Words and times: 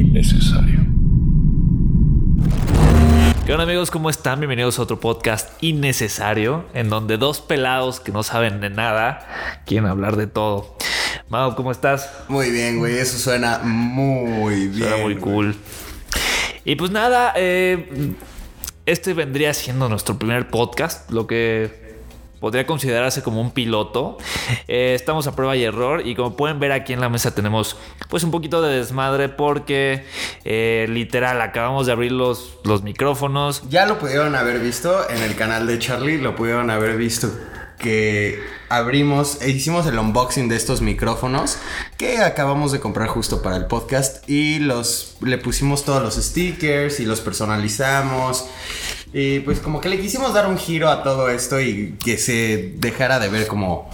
innecesario. 0.00 0.80
¿Qué 3.44 3.52
onda 3.52 3.64
amigos? 3.64 3.90
¿Cómo 3.90 4.08
están? 4.08 4.40
Bienvenidos 4.40 4.78
a 4.78 4.82
otro 4.82 4.98
podcast 4.98 5.62
innecesario 5.62 6.64
en 6.72 6.88
donde 6.88 7.18
dos 7.18 7.40
pelados 7.40 8.00
que 8.00 8.10
no 8.10 8.22
saben 8.22 8.60
de 8.60 8.70
nada 8.70 9.26
quieren 9.66 9.88
hablar 9.88 10.16
de 10.16 10.26
todo. 10.26 10.76
Mau, 11.28 11.54
¿cómo 11.54 11.70
estás? 11.70 12.10
Muy 12.28 12.50
bien, 12.50 12.78
güey. 12.78 12.96
Eso 12.96 13.18
suena 13.18 13.58
muy 13.58 14.68
bien. 14.68 14.88
Suena 14.88 15.02
muy 15.02 15.16
cool. 15.16 15.54
Y 16.64 16.76
pues 16.76 16.90
nada, 16.90 17.34
eh, 17.36 18.14
este 18.86 19.12
vendría 19.12 19.52
siendo 19.52 19.88
nuestro 19.88 20.18
primer 20.18 20.48
podcast, 20.48 21.10
lo 21.10 21.26
que 21.26 21.79
podría 22.40 22.66
considerarse 22.66 23.22
como 23.22 23.40
un 23.40 23.52
piloto. 23.52 24.18
Eh, 24.68 24.94
estamos 24.94 25.26
a 25.26 25.34
prueba 25.34 25.56
y 25.56 25.64
error 25.64 26.06
y 26.06 26.14
como 26.14 26.36
pueden 26.36 26.60
ver 26.60 26.70
aquí 26.72 26.92
en 26.92 27.00
la 27.00 27.08
mesa 27.08 27.34
tenemos 27.34 27.76
pues 28.08 28.22
un 28.22 28.30
poquito 28.30 28.62
de 28.62 28.76
desmadre 28.76 29.28
porque 29.28 30.04
eh, 30.44 30.86
literal 30.88 31.40
acabamos 31.40 31.86
de 31.86 31.92
abrir 31.92 32.12
los, 32.12 32.58
los 32.64 32.82
micrófonos. 32.82 33.62
Ya 33.68 33.86
lo 33.86 33.98
pudieron 33.98 34.34
haber 34.36 34.60
visto 34.60 35.08
en 35.10 35.22
el 35.22 35.34
canal 35.34 35.66
de 35.66 35.78
Charlie, 35.78 36.18
lo 36.18 36.36
pudieron 36.36 36.70
haber 36.70 36.96
visto 36.96 37.30
que 37.80 38.38
abrimos 38.68 39.40
e 39.40 39.50
hicimos 39.50 39.86
el 39.86 39.98
unboxing 39.98 40.48
de 40.48 40.56
estos 40.56 40.80
micrófonos 40.82 41.56
que 41.96 42.18
acabamos 42.18 42.72
de 42.72 42.78
comprar 42.78 43.08
justo 43.08 43.42
para 43.42 43.56
el 43.56 43.66
podcast 43.66 44.28
y 44.28 44.58
los 44.58 45.16
le 45.22 45.38
pusimos 45.38 45.84
todos 45.84 46.02
los 46.02 46.14
stickers 46.14 47.00
y 47.00 47.06
los 47.06 47.20
personalizamos 47.20 48.44
y 49.12 49.40
pues 49.40 49.60
como 49.60 49.80
que 49.80 49.88
le 49.88 50.00
quisimos 50.00 50.34
dar 50.34 50.46
un 50.46 50.58
giro 50.58 50.88
a 50.88 51.02
todo 51.02 51.28
esto 51.28 51.60
y 51.60 51.96
que 52.04 52.16
se 52.18 52.74
dejara 52.76 53.18
de 53.18 53.28
ver 53.28 53.46
como 53.46 53.90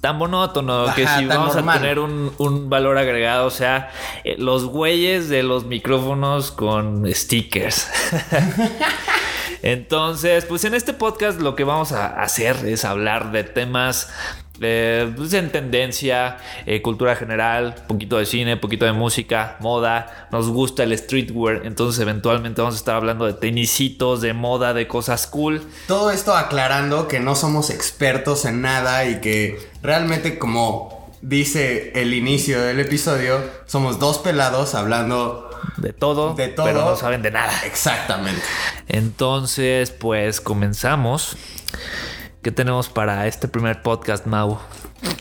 tan 0.00 0.18
monótono 0.18 0.92
que 0.96 1.04
Ajá, 1.04 1.20
si 1.20 1.28
tan 1.28 1.38
vamos 1.38 1.54
normal. 1.54 1.78
a 1.78 1.80
tener 1.80 1.98
un, 2.00 2.32
un 2.38 2.68
valor 2.68 2.98
agregado, 2.98 3.46
o 3.46 3.50
sea, 3.50 3.90
eh, 4.24 4.34
los 4.36 4.64
güeyes 4.66 5.28
de 5.28 5.44
los 5.44 5.64
micrófonos 5.64 6.50
con 6.50 7.06
stickers. 7.14 7.88
Entonces, 9.62 10.44
pues 10.44 10.64
en 10.64 10.74
este 10.74 10.92
podcast 10.92 11.40
lo 11.40 11.54
que 11.54 11.62
vamos 11.62 11.92
a 11.92 12.20
hacer 12.20 12.56
es 12.66 12.84
hablar 12.84 13.30
de 13.30 13.44
temas 13.44 14.10
eh, 14.60 15.12
pues, 15.16 15.32
en 15.32 15.50
tendencia, 15.50 16.36
eh, 16.66 16.82
cultura 16.82 17.16
general, 17.16 17.74
poquito 17.88 18.18
de 18.18 18.26
cine, 18.26 18.56
poquito 18.56 18.84
de 18.84 18.92
música, 18.92 19.56
moda. 19.60 20.28
Nos 20.30 20.48
gusta 20.48 20.82
el 20.82 20.96
streetwear, 20.96 21.62
entonces 21.64 22.00
eventualmente 22.00 22.60
vamos 22.60 22.74
a 22.76 22.78
estar 22.78 22.96
hablando 22.96 23.24
de 23.26 23.32
tenisitos, 23.34 24.20
de 24.20 24.32
moda, 24.34 24.74
de 24.74 24.86
cosas 24.86 25.26
cool. 25.26 25.62
Todo 25.88 26.10
esto 26.10 26.36
aclarando 26.36 27.08
que 27.08 27.18
no 27.20 27.34
somos 27.34 27.70
expertos 27.70 28.44
en 28.44 28.60
nada 28.62 29.04
y 29.06 29.20
que 29.20 29.58
realmente 29.82 30.38
como 30.38 31.10
dice 31.22 31.92
el 31.94 32.14
inicio 32.14 32.60
del 32.60 32.80
episodio, 32.80 33.40
somos 33.66 33.98
dos 34.00 34.18
pelados 34.18 34.74
hablando 34.74 35.48
De 35.76 35.92
todo, 35.92 36.34
de 36.34 36.48
todo. 36.48 36.66
pero 36.66 36.84
no 36.84 36.96
saben 36.96 37.22
de 37.22 37.30
nada. 37.30 37.52
Exactamente. 37.64 38.42
Entonces, 38.88 39.90
pues 39.92 40.40
comenzamos. 40.40 41.36
¿Qué 42.42 42.50
tenemos 42.50 42.88
para 42.88 43.26
este 43.28 43.46
primer 43.48 43.82
podcast, 43.82 44.26
Mau? 44.26 44.58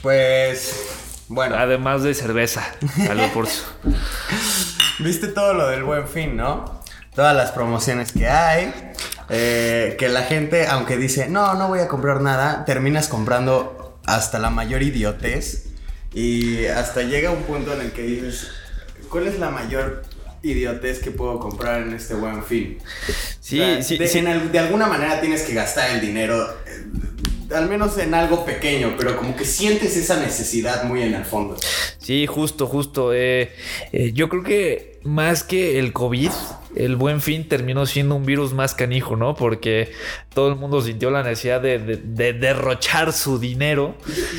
Pues 0.02 0.74
bueno, 1.28 1.56
Además 1.56 2.04
de 2.04 2.14
cerveza. 2.14 2.64
Salud 3.06 3.26
por 3.34 3.48
su. 3.48 3.64
viste 5.04 5.28
todo 5.28 5.54
lo 5.54 5.68
del 5.70 5.84
buen 5.84 6.08
fin, 6.08 6.36
¿no? 6.36 6.82
Todas 7.16 7.36
las 7.36 7.52
promociones 7.52 8.12
que 8.12 8.28
hay. 8.28 8.74
eh, 9.30 9.96
que 10.00 10.10
la 10.10 10.24
gente, 10.24 10.68
aunque 10.68 10.98
dice, 10.98 11.30
no, 11.30 11.54
no 11.54 11.68
voy 11.68 11.80
a 11.80 11.88
comprar 11.88 12.22
nada, 12.22 12.66
terminas 12.66 13.08
comprando 13.08 14.00
hasta 14.06 14.40
la 14.40 14.50
mayor 14.50 14.82
idiotez. 14.82 15.68
Y 16.14 16.66
hasta 16.66 17.04
llega 17.04 17.30
un 17.32 17.44
punto 17.44 17.74
en 17.74 17.82
el 17.82 17.92
que 17.92 18.02
dices, 18.02 18.48
¿cuál 19.10 19.28
es 19.28 19.40
la 19.40 19.50
mayor 19.52 20.02
idiotez 20.44 21.00
que 21.00 21.12
puedo 21.12 21.40
comprar 21.40 21.84
en 21.84 21.94
este 21.94 22.16
buen 22.16 22.44
fin? 22.44 22.80
Sí, 23.40 23.62
O 23.62 23.64
sea, 23.76 23.84
sí, 23.84 23.98
de, 23.98 24.08
sí. 24.08 24.18
en 24.18 24.28
al- 24.28 24.52
de 24.52 24.60
alguna 24.60 24.88
manera 24.88 25.22
tienes 25.22 25.44
que 25.44 25.54
gastar 25.54 25.92
el 25.92 26.02
dinero, 26.02 26.50
eh, 26.66 26.86
al 27.56 27.68
menos 27.70 27.98
en 27.98 28.14
algo 28.14 28.46
pequeño, 28.46 28.96
pero 28.98 29.18
como 29.18 29.36
que 29.36 29.46
sientes 29.46 29.96
esa 29.98 30.18
necesidad 30.20 30.84
muy 30.84 31.02
en 31.04 31.14
el 31.14 31.26
fondo. 31.26 31.56
Sí, 31.98 32.26
justo, 32.28 32.68
justo. 32.68 33.14
Eh, 33.14 33.52
eh, 33.92 34.12
yo 34.14 34.30
creo 34.30 34.44
que 34.44 35.00
más 35.04 35.44
que 35.44 35.80
el 35.80 35.94
COVID, 35.94 36.30
el 36.76 36.96
buen 36.96 37.22
fin 37.22 37.48
terminó 37.48 37.86
siendo 37.86 38.16
un 38.16 38.26
virus 38.26 38.54
más 38.54 38.74
canijo, 38.76 39.16
¿no? 39.16 39.36
Porque 39.36 39.92
todo 40.34 40.48
el 40.50 40.56
mundo 40.56 40.82
sintió 40.82 41.12
la 41.12 41.24
necesidad 41.24 41.60
de, 41.62 41.80
de- 41.80 41.98
de 41.98 42.34
derrochar 42.34 43.12
su 43.14 43.40
dinero. 43.40 43.96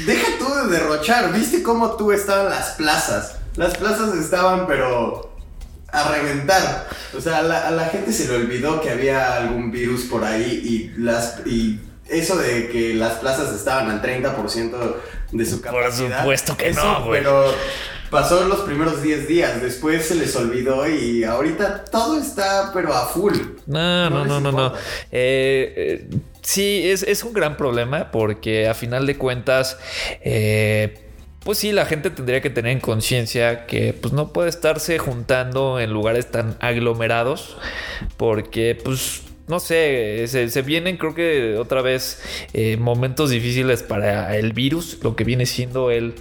Deja 0.06 0.26
tú 0.38 0.46
de 0.66 0.78
derrochar, 0.78 1.32
¿viste 1.32 1.62
cómo 1.62 1.96
tú 1.96 2.12
estaban 2.12 2.48
las 2.50 2.70
plazas? 2.76 3.36
Las 3.56 3.76
plazas 3.76 4.14
estaban, 4.16 4.66
pero 4.66 5.30
a 5.92 6.10
reventar. 6.10 6.88
O 7.14 7.20
sea, 7.20 7.38
a 7.38 7.42
la, 7.42 7.68
a 7.68 7.70
la 7.70 7.84
gente 7.86 8.12
se 8.14 8.26
le 8.28 8.36
olvidó 8.36 8.80
que 8.80 8.88
había 8.88 9.36
algún 9.36 9.70
virus 9.70 10.04
por 10.04 10.24
ahí 10.24 10.90
y 10.96 11.00
las 11.00 11.42
y 11.44 11.78
eso 12.08 12.36
de 12.36 12.68
que 12.68 12.94
las 12.94 13.14
plazas 13.14 13.54
estaban 13.54 13.90
al 13.90 14.02
30% 14.02 14.94
de 15.32 15.46
su 15.46 15.60
Por 15.62 15.82
capacidad. 15.82 16.20
supuesto 16.20 16.56
que 16.56 16.68
eso, 16.68 16.84
no, 16.84 17.04
güey. 17.06 17.20
Pero 17.20 17.46
pasó 18.10 18.44
los 18.44 18.60
primeros 18.60 19.02
10 19.02 19.26
días, 19.26 19.62
después 19.62 20.06
se 20.06 20.14
les 20.14 20.36
olvidó 20.36 20.86
y 20.88 21.24
ahorita 21.24 21.84
todo 21.86 22.20
está 22.20 22.70
pero 22.74 22.92
a 22.94 23.06
full. 23.06 23.34
No, 23.66 24.10
no, 24.10 24.24
no, 24.26 24.40
no, 24.40 24.52
no. 24.52 24.74
Eh, 25.10 25.72
eh, 25.76 26.08
sí, 26.42 26.82
es, 26.90 27.02
es 27.02 27.24
un 27.24 27.32
gran 27.32 27.56
problema 27.56 28.10
porque 28.10 28.68
a 28.68 28.74
final 28.74 29.06
de 29.06 29.16
cuentas, 29.16 29.78
eh, 30.22 30.98
pues 31.42 31.56
sí, 31.58 31.72
la 31.72 31.86
gente 31.86 32.10
tendría 32.10 32.42
que 32.42 32.50
tener 32.50 32.72
en 32.72 32.80
conciencia 32.80 33.64
que 33.66 33.94
pues 33.94 34.12
no 34.12 34.32
puede 34.34 34.50
estarse 34.50 34.98
juntando 34.98 35.80
en 35.80 35.90
lugares 35.92 36.30
tan 36.30 36.56
aglomerados 36.60 37.56
porque 38.18 38.78
pues... 38.84 39.22
No 39.48 39.60
sé, 39.60 40.24
se, 40.28 40.48
se 40.48 40.62
vienen 40.62 40.96
creo 40.96 41.14
que 41.14 41.56
otra 41.56 41.82
vez 41.82 42.22
eh, 42.52 42.76
momentos 42.76 43.30
difíciles 43.30 43.82
para 43.82 44.36
el 44.36 44.52
virus, 44.52 44.98
lo 45.02 45.16
que 45.16 45.24
viene 45.24 45.46
siendo 45.46 45.90
el, 45.90 46.14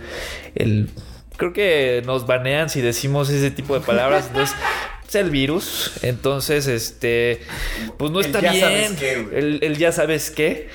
el... 0.56 0.90
Creo 1.38 1.54
que 1.54 2.04
nos 2.06 2.28
banean 2.28 2.70
si 2.70 2.82
decimos 2.82 3.30
ese 3.30 3.52
tipo 3.52 3.74
de 3.74 3.82
palabras. 3.82 4.28
Entonces, 4.28 4.56
es 4.56 4.62
el 5.20 5.30
virus. 5.30 5.92
Entonces, 6.02 6.68
este, 6.68 7.42
pues 7.98 8.12
no 8.12 8.20
El 8.22 8.28
está 8.28 8.40
ya 8.42 8.52
bien. 8.52 8.62
sabes 8.64 8.92
qué, 9.00 9.14
el, 9.38 9.60
el 9.62 9.78
ya 9.78 9.92
sabes 9.92 10.32
qué. 10.32 10.70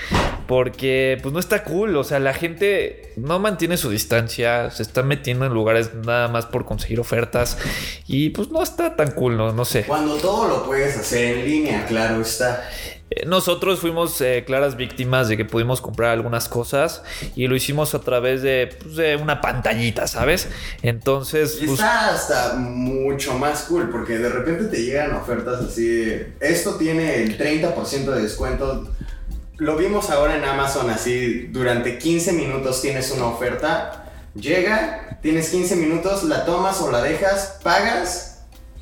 Porque, 0.47 1.19
pues 1.23 1.33
no 1.33 1.41
está 1.41 1.65
cool. 1.65 1.97
O 1.97 2.05
sea, 2.05 2.21
la 2.21 2.33
gente 2.33 3.13
no 3.17 3.39
mantiene 3.41 3.77
su 3.77 3.91
distancia. 3.91 4.71
Se 4.71 4.83
está 4.83 5.03
metiendo 5.03 5.45
en 5.47 5.53
lugares 5.53 5.91
nada 6.05 6.29
más 6.29 6.47
por 6.47 6.65
conseguir 6.65 7.01
ofertas. 7.01 7.59
Y 8.07 8.31
pues 8.31 8.51
no 8.51 8.63
está 8.63 8.95
tan 8.95 9.11
cool, 9.13 9.37
no, 9.37 9.53
no 9.53 9.65
sé. 9.65 9.85
Cuando 9.85 10.15
todo 10.17 10.47
lo 10.49 10.65
puedes 10.65 10.97
hacer 10.97 11.39
en 11.39 11.45
línea, 11.45 11.87
claro 11.87 12.21
está. 12.21 12.69
Nosotros 13.25 13.79
fuimos 13.79 14.21
eh, 14.21 14.43
claras 14.45 14.77
víctimas 14.77 15.29
de 15.29 15.37
que 15.37 15.45
pudimos 15.45 15.81
comprar 15.81 16.11
algunas 16.11 16.49
cosas 16.49 17.03
y 17.37 17.47
lo 17.47 17.55
hicimos 17.55 17.95
a 17.95 18.01
través 18.01 18.43
de, 18.43 18.77
pues, 18.83 18.97
de 18.97 19.15
una 19.15 19.41
pantallita, 19.41 20.09
¿sabes? 20.09 20.49
Entonces, 20.83 21.59
Y 21.63 21.67
pues, 21.67 21.79
está 21.79 22.13
hasta 22.13 22.55
mucho 22.55 23.39
más 23.39 23.63
cool 23.65 23.91
porque 23.91 24.19
de 24.19 24.29
repente 24.29 24.65
te 24.65 24.83
llegan 24.83 25.15
ofertas 25.15 25.61
así 25.63 25.87
de, 25.87 26.33
esto 26.41 26.75
tiene 26.75 27.23
el 27.23 27.39
30% 27.39 28.07
de 28.07 28.23
descuento. 28.23 28.89
Lo 29.57 29.77
vimos 29.77 30.11
ahora 30.11 30.37
en 30.37 30.45
Amazon 30.45 30.91
así, 30.91 31.47
durante 31.53 31.99
15 31.99 32.33
minutos 32.33 32.83
tienes 32.83 33.13
una 33.13 33.27
oferta, 33.27 34.11
llega, 34.35 35.21
tienes 35.23 35.49
15 35.51 35.77
minutos, 35.77 36.25
la 36.25 36.45
tomas 36.45 36.81
o 36.81 36.91
la 36.91 37.03
dejas, 37.03 37.61
pagas 37.63 38.36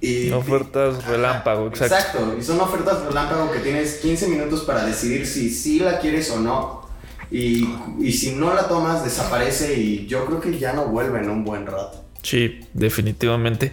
y... 0.04 0.32
ofertas 0.32 1.04
relámpago, 1.04 1.68
exacto. 1.68 1.94
Exacto, 1.96 2.36
y 2.38 2.42
son 2.42 2.60
ofertas 2.60 3.04
relámpago 3.04 3.50
que 3.50 3.60
tienes 3.60 3.96
15 3.96 4.28
minutos 4.28 4.62
para 4.62 4.84
decidir 4.84 5.26
si 5.26 5.50
sí 5.50 5.78
la 5.78 5.98
quieres 5.98 6.30
o 6.30 6.40
no. 6.40 6.84
Y, 7.30 7.66
y 7.98 8.12
si 8.12 8.32
no 8.32 8.54
la 8.54 8.68
tomas, 8.68 9.02
desaparece 9.02 9.74
y 9.74 10.06
yo 10.06 10.24
creo 10.26 10.40
que 10.40 10.56
ya 10.58 10.72
no 10.72 10.86
vuelve 10.86 11.18
en 11.18 11.30
un 11.30 11.44
buen 11.44 11.66
rato. 11.66 12.04
Sí, 12.22 12.60
definitivamente. 12.72 13.70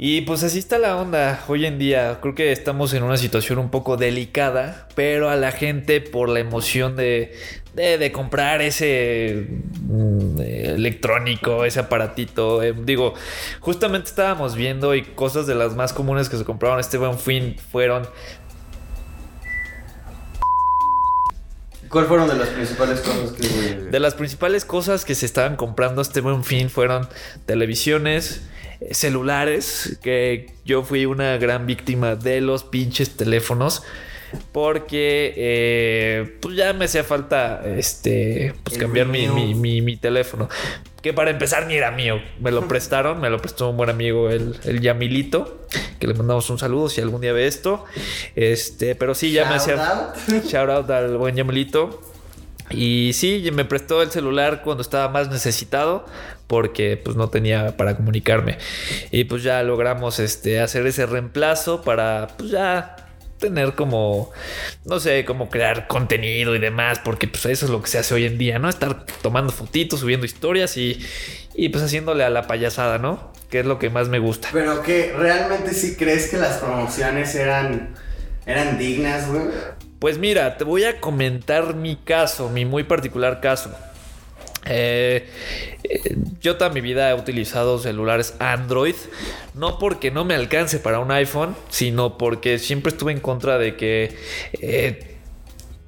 Y 0.00 0.20
pues 0.20 0.44
así 0.44 0.60
está 0.60 0.78
la 0.78 0.96
onda 0.96 1.44
hoy 1.48 1.66
en 1.66 1.76
día. 1.76 2.18
Creo 2.22 2.36
que 2.36 2.52
estamos 2.52 2.94
en 2.94 3.02
una 3.02 3.16
situación 3.16 3.58
un 3.58 3.68
poco 3.68 3.96
delicada, 3.96 4.86
pero 4.94 5.28
a 5.28 5.34
la 5.34 5.50
gente 5.50 6.00
por 6.00 6.28
la 6.28 6.38
emoción 6.38 6.94
de, 6.94 7.36
de, 7.74 7.98
de 7.98 8.12
comprar 8.12 8.62
ese 8.62 9.48
mm, 9.82 10.40
electrónico, 10.40 11.64
ese 11.64 11.80
aparatito. 11.80 12.62
eh, 12.62 12.72
digo, 12.84 13.14
justamente 13.58 14.08
estábamos 14.08 14.54
viendo 14.54 14.94
y 14.94 15.02
cosas 15.02 15.48
de 15.48 15.56
las 15.56 15.74
más 15.74 15.92
comunes 15.92 16.28
que 16.28 16.36
se 16.36 16.44
compraron 16.44 16.78
este 16.78 16.96
buen 16.96 17.18
fin 17.18 17.56
fueron 17.72 18.06
¿Cuál 21.88 22.06
fueron 22.06 22.28
de 22.28 22.36
las 22.36 22.48
principales 22.48 23.00
cosas 23.00 23.32
que... 23.32 23.48
De 23.90 23.98
las 23.98 24.14
principales 24.14 24.64
cosas 24.64 25.04
que 25.04 25.14
se 25.14 25.24
estaban 25.24 25.56
comprando 25.56 26.02
este 26.02 26.20
buen 26.20 26.44
fin 26.44 26.68
fueron 26.68 27.08
televisiones, 27.46 28.42
celulares, 28.90 29.98
que 30.02 30.50
yo 30.64 30.82
fui 30.82 31.06
una 31.06 31.36
gran 31.38 31.66
víctima 31.66 32.14
de 32.16 32.40
los 32.40 32.64
pinches 32.64 33.16
teléfonos. 33.16 33.82
porque 34.52 35.32
eh, 35.36 36.36
pues 36.42 36.54
ya 36.54 36.74
me 36.74 36.84
hacía 36.84 37.02
falta 37.02 37.62
este 37.66 38.52
pues 38.62 38.76
El 38.76 38.82
cambiar 38.82 39.06
mi, 39.06 39.26
mi- 39.28 39.54
mi- 39.54 39.80
mi 39.80 39.96
teléfono. 39.96 40.48
Que 41.00 41.14
para 41.14 41.30
empezar 41.30 41.66
ni 41.66 41.74
era 41.76 41.90
mío. 41.92 42.20
Me 42.40 42.50
lo 42.50 42.68
prestaron, 42.68 43.20
me 43.20 43.30
lo 43.30 43.38
prestó 43.38 43.70
un 43.70 43.76
buen 43.78 43.88
amigo, 43.88 44.28
el, 44.30 44.54
el 44.64 44.80
Yamilito. 44.80 45.66
Que 45.98 46.06
le 46.06 46.14
mandamos 46.14 46.50
un 46.50 46.58
saludo 46.58 46.88
si 46.90 47.00
algún 47.00 47.20
día 47.22 47.32
ve 47.32 47.46
esto. 47.46 47.84
Este, 48.36 48.94
pero 48.94 49.14
sí, 49.14 49.32
ya 49.32 49.48
me 49.48 49.54
hacía. 49.56 49.76
Shout 49.76 49.88
out. 49.88 50.44
Shout 50.44 50.70
out 50.70 50.90
al 50.90 51.16
buen 51.16 51.34
Yamilito. 51.34 52.02
Y 52.70 53.12
sí, 53.14 53.48
me 53.52 53.64
prestó 53.64 54.02
el 54.02 54.10
celular 54.10 54.62
cuando 54.62 54.82
estaba 54.82 55.08
más 55.08 55.30
necesitado 55.30 56.06
porque 56.46 56.96
pues 56.96 57.16
no 57.16 57.28
tenía 57.28 57.76
para 57.76 57.96
comunicarme. 57.96 58.58
Y 59.10 59.24
pues 59.24 59.42
ya 59.42 59.62
logramos 59.62 60.18
este, 60.18 60.60
hacer 60.60 60.86
ese 60.86 61.06
reemplazo 61.06 61.82
para 61.82 62.28
pues 62.36 62.50
ya 62.50 62.96
tener 63.38 63.74
como, 63.74 64.32
no 64.84 64.98
sé, 64.98 65.24
como 65.24 65.48
crear 65.48 65.86
contenido 65.86 66.56
y 66.56 66.58
demás, 66.58 67.00
porque 67.04 67.28
pues 67.28 67.46
eso 67.46 67.66
es 67.66 67.70
lo 67.70 67.80
que 67.82 67.88
se 67.88 67.98
hace 67.98 68.14
hoy 68.14 68.24
en 68.24 68.36
día, 68.36 68.58
¿no? 68.58 68.68
Estar 68.68 69.06
tomando 69.22 69.52
fotitos, 69.52 70.00
subiendo 70.00 70.26
historias 70.26 70.76
y, 70.76 71.00
y 71.54 71.68
pues 71.68 71.84
haciéndole 71.84 72.24
a 72.24 72.30
la 72.30 72.46
payasada, 72.46 72.98
¿no? 72.98 73.32
Que 73.48 73.60
es 73.60 73.66
lo 73.66 73.78
que 73.78 73.90
más 73.90 74.08
me 74.08 74.18
gusta. 74.18 74.48
Pero 74.52 74.82
que 74.82 75.12
realmente 75.16 75.72
sí 75.72 75.96
crees 75.96 76.28
que 76.28 76.36
las 76.38 76.58
promociones 76.58 77.34
eran 77.34 77.94
eran 78.48 78.78
dignas, 78.78 79.28
güey. 79.28 79.42
Pues 79.98 80.16
mira, 80.18 80.56
te 80.56 80.64
voy 80.64 80.84
a 80.84 81.00
comentar 81.00 81.74
mi 81.74 81.96
caso, 81.96 82.48
mi 82.50 82.64
muy 82.64 82.84
particular 82.84 83.40
caso. 83.40 83.70
Eh, 84.64 85.28
eh, 85.82 86.16
yo 86.40 86.56
toda 86.56 86.70
mi 86.70 86.80
vida 86.80 87.10
he 87.10 87.14
utilizado 87.14 87.78
celulares 87.78 88.34
Android, 88.38 88.94
no 89.54 89.78
porque 89.78 90.10
no 90.10 90.24
me 90.24 90.34
alcance 90.34 90.78
para 90.78 91.00
un 91.00 91.10
iPhone, 91.10 91.56
sino 91.68 92.16
porque 92.16 92.58
siempre 92.58 92.92
estuve 92.92 93.12
en 93.12 93.20
contra 93.20 93.58
de 93.58 93.76
que 93.76 94.16
eh, 94.60 95.16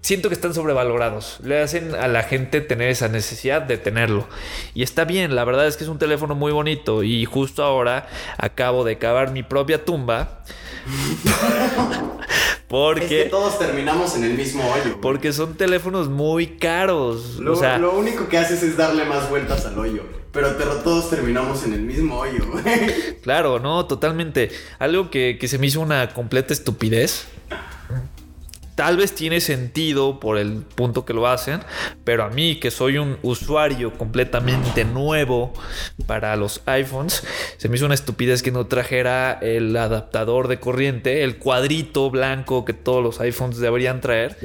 siento 0.01 0.29
que 0.29 0.35
están 0.35 0.55
sobrevalorados. 0.55 1.39
Le 1.45 1.63
hacen 1.63 1.95
a 1.95 2.09
la 2.09 2.25
gente 2.25 2.61
tener 2.61 2.89
esa 2.89 3.07
necesidad 3.07 3.63
de 3.63 3.79
tenerlo. 3.79 4.27
Y 4.75 4.83
está 4.83 5.05
bien, 5.05 5.37
la 5.37 5.45
verdad 5.45 5.69
es 5.69 5.77
que 5.77 5.85
es 5.85 5.91
un 5.91 5.99
teléfono 5.99 6.35
muy 6.35 6.51
bonito 6.51 7.05
y 7.05 7.27
justo 7.27 7.63
ahora 7.63 8.09
acabo 8.39 8.83
de 8.83 8.99
cavar 8.99 9.31
mi 9.31 9.45
propia 9.45 9.85
tumba. 9.85 10.43
porque... 12.71 13.05
Es 13.19 13.25
que 13.25 13.31
todos 13.31 13.59
terminamos 13.59 14.17
en 14.17 14.25
el 14.25 14.35
mismo 14.35 14.63
hoyo. 14.65 14.83
güey. 14.85 15.01
Porque 15.03 15.33
son 15.35 15.55
teléfonos 15.57 16.09
muy 16.09 16.47
caros. 16.57 17.37
Lo, 17.39 17.53
o 17.53 17.57
sea, 17.57 17.77
lo 17.79 17.93
único 17.99 18.29
que 18.29 18.39
haces 18.39 18.63
es 18.63 18.77
darle 18.77 19.05
más 19.05 19.29
vueltas 19.29 19.67
al 19.67 19.79
hoyo. 19.79 20.03
Pero 20.33 20.55
te- 20.55 20.65
todos 20.85 21.11
terminamos 21.11 21.65
en 21.65 21.73
el 21.73 21.81
mismo 21.81 22.17
hoyo, 22.21 22.47
güey. 22.51 22.65
claro, 23.23 23.59
no, 23.59 23.85
totalmente. 23.87 24.51
Algo 24.79 25.11
que, 25.11 25.37
que 25.41 25.49
se 25.49 25.59
me 25.59 25.67
hizo 25.67 25.81
una 25.81 26.15
completa 26.15 26.53
estupidez. 26.53 27.27
Tal 28.81 28.97
vez 28.97 29.15
tiene 29.15 29.43
sentido 29.43 30.21
por 30.21 30.39
el 30.39 30.63
punto 30.63 31.05
que 31.05 31.13
lo 31.13 31.29
hacen, 31.29 31.61
pero 32.03 32.25
a 32.25 32.31
mí, 32.31 32.59
que 32.59 32.71
soy 32.71 32.97
un 32.97 33.19
usuario 33.21 33.93
completamente 33.93 34.87
nuevo 34.87 35.53
para 36.07 36.35
los 36.37 36.63
iPhones, 36.65 37.23
se 37.59 37.69
me 37.69 37.77
hizo 37.77 37.85
una 37.85 37.95
estupidez 37.95 38.43
que 38.43 38.51
no 38.51 38.69
trajera 38.69 39.39
el 39.43 39.77
adaptador 39.77 40.49
de 40.49 40.61
corriente, 40.61 41.25
el 41.25 41.37
cuadrito 41.37 42.11
blanco 42.11 42.65
que 42.65 42.73
todos 42.73 43.03
los 43.03 43.21
iPhones 43.21 43.59
deberían 43.59 44.01
traer. 44.01 44.39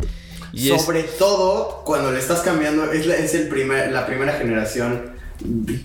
Sobre 0.53 1.03
todo 1.03 1.83
cuando 1.85 2.11
le 2.11 2.19
estás 2.19 2.41
cambiando, 2.41 2.91
es, 2.91 3.07
es 3.07 3.35
el 3.35 3.47
primer, 3.47 3.93
la 3.93 4.05
primera 4.05 4.33
generación 4.33 5.14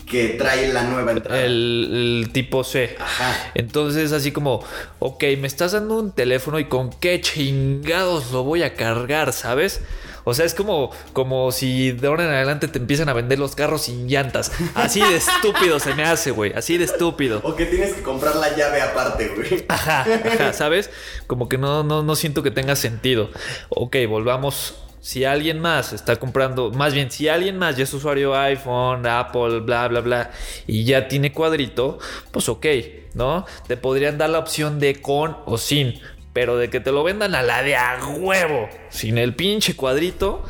que 0.06 0.30
trae 0.30 0.72
la 0.72 0.84
nueva 0.84 1.12
entrada. 1.12 1.42
el, 1.42 2.22
el 2.24 2.32
tipo 2.32 2.64
C. 2.64 2.96
Ajá. 2.98 3.52
Entonces, 3.54 4.12
así 4.12 4.32
como, 4.32 4.64
ok, 4.98 5.24
me 5.38 5.46
estás 5.46 5.72
dando 5.72 5.98
un 5.98 6.12
teléfono 6.12 6.58
y 6.58 6.64
con 6.66 6.90
qué 6.90 7.20
chingados 7.20 8.32
lo 8.32 8.44
voy 8.44 8.62
a 8.62 8.74
cargar, 8.74 9.32
¿sabes? 9.32 9.80
O 10.24 10.34
sea, 10.34 10.44
es 10.44 10.54
como, 10.54 10.90
como 11.12 11.50
si 11.50 11.92
de 11.92 12.06
ahora 12.06 12.24
en 12.24 12.30
adelante 12.30 12.68
te 12.68 12.78
empiezan 12.78 13.08
a 13.08 13.14
vender 13.14 13.38
los 13.38 13.54
carros 13.54 13.82
sin 13.82 14.06
llantas. 14.06 14.52
Así 14.74 15.00
de 15.00 15.16
estúpido 15.16 15.80
se 15.80 15.94
me 15.94 16.04
hace, 16.04 16.30
güey. 16.30 16.52
Así 16.52 16.76
de 16.78 16.84
estúpido. 16.84 17.40
O 17.42 17.56
que 17.56 17.66
tienes 17.66 17.94
que 17.94 18.02
comprar 18.02 18.36
la 18.36 18.54
llave 18.54 18.82
aparte, 18.82 19.28
güey. 19.34 19.64
Ajá, 19.68 20.02
ajá, 20.02 20.52
¿sabes? 20.52 20.90
Como 21.26 21.48
que 21.48 21.58
no, 21.58 21.82
no, 21.84 22.02
no 22.02 22.16
siento 22.16 22.42
que 22.42 22.50
tenga 22.50 22.76
sentido. 22.76 23.30
Ok, 23.70 23.96
volvamos. 24.08 24.74
Si 25.00 25.24
alguien 25.24 25.60
más 25.60 25.92
está 25.94 26.16
comprando, 26.16 26.70
más 26.72 26.92
bien, 26.92 27.10
si 27.10 27.28
alguien 27.28 27.56
más 27.56 27.76
ya 27.76 27.84
es 27.84 27.94
usuario 27.94 28.36
iPhone, 28.36 29.06
Apple, 29.06 29.60
bla, 29.60 29.88
bla, 29.88 30.00
bla, 30.00 30.30
y 30.66 30.84
ya 30.84 31.08
tiene 31.08 31.32
cuadrito, 31.32 31.98
pues 32.32 32.48
ok, 32.50 32.66
¿no? 33.14 33.46
Te 33.66 33.76
podrían 33.78 34.18
dar 34.18 34.28
la 34.30 34.38
opción 34.38 34.78
de 34.78 35.00
con 35.00 35.38
o 35.46 35.56
sin, 35.56 35.98
pero 36.34 36.58
de 36.58 36.68
que 36.68 36.80
te 36.80 36.92
lo 36.92 37.02
vendan 37.02 37.34
a 37.34 37.42
la 37.42 37.62
de 37.62 37.76
a 37.76 37.98
huevo, 38.18 38.68
sin 38.90 39.16
el 39.16 39.34
pinche 39.34 39.74
cuadrito, 39.74 40.44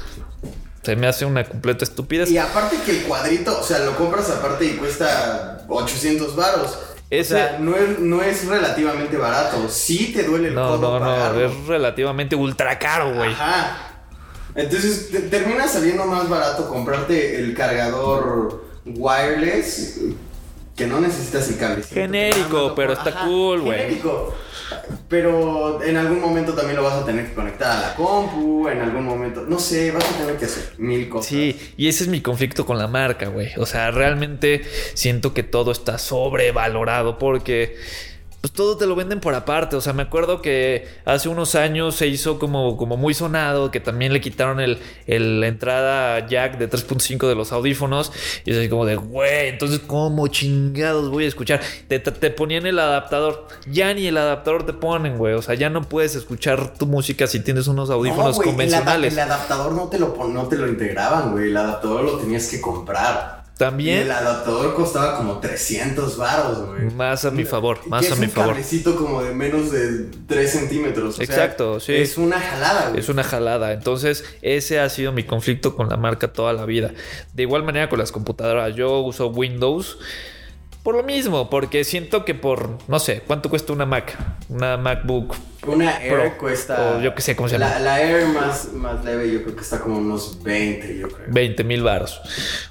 se 0.82 0.97
me 0.97 1.06
hace 1.06 1.26
una 1.26 1.44
completa 1.44 1.85
estupidez. 1.85 2.29
Y 2.31 2.38
aparte 2.38 2.76
que 2.85 2.91
el 2.99 3.02
cuadrito, 3.05 3.56
o 3.61 3.62
sea, 3.62 3.79
lo 3.81 3.94
compras 3.97 4.31
aparte 4.31 4.64
y 4.64 4.70
cuesta 4.73 5.64
800 5.69 6.35
varos. 6.35 6.76
Ese- 7.08 7.35
O 7.35 7.38
sea, 7.38 7.58
no 7.61 7.76
es, 7.76 7.99
no 7.99 8.23
es 8.23 8.47
relativamente 8.47 9.17
barato. 9.17 9.69
Sí 9.69 10.12
te 10.12 10.23
duele 10.25 10.49
el 10.49 10.55
No, 10.55 10.69
codo 10.69 10.99
no, 10.99 11.05
no, 11.05 11.11
pagarlo. 11.12 11.47
es 11.47 11.67
relativamente 11.67 12.35
ultra 12.37 12.79
caro, 12.79 13.12
güey. 13.14 13.31
Ajá. 13.32 13.87
Entonces 14.61 15.11
te- 15.11 15.21
termina 15.21 15.67
saliendo 15.69 16.05
más 16.07 16.29
barato 16.29 16.69
comprarte 16.69 17.37
el 17.41 17.55
cargador 17.55 18.65
wireless 18.85 20.01
que 20.77 20.87
no 20.87 21.01
necesitas 21.01 21.49
el 21.49 21.59
cable. 21.59 21.83
Genérico, 21.83 22.75
pero 22.75 22.93
está 22.95 23.25
cool, 23.25 23.61
güey. 23.62 23.79
Genérico. 23.79 24.35
Pero 25.09 25.83
en 25.83 25.97
algún 25.97 26.21
momento 26.21 26.53
también 26.55 26.77
lo 26.77 26.85
vas 26.85 26.95
a 27.03 27.05
tener 27.05 27.27
que 27.29 27.35
conectar 27.35 27.71
a 27.77 27.81
la 27.89 27.95
compu, 27.97 28.69
en 28.69 28.81
algún 28.81 29.05
momento, 29.05 29.43
no 29.43 29.59
sé, 29.59 29.91
vas 29.91 30.05
a 30.05 30.12
tener 30.19 30.37
que 30.37 30.45
hacer 30.45 30.75
mil 30.79 31.09
cosas. 31.09 31.27
Sí, 31.27 31.59
y 31.77 31.89
ese 31.89 32.05
es 32.05 32.09
mi 32.09 32.21
conflicto 32.21 32.65
con 32.65 32.79
la 32.79 32.87
marca, 32.87 33.27
güey. 33.27 33.49
O 33.57 33.67
sea, 33.67 33.91
realmente 33.91 34.62
siento 34.95 35.35
que 35.35 35.43
todo 35.43 35.73
está 35.73 35.99
sobrevalorado 35.99 37.19
porque 37.19 37.77
pues 38.41 38.53
todo 38.55 38.77
te 38.79 38.87
lo 38.87 38.95
venden 38.97 39.21
por 39.21 39.35
aparte. 39.35 39.77
O 39.77 39.81
sea, 39.83 39.93
me 39.93 40.03
acuerdo 40.03 40.41
que 40.41 40.89
hace 41.05 41.29
unos 41.29 41.55
años 41.55 41.95
se 41.95 42.07
hizo 42.07 42.39
como, 42.39 42.77
como 42.79 42.97
muy 42.97 43.13
sonado, 43.13 43.71
que 43.71 43.81
también 43.81 44.13
le 44.15 44.21
quitaron 44.23 44.61
el, 44.61 44.79
el- 45.07 45.41
la 45.41 45.47
entrada 45.49 46.27
jack 46.27 46.57
de 46.59 46.69
3.5 46.71 47.29
de 47.29 47.35
los 47.35 47.53
audífonos. 47.53 48.13
Y 48.47 48.53
es 48.53 48.57
así 48.59 48.69
como 48.71 48.87
de, 48.87 48.97
güey, 48.97 49.49
entonces, 49.49 49.81
¿cómo 49.87 50.27
chingados 50.29 51.11
voy 51.11 51.25
a 51.25 51.29
escuchar? 51.29 51.61
Te, 51.89 51.99
te- 51.99 52.13
te 52.13 52.31
ponían 52.31 52.67
el 52.67 52.79
adaptador. 52.79 53.47
Ya 53.71 53.93
ni 53.93 54.07
el 54.07 54.17
adaptador 54.17 54.65
te 54.65 54.73
ponen, 54.73 55.19
güey. 55.19 55.35
O 55.35 55.43
sea, 55.43 55.55
ya 55.55 55.69
no 55.69 55.83
puedes 55.83 56.15
escuchar 56.15 56.75
tu 56.79 56.87
música 56.87 57.27
si 57.27 57.41
tienes 57.41 57.67
unos 57.69 57.91
audífonos 57.91 58.27
No, 58.27 58.33
güey, 58.37 58.49
el 58.49 58.55
convencionales. 58.55 59.13
ada- 59.15 59.23
El, 59.25 59.31
adaptador 59.33 59.73
no 59.73 59.89
te, 59.89 59.99
lo, 59.99 60.17
no 60.29 60.49
te 60.49 60.57
lo 60.57 60.67
integraban, 60.67 61.33
güey. 61.33 61.49
El 61.51 61.57
adaptador 61.59 62.05
lo 62.05 62.17
tenías 62.19 62.49
que 62.49 62.61
comprar. 62.61 63.40
Y 63.61 63.62
También. 63.65 63.99
el 63.99 64.11
adaptador 64.11 64.75
costaba 64.75 65.19
como 65.19 65.39
300 65.39 66.17
baros, 66.17 66.67
güey. 66.67 66.85
Más 66.95 67.27
a 67.27 67.31
mi 67.31 67.45
favor, 67.45 67.79
más 67.89 68.01
que 68.07 68.11
a 68.11 68.15
es 68.15 68.19
mi 68.19 68.25
un 68.27 68.33
favor. 68.33 68.51
cablecito 68.53 68.97
como 68.97 69.23
de 69.23 69.35
menos 69.35 69.71
de 69.71 70.07
3 70.26 70.50
centímetros. 70.50 71.14
o 71.14 71.17
sea, 71.17 71.25
Exacto, 71.26 71.79
sí. 71.79 71.95
Es 71.95 72.17
una 72.17 72.40
jalada, 72.40 72.88
güey. 72.88 73.00
Es 73.00 73.09
una 73.11 73.23
jalada. 73.23 73.73
Entonces, 73.75 74.25
ese 74.40 74.81
ha 74.81 74.88
sido 74.88 75.12
mi 75.12 75.25
conflicto 75.25 75.76
con 75.76 75.90
la 75.90 75.99
marca 75.99 76.33
toda 76.33 76.55
la 76.55 76.64
vida. 76.64 76.93
De 77.35 77.43
igual 77.43 77.62
manera 77.62 77.90
con 77.90 77.99
las 77.99 78.12
computadoras. 78.12 78.75
Yo 78.75 79.00
uso 79.00 79.26
Windows 79.29 79.99
por 80.83 80.95
lo 80.97 81.03
mismo, 81.03 81.51
porque 81.51 81.85
siento 81.85 82.25
que 82.25 82.35
por, 82.35 82.79
no 82.89 82.99
sé, 82.99 83.23
¿cuánto 83.27 83.51
cuesta 83.51 83.73
una 83.73 83.85
Mac? 83.87 84.17
Una 84.49 84.77
MacBook. 84.77 85.35
Una 85.67 85.99
Air 86.03 86.13
Pro, 86.31 86.39
cuesta. 86.39 86.95
o 86.97 87.01
yo 87.03 87.15
qué 87.15 87.21
sé 87.21 87.37
cómo 87.37 87.47
se 87.49 87.59
la, 87.59 87.69
llama. 87.69 87.81
La 87.81 88.01
Air 88.01 88.27
más, 88.29 88.73
más 88.73 89.05
leve, 89.05 89.31
yo 89.31 89.43
creo 89.43 89.55
que 89.57 89.61
está 89.61 89.79
como 89.81 89.99
unos 89.99 90.43
20, 90.43 90.97
yo 90.99 91.09
creo. 91.09 91.27
20 91.29 91.65
mil 91.65 91.83
baros. 91.83 92.19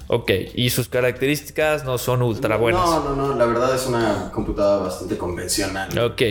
Ok, 0.08 0.30
y 0.56 0.70
sus 0.70 0.88
características 0.88 1.84
no 1.84 1.98
son 1.98 2.20
ultra 2.22 2.56
buenas. 2.56 2.84
No, 2.84 3.14
no, 3.14 3.28
no. 3.28 3.34
La 3.36 3.46
verdad 3.46 3.72
es 3.76 3.86
una 3.86 4.32
computadora 4.34 4.82
bastante 4.86 5.16
convencional. 5.16 5.96
Ok, 5.98 6.22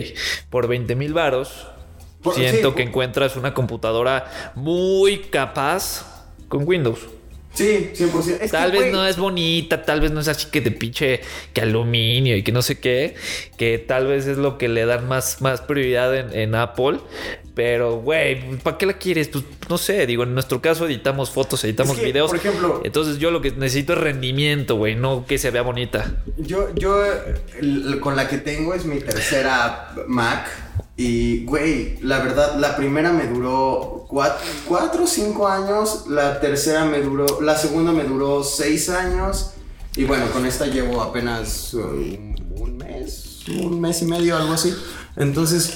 por 0.50 0.68
20 0.68 0.94
mil 0.96 1.14
varos, 1.14 1.66
Por- 2.22 2.34
siento 2.34 2.68
sí, 2.70 2.74
que 2.74 2.82
por- 2.82 2.88
encuentras 2.88 3.36
una 3.36 3.54
computadora 3.54 4.52
muy 4.54 5.20
capaz 5.30 6.04
con 6.48 6.68
Windows. 6.68 6.98
Sí, 7.52 7.90
100%. 7.94 8.38
Es 8.40 8.50
tal 8.52 8.70
que, 8.70 8.78
vez 8.78 8.92
no 8.92 9.04
es 9.06 9.16
bonita, 9.18 9.82
tal 9.82 10.00
vez 10.00 10.12
no 10.12 10.20
es 10.20 10.28
así 10.28 10.46
que 10.50 10.60
de 10.60 10.70
pinche 10.70 11.20
que 11.52 11.60
aluminio 11.60 12.36
y 12.36 12.42
que 12.44 12.52
no 12.52 12.62
sé 12.62 12.78
qué, 12.78 13.16
que 13.56 13.78
tal 13.78 14.06
vez 14.06 14.26
es 14.26 14.38
lo 14.38 14.56
que 14.56 14.68
le 14.68 14.86
dan 14.86 15.08
más, 15.08 15.40
más 15.42 15.60
prioridad 15.60 16.16
en, 16.16 16.32
en 16.34 16.54
Apple. 16.54 17.00
Pero, 17.54 17.96
güey, 17.96 18.56
¿para 18.58 18.78
qué 18.78 18.86
la 18.86 18.92
quieres? 18.94 19.28
Pues 19.28 19.44
no 19.68 19.76
sé, 19.76 20.06
digo, 20.06 20.22
en 20.22 20.32
nuestro 20.32 20.62
caso 20.62 20.86
editamos 20.86 21.30
fotos, 21.30 21.62
editamos 21.64 21.94
Es 21.96 22.00
que, 22.00 22.06
videos. 22.06 22.30
por 22.30 22.38
ejemplo- 22.38 22.80
entonces 22.84 23.18
yo 23.18 23.30
lo 23.32 23.40
que 23.42 23.50
necesito 23.50 23.92
es 23.94 23.98
rendimiento, 23.98 24.76
güey, 24.76 24.94
no 24.94 25.26
que 25.26 25.36
se 25.36 25.50
vea 25.50 25.62
bonita. 25.62 26.14
Yo, 26.38 26.72
yo 26.76 27.02
con 28.00 28.14
la 28.16 28.28
que 28.28 28.38
tengo 28.38 28.72
es 28.74 28.84
mi 28.84 29.00
tercera 29.00 29.92
Mac. 30.06 30.48
Y, 31.02 31.46
güey, 31.46 31.96
la 32.02 32.18
verdad, 32.18 32.56
la 32.58 32.76
primera 32.76 33.10
me 33.10 33.26
duró 33.26 34.04
cuatro, 34.06 35.04
o 35.04 35.06
cinco 35.06 35.48
años. 35.48 36.04
La 36.08 36.40
tercera 36.40 36.84
me 36.84 37.00
duró, 37.00 37.40
la 37.40 37.56
segunda 37.56 37.90
me 37.90 38.04
duró 38.04 38.44
seis 38.44 38.90
años. 38.90 39.52
Y 39.96 40.04
bueno, 40.04 40.26
con 40.30 40.44
esta 40.44 40.66
llevo 40.66 41.00
apenas 41.00 41.72
un 41.72 42.76
mes, 42.76 43.38
un 43.48 43.80
mes 43.80 44.02
y 44.02 44.04
medio, 44.04 44.36
algo 44.36 44.52
así. 44.52 44.74
Entonces, 45.16 45.72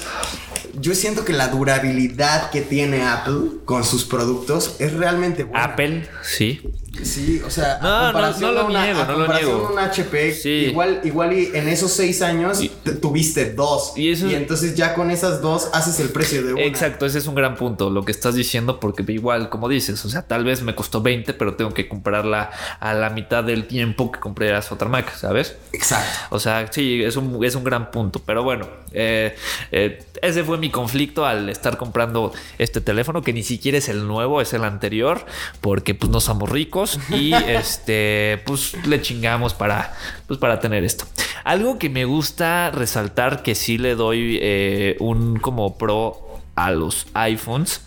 yo 0.79 0.93
siento 0.93 1.25
que 1.25 1.33
la 1.33 1.47
durabilidad 1.47 2.51
que 2.51 2.61
tiene 2.61 3.01
Apple 3.01 3.63
con 3.65 3.83
sus 3.83 4.05
productos 4.05 4.75
es 4.77 4.93
realmente 4.93 5.43
buena. 5.43 5.63
Apple, 5.63 6.07
sí. 6.21 6.61
Sí, 7.03 7.41
o 7.45 7.49
sea, 7.49 7.79
No, 7.81 7.87
a 7.89 8.11
comparación 8.11 8.55
no 8.55 8.61
lo 8.61 8.67
una- 8.67 8.83
niego, 8.85 9.01
a 9.01 9.05
no 9.05 9.17
lo 9.17 9.33
niego. 9.33 9.69
un 9.71 9.79
HP, 9.79 10.33
Sí. 10.33 10.49
igual, 10.49 11.01
igual 11.03 11.33
y 11.33 11.51
en 11.53 11.67
esos 11.67 11.91
seis 11.91 12.21
años 12.21 12.61
Y- 12.61 12.69
tuviste 13.01 13.53
dos. 13.53 13.93
y 13.95 14.11
eso- 14.11 14.29
entonces 14.29 14.75
ya 14.75 14.93
con 14.95 15.11
esas 15.11 15.41
dos 15.41 15.69
haces 15.73 15.99
el 15.99 16.09
precio 16.09 16.43
de 16.45 16.53
una. 16.53 16.63
Exacto, 16.63 17.05
ese 17.05 17.17
es 17.19 17.27
un 17.27 17.35
gran 17.35 17.55
punto 17.55 17.89
lo 17.89 18.03
que 18.05 18.11
estás 18.11 18.35
diciendo, 18.35 18.79
porque 18.79 19.03
igual, 19.11 19.49
como 19.49 19.67
dices, 19.69 20.03
o 20.05 20.09
sea, 20.09 20.21
tal 20.23 20.43
vez 20.43 20.61
me 20.61 20.73
costó 20.75 21.01
20, 21.01 21.33
pero 21.33 21.55
tengo 21.55 21.73
que 21.73 21.87
comprarla 21.87 22.49
a 22.79 22.93
la 22.93 23.09
mitad 23.09 23.43
del 23.43 23.67
tiempo 23.67 24.11
que 24.11 24.19
compraras 24.19 24.71
otra 24.71 24.87
Mac, 24.87 25.13
¿sabes? 25.15 25.55
Exacto. 25.73 26.07
O 26.35 26.39
sea, 26.39 26.67
sí, 26.71 27.03
es 27.03 27.15
un, 27.17 27.43
es 27.43 27.55
un 27.55 27.63
gran 27.63 27.91
punto. 27.91 28.21
Pero 28.25 28.43
bueno, 28.43 28.67
eh, 28.91 29.35
eh, 29.71 30.03
ese 30.21 30.43
fue 30.43 30.57
mi 30.57 30.69
conflicto 30.71 31.25
al 31.25 31.49
estar 31.49 31.77
comprando 31.77 32.33
este 32.57 32.81
teléfono, 32.81 33.21
que 33.21 33.33
ni 33.33 33.43
siquiera 33.43 33.77
es 33.77 33.89
el 33.89 34.07
nuevo, 34.07 34.41
es 34.41 34.53
el 34.53 34.63
anterior, 34.63 35.25
porque 35.61 35.93
pues 35.95 36.11
no 36.11 36.19
somos 36.19 36.49
ricos 36.49 36.84
y 37.09 37.33
este, 37.47 38.41
pues 38.45 38.73
le 38.85 39.01
chingamos 39.01 39.53
para, 39.53 39.93
pues, 40.27 40.39
para 40.39 40.59
tener 40.59 40.83
esto. 40.83 41.05
Algo 41.43 41.77
que 41.77 41.89
me 41.89 42.05
gusta 42.05 42.71
resaltar, 42.71 43.43
que 43.43 43.55
sí 43.55 43.77
le 43.77 43.95
doy 43.95 44.39
eh, 44.41 44.97
un 44.99 45.39
como 45.39 45.77
pro 45.77 46.41
a 46.55 46.71
los 46.71 47.07
iPhones. 47.13 47.81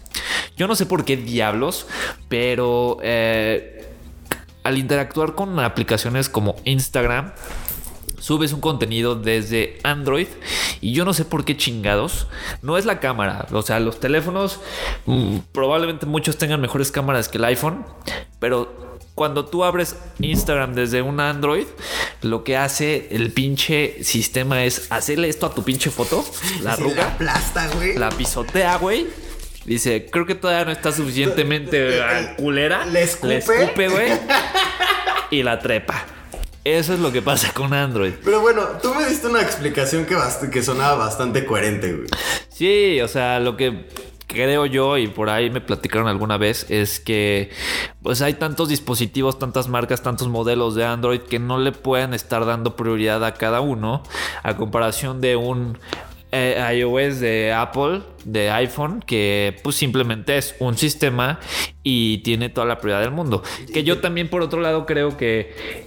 Yo 0.57 0.67
no 0.67 0.75
sé 0.75 0.87
por 0.87 1.05
qué 1.05 1.17
diablos, 1.17 1.87
pero... 2.29 2.99
eh, 3.03 3.75
al 4.69 4.77
interactuar 4.77 5.35
con 5.35 5.59
aplicaciones 5.61 6.29
como 6.29 6.57
Instagram, 6.65 7.33
subes 8.19 8.53
un 8.53 8.61
contenido 8.61 9.15
desde 9.15 9.79
Android 9.83 10.27
y 10.83 10.93
yo 10.93 11.07
no 11.07 11.15
sé 11.15 11.25
por 11.25 11.47
qué 11.47 11.57
chingados. 11.57 12.27
No 12.61 12.77
es 12.77 12.85
la 12.85 13.01
cámara. 13.01 13.47
O 13.53 13.63
sea, 13.63 13.81
los 13.81 13.99
teléfonos 13.99 14.61
mm, 15.07 15.39
probablemente 15.53 16.05
muchos 16.05 16.37
tengan 16.37 16.61
mejores 16.61 16.93
cámaras 16.93 17.31
que 17.31 17.39
el 17.39 17.45
iPhone, 17.47 17.87
pero 18.39 18.88
cuando 19.19 19.45
tú 19.47 19.65
abres 19.65 19.97
Instagram 20.21 20.75
desde 20.75 21.03
un 21.03 21.19
Android, 21.19 21.67
lo 22.23 22.45
que 22.45 22.57
hace 22.57 23.09
el 23.11 23.33
pinche 23.33 24.03
sistema 24.05 24.65
es 24.65 24.87
hacerle 24.91 25.29
esto 25.29 25.45
a 25.47 25.53
tu 25.55 25.65
pinche 25.65 25.91
foto, 25.91 26.25
la 26.63 26.75
arruga, 26.75 27.03
La 27.03 27.09
aplasta, 27.09 27.69
güey. 27.75 27.99
la 27.99 28.11
pisotea, 28.11 28.77
güey. 28.79 29.09
Dice, 29.65 30.07
creo 30.09 30.25
que 30.25 30.37
todavía 30.37 30.65
no 30.67 30.71
está 30.71 30.93
suficientemente 30.93 32.01
culera. 32.39 32.87
Le 32.87 33.03
escupe. 33.03 33.27
Le 33.29 33.39
escupe, 33.39 33.89
güey. 33.89 34.13
y 35.33 35.43
la 35.43 35.59
trepa. 35.59 36.07
Eso 36.63 36.95
es 36.95 37.01
lo 37.01 37.11
que 37.11 37.21
pasa 37.21 37.53
con 37.53 37.75
Android. 37.75 38.13
Pero 38.25 38.41
bueno, 38.41 38.63
tú 38.81 38.95
me 38.95 39.05
diste 39.05 39.27
una 39.27 39.43
explicación 39.43 40.07
que, 40.07 40.17
que 40.51 40.63
sonaba 40.63 40.95
bastante 40.95 41.45
coherente, 41.45 41.93
güey. 41.93 42.07
Sí, 42.51 43.01
o 43.01 43.09
sea, 43.09 43.41
lo 43.41 43.57
que 43.57 43.87
creo 44.29 44.67
yo 44.67 44.99
y 44.99 45.09
por 45.09 45.31
ahí 45.31 45.51
me 45.51 45.61
platicaron 45.61 46.07
alguna 46.07 46.37
vez 46.37 46.71
es 46.71 47.01
que 47.01 47.51
pues 48.03 48.23
hay 48.23 48.35
tantos 48.35 48.69
dispositivos, 48.69 49.39
tantas 49.39 49.69
marcas, 49.69 50.03
tantos 50.03 50.29
modelos 50.29 50.77
de 50.77 50.85
Android 50.85 51.21
que 51.21 51.41
no 51.41 51.59
le 51.59 51.73
pueden 51.73 52.15
estar 52.15 52.47
dando 52.47 52.77
prioridad 52.77 53.25
a 53.25 53.35
cada 53.35 53.61
uno 53.61 54.05
a 54.45 54.57
comparación 54.57 55.21
de 55.21 55.35
un 55.35 55.79
eh, 56.31 56.63
iOS 56.77 57.21
de 57.21 57.55
Apple, 57.55 58.03
de 58.25 58.51
iPhone, 58.51 59.03
que 59.05 59.57
pues 59.65 59.77
simplemente 59.77 60.37
es 60.37 60.55
un 60.59 60.77
sistema 60.77 61.41
y 61.83 62.19
tiene 62.19 62.51
toda 62.51 62.67
la 62.67 62.79
prioridad 62.79 63.01
del 63.01 63.13
mundo. 63.13 63.43
Que 63.73 63.83
yo 63.83 64.01
también 64.01 64.29
por 64.29 64.43
otro 64.43 64.61
lado 64.61 64.85
creo 64.85 65.17
que 65.17 65.87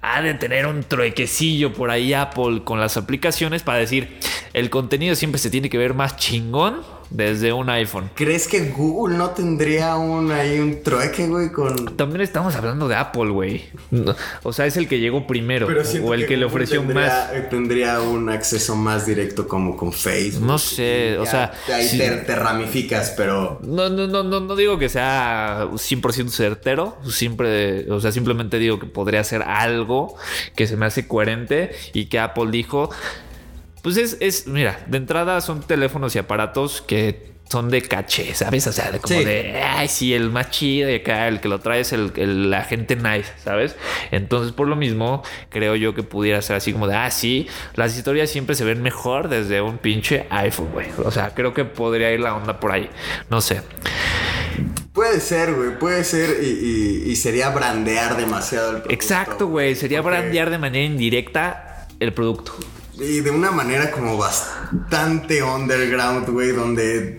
ha 0.00 0.22
de 0.22 0.32
tener 0.34 0.66
un 0.66 0.82
truequecillo 0.82 1.74
por 1.74 1.90
ahí 1.90 2.14
Apple 2.14 2.62
con 2.64 2.80
las 2.80 2.96
aplicaciones 2.96 3.62
para 3.62 3.78
decir 3.78 4.18
el 4.54 4.70
contenido 4.70 5.14
siempre 5.14 5.38
se 5.38 5.50
tiene 5.50 5.68
que 5.68 5.76
ver 5.76 5.92
más 5.92 6.16
chingón 6.16 6.80
desde 7.12 7.52
un 7.52 7.68
iPhone. 7.70 8.10
¿Crees 8.14 8.48
que 8.48 8.70
Google 8.70 9.16
no 9.16 9.30
tendría 9.30 9.96
un 9.96 10.30
ahí 10.32 10.58
un 10.58 10.82
trueque, 10.82 11.26
güey, 11.26 11.50
con 11.52 11.96
También 11.96 12.22
estamos 12.22 12.54
hablando 12.56 12.88
de 12.88 12.94
Apple, 12.96 13.30
güey. 13.30 13.64
No, 13.90 14.14
O 14.42 14.52
sea, 14.52 14.66
es 14.66 14.76
el 14.76 14.88
que 14.88 14.98
llegó 14.98 15.26
primero 15.26 15.68
siento 15.84 16.08
o 16.08 16.14
el 16.14 16.26
que, 16.26 16.36
le 16.36 16.44
ofreció 16.46 16.80
tendría, 16.80 17.06
más. 17.06 17.32
eh, 17.34 17.46
Tendría 17.50 18.00
un 18.00 18.28
acceso 18.30 18.74
más 18.76 19.04
directo 19.06 19.46
como 19.46 19.76
con 19.76 19.92
Facebook. 19.92 20.46
No 20.46 20.58
sé, 20.58 21.18
o 21.18 21.26
sea, 21.26 21.52
Ahí 21.72 21.86
sí. 21.86 21.98
te, 21.98 22.08
te 22.10 22.34
ramificas, 22.34 23.12
pero. 23.16 23.60
No, 23.62 23.88
no, 23.90 24.06
no, 24.06 24.22
no, 24.22 24.40
no 24.40 24.56
digo 24.56 24.78
que 24.78 24.88
sea 24.88 25.66
100% 25.70 26.28
certero, 26.30 26.96
siempre, 27.06 27.90
o 27.90 28.00
sea, 28.00 28.10
simplemente 28.12 28.58
digo 28.58 28.78
que 28.78 28.86
podría 28.86 29.22
ser 29.24 29.42
algo 29.42 30.16
que 30.56 30.66
se 30.66 30.76
me 30.76 30.86
hace 30.86 31.06
coherente 31.06 31.72
y 31.92 32.06
que 32.06 32.18
Apple 32.18 32.50
dijo, 32.50 32.90
pues 33.82 33.96
es, 33.96 34.16
es, 34.20 34.46
mira, 34.46 34.80
de 34.86 34.96
entrada 34.98 35.40
son 35.40 35.60
teléfonos 35.62 36.14
y 36.16 36.18
aparatos 36.18 36.80
que 36.82 37.32
son 37.50 37.68
de 37.68 37.82
caché, 37.82 38.34
¿sabes? 38.34 38.66
O 38.66 38.72
sea, 38.72 38.90
de 38.90 38.98
como 38.98 39.18
Sí. 39.18 39.24
de, 39.26 39.60
ay, 39.60 39.86
sí, 39.86 40.14
el 40.14 40.30
más 40.30 40.50
chido 40.50 40.88
y 40.88 40.94
acá 40.94 41.28
el 41.28 41.40
que 41.40 41.48
lo 41.48 41.58
trae 41.60 41.80
es 41.80 41.92
el, 41.92 42.10
el- 42.16 42.50
la 42.50 42.64
gente 42.64 42.96
nice, 42.96 43.30
¿sabes? 43.44 43.76
Entonces, 44.10 44.52
por 44.52 44.68
lo 44.68 44.76
mismo, 44.76 45.22
creo 45.50 45.76
yo 45.76 45.94
que 45.94 46.02
pudiera 46.02 46.40
ser 46.40 46.56
así 46.56 46.72
como 46.72 46.86
de, 46.88 46.94
ah, 46.94 47.10
sí, 47.10 47.46
las 47.74 47.94
historias 47.94 48.30
siempre 48.30 48.54
se 48.54 48.64
ven 48.64 48.80
mejor 48.80 49.28
desde 49.28 49.60
un 49.60 49.76
pinche 49.76 50.26
iPhone, 50.30 50.70
güey. 50.72 50.86
O 51.04 51.10
sea, 51.10 51.34
creo 51.34 51.52
que 51.52 51.66
podría 51.66 52.10
ir 52.12 52.20
la 52.20 52.34
onda 52.36 52.58
por 52.58 52.72
ahí. 52.72 52.88
No 53.28 53.42
sé. 53.42 53.60
Puede 54.94 55.20
ser, 55.20 55.52
güey, 55.54 55.78
puede 55.78 56.04
ser 56.04 56.38
y, 56.42 56.46
y- 56.46 57.10
y 57.10 57.16
sería 57.16 57.50
brandear 57.50 58.16
demasiado 58.16 58.68
el 58.68 58.76
producto. 58.76 58.94
Exacto, 58.94 59.46
güey. 59.48 59.74
Sería 59.74 60.00
brandear 60.00 60.48
de 60.48 60.58
manera 60.58 60.84
indirecta 60.86 61.86
el 62.00 62.14
producto. 62.14 62.54
Y 62.94 63.20
de 63.20 63.30
una 63.30 63.50
manera 63.50 63.90
como 63.90 64.16
bastante 64.16 65.42
underground, 65.42 66.28
güey, 66.28 66.52
donde 66.52 67.18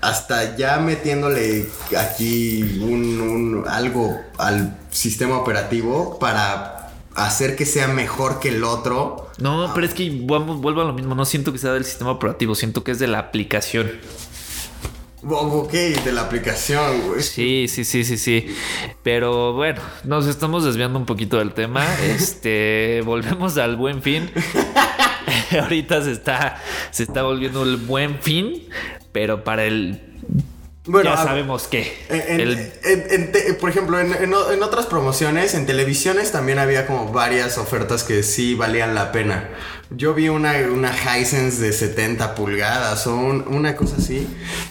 hasta 0.00 0.56
ya 0.56 0.78
metiéndole 0.78 1.68
aquí 1.98 2.78
un, 2.82 3.64
algo 3.68 4.20
al 4.38 4.76
sistema 4.90 5.38
operativo 5.38 6.18
para 6.18 6.90
hacer 7.14 7.56
que 7.56 7.66
sea 7.66 7.88
mejor 7.88 8.40
que 8.40 8.48
el 8.48 8.64
otro. 8.64 9.30
No, 9.38 9.72
pero 9.74 9.86
es 9.86 9.94
que 9.94 10.10
vuelvo 10.10 10.80
a 10.80 10.84
lo 10.84 10.92
mismo. 10.92 11.14
No 11.14 11.24
siento 11.24 11.52
que 11.52 11.58
sea 11.58 11.72
del 11.72 11.84
sistema 11.84 12.10
operativo, 12.10 12.54
siento 12.54 12.84
que 12.84 12.92
es 12.92 12.98
de 12.98 13.08
la 13.08 13.18
aplicación. 13.18 13.90
Ok, 15.22 15.72
de 15.72 16.12
la 16.12 16.22
aplicación, 16.22 17.08
güey. 17.08 17.22
Sí, 17.22 17.66
sí, 17.68 17.84
sí, 17.84 18.04
sí, 18.04 18.16
sí. 18.16 18.54
Pero 19.02 19.52
bueno, 19.52 19.80
nos 20.04 20.26
estamos 20.26 20.64
desviando 20.64 20.98
un 20.98 21.06
poquito 21.06 21.38
del 21.38 21.52
tema. 21.52 21.86
Este, 22.02 23.02
volvemos 23.04 23.58
al 23.58 23.76
buen 23.76 24.02
fin. 24.02 24.30
Ahorita 25.60 26.02
se 26.02 26.12
está, 26.12 26.58
se 26.90 27.02
está 27.02 27.22
volviendo 27.22 27.62
el 27.62 27.76
buen 27.76 28.18
fin, 28.20 28.68
pero 29.12 29.44
para 29.44 29.64
el 29.64 30.00
Bueno, 30.90 31.10
ya 31.14 31.22
sabemos 31.22 31.68
qué. 31.68 31.96
En- 32.08 32.20
en- 32.20 32.40
El- 32.40 32.72
en- 32.84 33.06
en 33.10 33.32
te- 33.32 33.54
por 33.54 33.70
ejemplo, 33.70 33.98
en, 34.00 34.62
otras 34.62 34.86
promociones, 34.86 35.54
en 35.54 35.66
televisiones 35.66 36.32
también 36.32 36.58
había 36.58 36.86
como 36.86 37.12
varias 37.12 37.58
ofertas 37.58 38.02
que 38.02 38.22
sí 38.22 38.54
valían 38.54 38.94
la 38.94 39.12
pena. 39.12 39.50
Yo 39.90 40.14
vi 40.14 40.28
una, 40.28 40.52
una 40.72 40.90
Hisense 40.92 41.60
de 41.62 41.72
70 41.72 42.34
pulgadas 42.34 43.06
o 43.06 43.14
un- 43.16 43.46
una 43.48 43.76
cosa 43.76 43.96
así. 43.98 44.26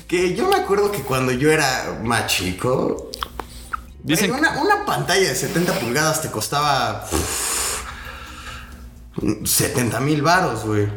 Que 0.08 0.36
yo 0.36 0.48
me 0.50 0.56
acuerdo 0.58 0.92
que 0.92 1.00
cuando 1.04 1.32
yo 1.32 1.52
era 1.52 2.00
más 2.04 2.28
chico, 2.28 3.10
Dicen- 4.04 4.32
una, 4.32 4.62
una 4.62 4.86
pantalla 4.86 5.28
de 5.30 5.36
70 5.36 5.74
pulgadas 5.80 6.22
te 6.22 6.30
costaba 6.32 7.06
uf, 7.12 7.84
70 9.46 10.00
mil 10.00 10.22
varos, 10.22 10.66
güey. 10.66 10.88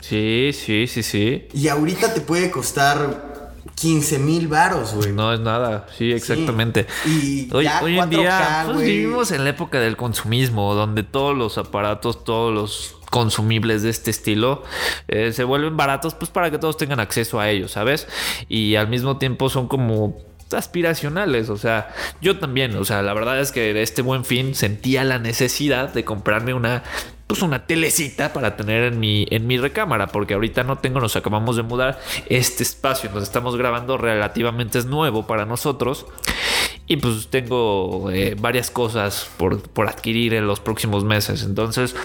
sí, 0.00 0.50
sí, 0.52 0.86
sí, 0.86 1.02
sí. 1.02 1.48
Y 1.52 1.68
ahorita 1.68 2.14
te 2.14 2.20
puede 2.20 2.50
costar 2.50 3.31
15 3.74 4.18
mil 4.18 4.48
varos, 4.48 4.94
güey. 4.94 5.12
No 5.12 5.32
es 5.32 5.40
nada, 5.40 5.86
sí, 5.96 6.12
exactamente. 6.12 6.86
Y 7.06 7.48
hoy, 7.52 7.64
ya 7.64 7.82
hoy 7.82 7.98
en 7.98 8.04
4K, 8.04 8.08
día 8.08 8.62
pues, 8.66 8.78
vivimos 8.78 9.30
en 9.32 9.44
la 9.44 9.50
época 9.50 9.80
del 9.80 9.96
consumismo, 9.96 10.74
donde 10.74 11.02
todos 11.02 11.36
los 11.36 11.58
aparatos, 11.58 12.24
todos 12.24 12.52
los 12.52 12.96
consumibles 13.10 13.82
de 13.82 13.90
este 13.90 14.10
estilo 14.10 14.62
eh, 15.06 15.32
se 15.32 15.44
vuelven 15.44 15.76
baratos, 15.76 16.14
pues 16.14 16.30
para 16.30 16.50
que 16.50 16.58
todos 16.58 16.76
tengan 16.78 16.98
acceso 16.98 17.40
a 17.40 17.50
ellos, 17.50 17.72
¿sabes? 17.72 18.08
Y 18.48 18.76
al 18.76 18.88
mismo 18.88 19.18
tiempo 19.18 19.50
son 19.50 19.68
como 19.68 20.16
aspiracionales, 20.52 21.48
o 21.48 21.56
sea, 21.56 21.94
yo 22.20 22.38
también, 22.38 22.76
o 22.76 22.84
sea, 22.84 23.02
la 23.02 23.14
verdad 23.14 23.40
es 23.40 23.52
que 23.52 23.72
de 23.72 23.82
este 23.82 24.02
buen 24.02 24.24
fin 24.24 24.54
sentía 24.54 25.04
la 25.04 25.18
necesidad 25.18 25.92
de 25.92 26.04
comprarme 26.04 26.54
una 26.54 26.82
pues 27.32 27.40
una 27.40 27.64
telecita 27.64 28.34
para 28.34 28.56
tener 28.58 28.92
en 28.92 29.00
mi 29.00 29.26
en 29.30 29.46
mi 29.46 29.56
recámara, 29.56 30.08
porque 30.08 30.34
ahorita 30.34 30.64
no 30.64 30.76
tengo, 30.76 31.00
nos 31.00 31.16
acabamos 31.16 31.56
de 31.56 31.62
mudar 31.62 31.98
este 32.26 32.62
espacio 32.62 33.06
en 33.06 33.14
donde 33.14 33.24
estamos 33.24 33.56
grabando 33.56 33.96
relativamente 33.96 34.84
nuevo 34.84 35.26
para 35.26 35.46
nosotros. 35.46 36.04
Y 36.86 36.98
pues 36.98 37.28
tengo 37.28 38.10
eh, 38.10 38.36
varias 38.38 38.70
cosas 38.70 39.30
por, 39.38 39.62
por 39.62 39.88
adquirir 39.88 40.34
en 40.34 40.46
los 40.46 40.60
próximos 40.60 41.04
meses. 41.04 41.42
Entonces 41.44 41.96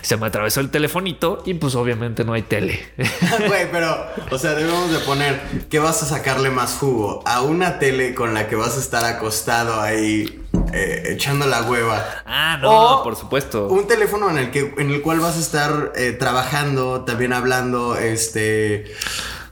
se 0.00 0.16
me 0.16 0.28
atravesó 0.28 0.60
el 0.60 0.70
telefonito 0.70 1.42
y 1.44 1.52
pues 1.52 1.74
obviamente 1.74 2.24
no 2.24 2.32
hay 2.32 2.40
tele. 2.40 2.80
Güey, 3.46 3.70
pero, 3.70 4.06
o 4.30 4.38
sea, 4.38 4.54
debemos 4.54 4.90
de 4.90 5.00
poner 5.00 5.38
que 5.68 5.78
vas 5.80 6.02
a 6.02 6.06
sacarle 6.06 6.48
más 6.48 6.78
jugo 6.78 7.22
a 7.26 7.42
una 7.42 7.78
tele 7.78 8.14
con 8.14 8.32
la 8.32 8.48
que 8.48 8.56
vas 8.56 8.78
a 8.78 8.80
estar 8.80 9.04
acostado 9.04 9.82
ahí 9.82 10.39
eh, 10.72 11.02
echando 11.12 11.46
la 11.46 11.62
hueva. 11.62 12.04
ah, 12.26 12.58
no, 12.60 12.98
O 13.00 13.02
por 13.02 13.16
supuesto. 13.16 13.68
Un 13.68 13.86
teléfono 13.86 14.30
en 14.30 14.38
el 14.38 14.50
que 14.50 14.74
en 14.78 14.90
el 14.90 15.02
cual 15.02 15.20
vas 15.20 15.36
a 15.36 15.40
estar 15.40 15.92
eh, 15.96 16.12
trabajando, 16.12 17.02
también 17.04 17.32
hablando, 17.32 17.96
este 17.96 18.84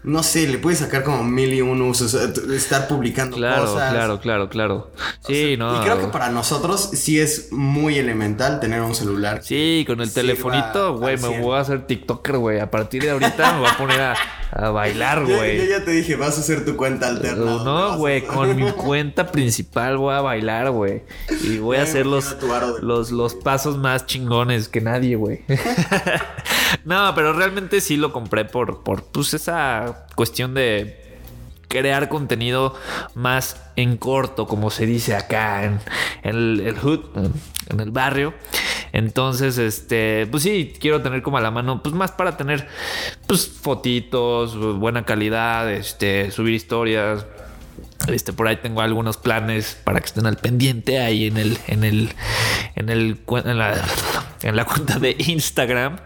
no 0.04 0.22
sé, 0.22 0.46
le 0.46 0.58
puedes 0.58 0.78
sacar 0.78 1.02
como 1.02 1.22
mil 1.24 1.52
y 1.52 1.60
un 1.60 1.82
usos, 1.82 2.14
eh, 2.14 2.32
estar 2.54 2.86
publicando 2.88 3.36
Claro, 3.36 3.66
cosas. 3.66 3.90
claro, 3.92 4.20
claro, 4.20 4.48
claro. 4.48 4.90
Sí, 5.26 5.56
no. 5.58 5.76
Y 5.76 5.84
creo 5.84 6.00
que 6.00 6.06
para 6.06 6.30
nosotros 6.30 6.90
sí 6.94 7.20
es 7.20 7.52
muy 7.52 7.98
elemental 7.98 8.60
tener 8.60 8.80
un 8.80 8.94
celular. 8.94 9.40
Sí, 9.42 9.84
con 9.86 10.00
el 10.00 10.10
telefonito, 10.12 10.96
güey, 10.96 11.16
me 11.16 11.28
100. 11.28 11.42
voy 11.42 11.56
a 11.58 11.60
hacer 11.60 11.86
TikToker, 11.86 12.38
güey. 12.38 12.60
A 12.60 12.70
partir 12.70 13.02
de 13.02 13.10
ahorita 13.10 13.52
me 13.54 13.58
voy 13.58 13.68
a 13.68 13.76
poner 13.76 14.00
a, 14.00 14.14
a 14.50 14.70
bailar, 14.70 15.24
güey. 15.24 15.58
yo 15.58 15.64
ya 15.64 15.84
te 15.84 15.90
dije, 15.90 16.16
vas 16.16 16.38
a 16.38 16.40
hacer 16.40 16.64
tu 16.64 16.76
cuenta 16.76 17.08
alterna. 17.08 17.62
No, 17.64 17.96
güey, 17.96 18.24
con 18.24 18.56
mi 18.56 18.70
cuenta 18.76 19.30
principal 19.30 19.96
voy 19.96 20.14
a 20.14 20.20
bailar, 20.20 20.70
güey. 20.70 21.02
Y 21.42 21.58
voy 21.58 21.76
a 21.76 21.82
hacer 21.82 22.06
los, 22.06 22.36
los, 22.80 23.10
los 23.10 23.34
pasos 23.44 23.76
más 23.76 24.06
chingones 24.06 24.68
que 24.68 24.80
nadie, 24.80 25.16
güey. 25.16 25.42
no, 26.84 27.12
pero 27.14 27.32
realmente 27.32 27.80
sí 27.80 27.96
lo 27.96 28.12
compré 28.12 28.44
por, 28.44 28.82
por 28.82 29.04
pues, 29.04 29.34
esa 29.34 30.06
cuestión 30.14 30.54
de 30.54 31.07
crear 31.68 32.08
contenido 32.08 32.74
más 33.14 33.60
en 33.76 33.96
corto, 33.96 34.46
como 34.46 34.70
se 34.70 34.86
dice 34.86 35.14
acá 35.14 35.64
en, 35.64 35.80
el, 36.22 36.60
el 36.66 36.78
hood, 36.78 37.00
en- 37.16 37.80
el 37.80 37.90
barrio. 37.90 38.32
Entonces, 38.92 39.58
este, 39.58 40.26
pues 40.30 40.42
sí, 40.42 40.72
quiero 40.80 41.02
tener 41.02 41.22
como 41.22 41.36
a 41.36 41.40
la 41.42 41.50
mano, 41.50 41.82
pues 41.82 41.94
más 41.94 42.10
para 42.12 42.36
tener, 42.38 42.66
pues 43.26 43.46
fotitos, 43.46 44.56
buena 44.78 45.04
calidad, 45.04 45.70
este, 45.70 46.30
subir 46.30 46.54
historias. 46.54 47.26
Este, 48.06 48.32
por 48.32 48.48
ahí 48.48 48.56
tengo 48.56 48.80
algunos 48.80 49.18
planes 49.18 49.76
para 49.84 50.00
que 50.00 50.06
estén 50.06 50.24
al 50.26 50.36
pendiente 50.38 50.98
ahí 51.00 51.26
en 51.26 51.36
el, 51.36 51.58
en 51.66 51.84
el, 51.84 52.08
en 52.76 52.88
el, 52.88 53.18
en 53.44 53.58
la, 53.58 53.74
en 54.42 54.56
la 54.56 54.64
cuenta 54.64 54.98
de 54.98 55.14
Instagram. 55.18 55.96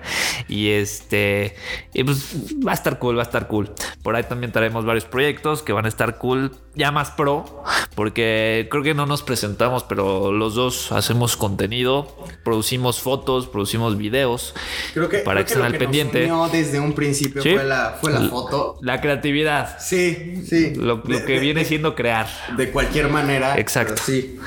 Y 0.49 0.71
este, 0.71 1.55
y 1.95 2.05
pues 2.05 2.35
va 2.67 2.73
a 2.73 2.75
estar 2.75 2.99
cool, 2.99 3.17
va 3.17 3.23
a 3.23 3.25
estar 3.25 3.47
cool. 3.49 3.73
Por 4.03 4.17
ahí 4.17 4.25
también 4.25 4.53
traemos 4.53 4.85
varios 4.85 5.05
proyectos 5.05 5.63
que 5.63 5.73
van 5.73 5.85
a 5.85 5.89
estar 5.89 6.19
cool, 6.19 6.53
ya 6.75 6.91
más 6.91 7.11
pro, 7.11 7.63
porque 7.95 8.67
creo 8.71 8.83
que 8.83 8.95
no 8.95 9.07
nos 9.07 9.23
presentamos, 9.23 9.85
pero 9.85 10.33
los 10.33 10.55
dos 10.55 10.91
hacemos 10.93 11.37
contenido, 11.37 12.27
producimos 12.45 13.01
fotos, 13.01 13.47
producimos 13.47 13.97
videos. 13.97 14.55
Creo 14.95 15.09
que, 15.09 15.19
para 15.19 15.45
creo 15.45 15.47
que 15.47 15.53
estén 15.53 15.67
al 15.67 15.79
pendiente. 15.79 16.23
unió 16.25 16.49
desde 16.51 16.81
un 16.81 16.93
principio 16.95 17.43
Sí. 17.43 17.55
fue 17.55 17.65
la, 17.65 17.99
fue 18.01 18.13
la 18.13 18.21
foto. 18.23 18.79
La 18.83 19.01
creatividad, 19.01 19.79
Sí, 19.79 20.43
sí. 20.49 20.75
lo, 20.75 20.97
lo 20.97 21.03
De- 21.03 21.25
que 21.25 21.35
de- 21.35 21.41
viene 21.41 21.61
de- 21.61 21.67
siendo 21.67 21.95
crear. 21.95 22.27
De 22.57 22.71
cualquier 22.71 23.09
manera. 23.09 23.59
Exacto. 23.59 23.95
Sí. 24.05 24.39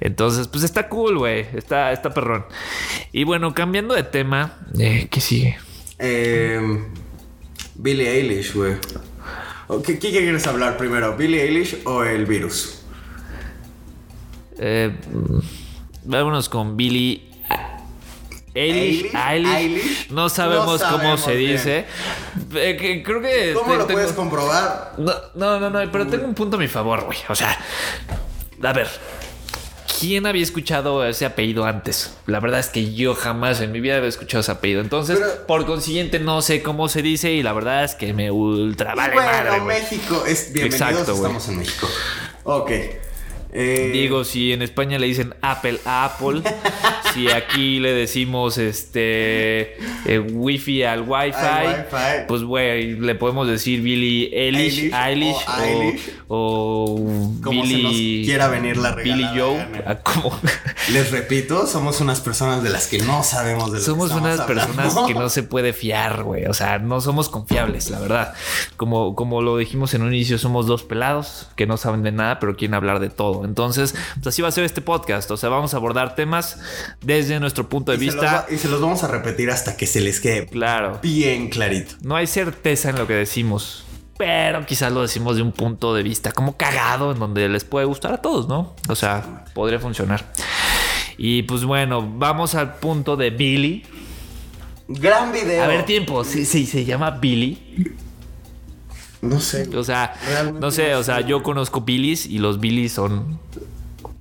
Entonces, 0.00 0.48
pues 0.48 0.62
está 0.64 0.88
cool, 0.88 1.18
güey. 1.18 1.46
Está, 1.54 1.92
está 1.92 2.12
perrón. 2.12 2.44
Y 3.12 3.24
bueno, 3.24 3.54
cambiando 3.54 3.94
de 3.94 4.02
tema, 4.02 4.58
eh, 4.78 5.08
¿qué 5.10 5.20
sigue? 5.20 5.58
Eh, 5.98 6.60
Billie 7.74 8.10
Eilish, 8.10 8.54
güey. 8.54 8.74
¿O 9.68 9.82
¿Qué, 9.82 9.98
¿Qué 9.98 10.10
quieres 10.10 10.46
hablar 10.46 10.76
primero? 10.76 11.16
¿Billie 11.16 11.42
Eilish 11.42 11.78
o 11.84 12.04
el 12.04 12.26
virus? 12.26 12.82
Eh, 14.58 14.94
vámonos 16.04 16.48
con 16.48 16.76
Billy. 16.76 17.30
Eilish, 18.54 19.04
Eilish, 19.04 19.14
Eilish. 19.14 19.54
Eilish. 19.54 20.10
No 20.10 20.28
sabemos 20.30 20.80
No 20.80 20.90
cómo 20.92 21.16
se 21.18 21.34
bien. 21.34 21.52
dice. 21.52 21.84
Eh, 22.54 22.76
que 22.80 23.02
creo 23.02 23.20
que. 23.20 23.52
¿Cómo 23.54 23.72
te- 23.72 23.78
lo 23.78 23.86
tengo- 23.86 23.98
puedes 24.00 24.12
comprobar? 24.12 24.94
No, 24.98 25.12
no, 25.34 25.60
no, 25.60 25.68
no, 25.70 25.92
pero 25.92 26.06
tengo 26.06 26.24
un 26.24 26.34
punto 26.34 26.56
a 26.56 26.60
mi 26.60 26.68
favor, 26.68 27.04
güey. 27.04 27.18
O 27.28 27.34
sea, 27.34 27.58
a 28.62 28.72
ver. 28.72 28.88
¿Quién 29.98 30.26
había 30.26 30.42
escuchado 30.42 31.04
ese 31.06 31.24
apellido 31.24 31.64
antes? 31.64 32.12
La 32.26 32.40
verdad 32.40 32.60
es 32.60 32.68
que 32.68 32.92
yo 32.94 33.14
jamás 33.14 33.60
en 33.60 33.72
mi 33.72 33.80
vida 33.80 33.96
había 33.96 34.08
escuchado 34.08 34.40
ese 34.42 34.52
apellido. 34.52 34.80
Entonces, 34.80 35.18
Pero- 35.18 35.46
por 35.46 35.64
consiguiente, 35.66 36.18
no 36.18 36.42
sé 36.42 36.62
cómo 36.62 36.88
se 36.88 37.00
dice 37.02 37.32
y 37.32 37.42
la 37.42 37.52
verdad 37.52 37.84
es 37.84 37.94
que 37.94 38.12
me 38.12 38.30
ultra 38.30 38.94
vale 38.94 39.14
bueno, 39.14 39.30
madre. 39.30 39.60
México 39.62 40.24
es 40.26 40.52
bienvenidos, 40.52 40.90
Exacto, 40.90 41.12
estamos 41.14 41.48
en 41.48 41.58
México. 41.58 41.88
Ok. 42.44 42.70
Eh, 43.58 43.90
Digo, 43.92 44.24
si 44.24 44.52
en 44.52 44.60
España 44.60 44.98
le 44.98 45.06
dicen 45.06 45.34
Apple 45.40 45.78
a 45.86 46.04
Apple, 46.04 46.42
si 47.14 47.30
aquí 47.30 47.80
le 47.80 47.92
decimos 47.94 48.58
este 48.58 49.76
eh, 50.04 50.18
Wi-Fi 50.18 50.82
al 50.82 51.02
Wi-Fi, 51.08 52.24
pues 52.28 52.42
güey, 52.42 52.92
le 53.00 53.14
podemos 53.14 53.48
decir 53.48 53.80
Billy 53.80 54.28
Eilish, 54.32 54.92
Eilish 54.92 55.36
Eilish, 55.58 56.10
o 56.28 56.96
o, 56.98 57.32
se 57.42 57.48
Billy 57.50 57.82
nos 57.82 57.92
quiera 58.26 58.48
venir 58.48 58.76
la 58.76 58.94
Billy 58.94 59.24
Joe, 59.34 59.66
ah, 59.86 59.96
como- 60.02 60.38
Les 60.92 61.10
repito, 61.10 61.66
somos 61.66 62.00
unas 62.02 62.20
personas 62.20 62.62
de 62.62 62.68
las 62.70 62.86
que 62.88 62.98
no 62.98 63.22
sabemos 63.22 63.72
de 63.72 63.78
lo 63.78 63.84
somos 63.84 64.10
que 64.12 64.18
unas 64.18 64.38
hablando. 64.40 64.46
personas 64.66 65.06
que 65.06 65.14
no 65.14 65.28
se 65.30 65.42
puede 65.42 65.72
fiar, 65.72 66.22
güey, 66.24 66.44
o 66.44 66.52
sea, 66.54 66.78
no 66.78 67.00
somos 67.00 67.28
confiables, 67.30 67.90
la 67.90 68.00
verdad. 68.00 68.34
Como 68.76 69.14
como 69.14 69.40
lo 69.40 69.56
dijimos 69.56 69.94
en 69.94 70.02
un 70.02 70.12
inicio, 70.14 70.36
somos 70.38 70.66
dos 70.66 70.82
pelados 70.82 71.48
que 71.56 71.66
no 71.66 71.76
saben 71.78 72.02
de 72.02 72.12
nada, 72.12 72.38
pero 72.38 72.54
quieren 72.54 72.74
hablar 72.74 73.00
de 73.00 73.08
todo. 73.08 73.45
Entonces, 73.46 73.94
pues 74.16 74.26
así 74.28 74.42
va 74.42 74.48
a 74.48 74.52
ser 74.52 74.64
este 74.64 74.82
podcast, 74.82 75.30
o 75.30 75.36
sea, 75.38 75.48
vamos 75.48 75.72
a 75.72 75.78
abordar 75.78 76.14
temas 76.14 76.58
desde 77.00 77.40
nuestro 77.40 77.68
punto 77.68 77.92
de 77.92 77.96
Y 77.96 78.00
se 78.00 78.06
los 78.06 78.14
vista. 78.16 78.32
va- 78.48 78.54
y 78.54 78.58
se 78.58 78.68
los 78.68 78.80
vamos 78.80 79.02
a 79.02 79.08
repetir 79.08 79.50
hasta 79.50 79.76
que 79.76 79.86
se 79.86 80.00
les 80.00 80.20
quede 80.20 80.46
Claro. 80.46 80.98
bien 81.02 81.48
clarito. 81.48 81.94
No 82.02 82.16
hay 82.16 82.26
certeza 82.26 82.90
en 82.90 82.96
lo 82.98 83.06
que 83.06 83.14
decimos. 83.14 83.84
Pero 84.18 84.64
quizás 84.64 84.92
lo 84.92 85.02
decimos 85.02 85.36
de 85.36 85.42
un 85.42 85.52
punto 85.52 85.94
de 85.94 86.02
vista 86.02 86.32
como 86.32 86.56
cagado, 86.56 87.12
en 87.12 87.18
donde 87.18 87.48
les 87.48 87.64
puede 87.64 87.84
gustar 87.86 88.12
a 88.14 88.16
todos, 88.22 88.48
¿no? 88.48 88.74
O 88.88 88.94
sea, 88.94 89.44
podría 89.54 89.78
funcionar. 89.78 90.32
Y 91.18 91.42
pues 91.44 91.64
bueno, 91.64 92.06
vamos 92.16 92.54
al 92.54 92.74
punto 92.76 93.16
de 93.16 93.30
Billy. 93.30 93.82
Gran 94.88 95.32
video. 95.32 95.64
A 95.64 95.66
ver, 95.66 95.84
tiempo. 95.84 96.24
Sí, 96.24 96.44
sí, 96.46 96.64
se 96.64 96.84
llama 96.84 97.10
Billy. 97.10 97.94
No 99.22 99.40
sé. 99.40 99.68
O 99.76 99.84
sea, 99.84 100.14
Realmente 100.26 100.60
no 100.60 100.70
sé, 100.70 100.92
no 100.92 100.98
o 100.98 101.02
sea, 101.02 101.20
yo 101.20 101.42
conozco 101.42 101.80
Billys 101.80 102.26
y 102.26 102.38
los 102.38 102.60
Billys 102.60 102.92
son 102.92 103.38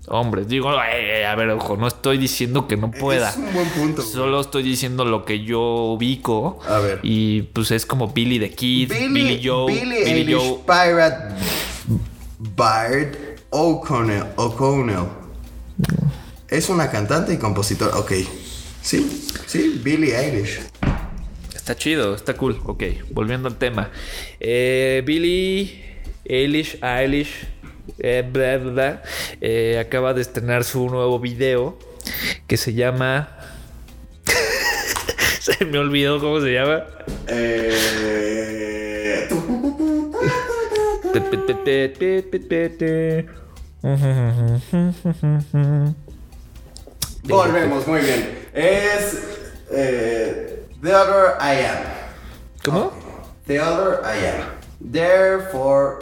hombres. 0.07 0.47
Digo, 0.47 0.71
eh, 0.73 1.21
eh, 1.21 1.25
a 1.25 1.35
ver, 1.35 1.49
ojo, 1.49 1.77
no 1.77 1.87
estoy 1.87 2.17
diciendo 2.17 2.67
que 2.67 2.77
no 2.77 2.91
pueda. 2.91 3.29
Es 3.29 3.37
un 3.37 3.53
buen 3.53 3.69
punto. 3.69 4.01
Solo 4.01 4.41
estoy 4.41 4.63
diciendo 4.63 5.05
lo 5.05 5.25
que 5.25 5.43
yo 5.43 5.61
ubico. 5.61 6.59
A 6.67 6.79
ver. 6.79 6.99
Y 7.03 7.43
pues 7.43 7.71
es 7.71 7.85
como 7.85 8.09
Billy 8.09 8.39
the 8.39 8.51
Kid, 8.51 8.89
Billy, 8.89 9.41
Joe, 9.43 9.71
Billy 9.71 10.03
Billy 10.03 10.03
Eilish 10.03 10.35
Joe. 10.35 10.59
Pirate 10.65 11.35
Bard 12.55 13.15
O'Connell. 13.49 14.25
O'Connell. 14.35 15.05
Es 16.47 16.69
una 16.69 16.89
cantante 16.89 17.33
y 17.33 17.37
compositora. 17.37 17.97
Ok. 17.97 18.13
Sí, 18.81 19.27
sí, 19.47 19.81
Billie 19.83 20.15
Eilish. 20.15 20.61
Está 21.65 21.75
chido, 21.75 22.13
está 22.13 22.35
cool. 22.35 22.61
Ok, 22.65 22.83
volviendo 23.09 23.47
al 23.47 23.57
tema. 23.57 23.89
Eh, 24.39 25.01
Billy 25.03 25.83
Eilish, 26.23 26.77
Eilish, 26.83 27.47
eh, 27.97 28.23
bla, 28.31 28.57
bla, 28.59 28.71
bla, 28.71 29.01
eh, 29.41 29.79
acaba 29.79 30.13
de 30.13 30.21
estrenar 30.21 30.63
su 30.63 30.87
nuevo 30.87 31.19
video 31.19 31.79
que 32.45 32.57
se 32.57 32.75
llama. 32.75 33.35
se 35.39 35.65
me 35.65 35.79
olvidó 35.79 36.19
cómo 36.19 36.39
se 36.39 36.53
llama. 36.53 36.83
Eh... 37.29 39.27
Volvemos, 47.23 47.87
muy 47.87 48.01
bien. 48.01 48.37
Es. 48.53 49.19
eh, 49.71 50.54
the 50.85 50.93
other 50.93 51.35
I 51.39 51.65
am. 51.65 51.83
¿Cómo? 52.63 52.93
The 53.47 53.59
other 53.59 54.01
I 54.03 54.17
am. 54.27 54.45
Therefore. 54.79 55.99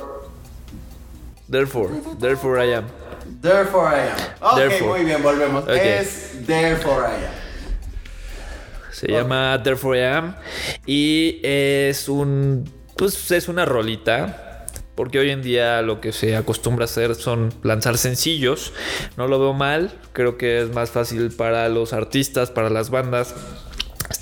Therefore, 1.48 1.90
therefore 2.20 2.60
I 2.60 2.74
am. 2.74 2.86
Therefore 3.42 3.88
I 3.88 4.10
am. 4.10 4.18
Ok, 4.42 4.56
Therefore. 4.58 4.90
muy 4.90 5.06
bien, 5.06 5.24
volvemos. 5.24 5.64
Ok. 5.64 5.70
Es 5.72 6.46
Therefore 6.46 7.08
I 7.08 7.26
am. 7.26 7.34
Se 8.92 9.08
llama 9.08 9.62
Therefore 9.64 9.98
I 9.98 10.04
Am. 10.04 10.36
Y 10.86 11.40
es 11.44 12.10
un. 12.10 12.70
Pues 12.98 13.32
es 13.32 13.48
una 13.48 13.66
rolita. 13.66 14.68
Porque 14.96 15.18
hoy 15.18 15.32
en 15.32 15.42
día 15.42 15.82
lo 15.82 16.00
que 16.02 16.12
se 16.12 16.36
acostumbra 16.36 16.84
a 16.84 16.86
hacer 16.86 17.16
son 17.16 17.52
lanzar 17.64 17.98
sencillos. 17.98 18.74
No 19.18 19.28
lo 19.28 19.40
veo 19.40 19.54
mal. 19.54 19.92
Creo 20.12 20.38
que 20.38 20.62
es 20.62 20.70
más 20.72 20.92
fácil 20.92 21.32
para 21.32 21.68
los 21.70 21.94
artistas, 21.94 22.52
para 22.52 22.70
las 22.70 22.92
bandas. 22.92 23.34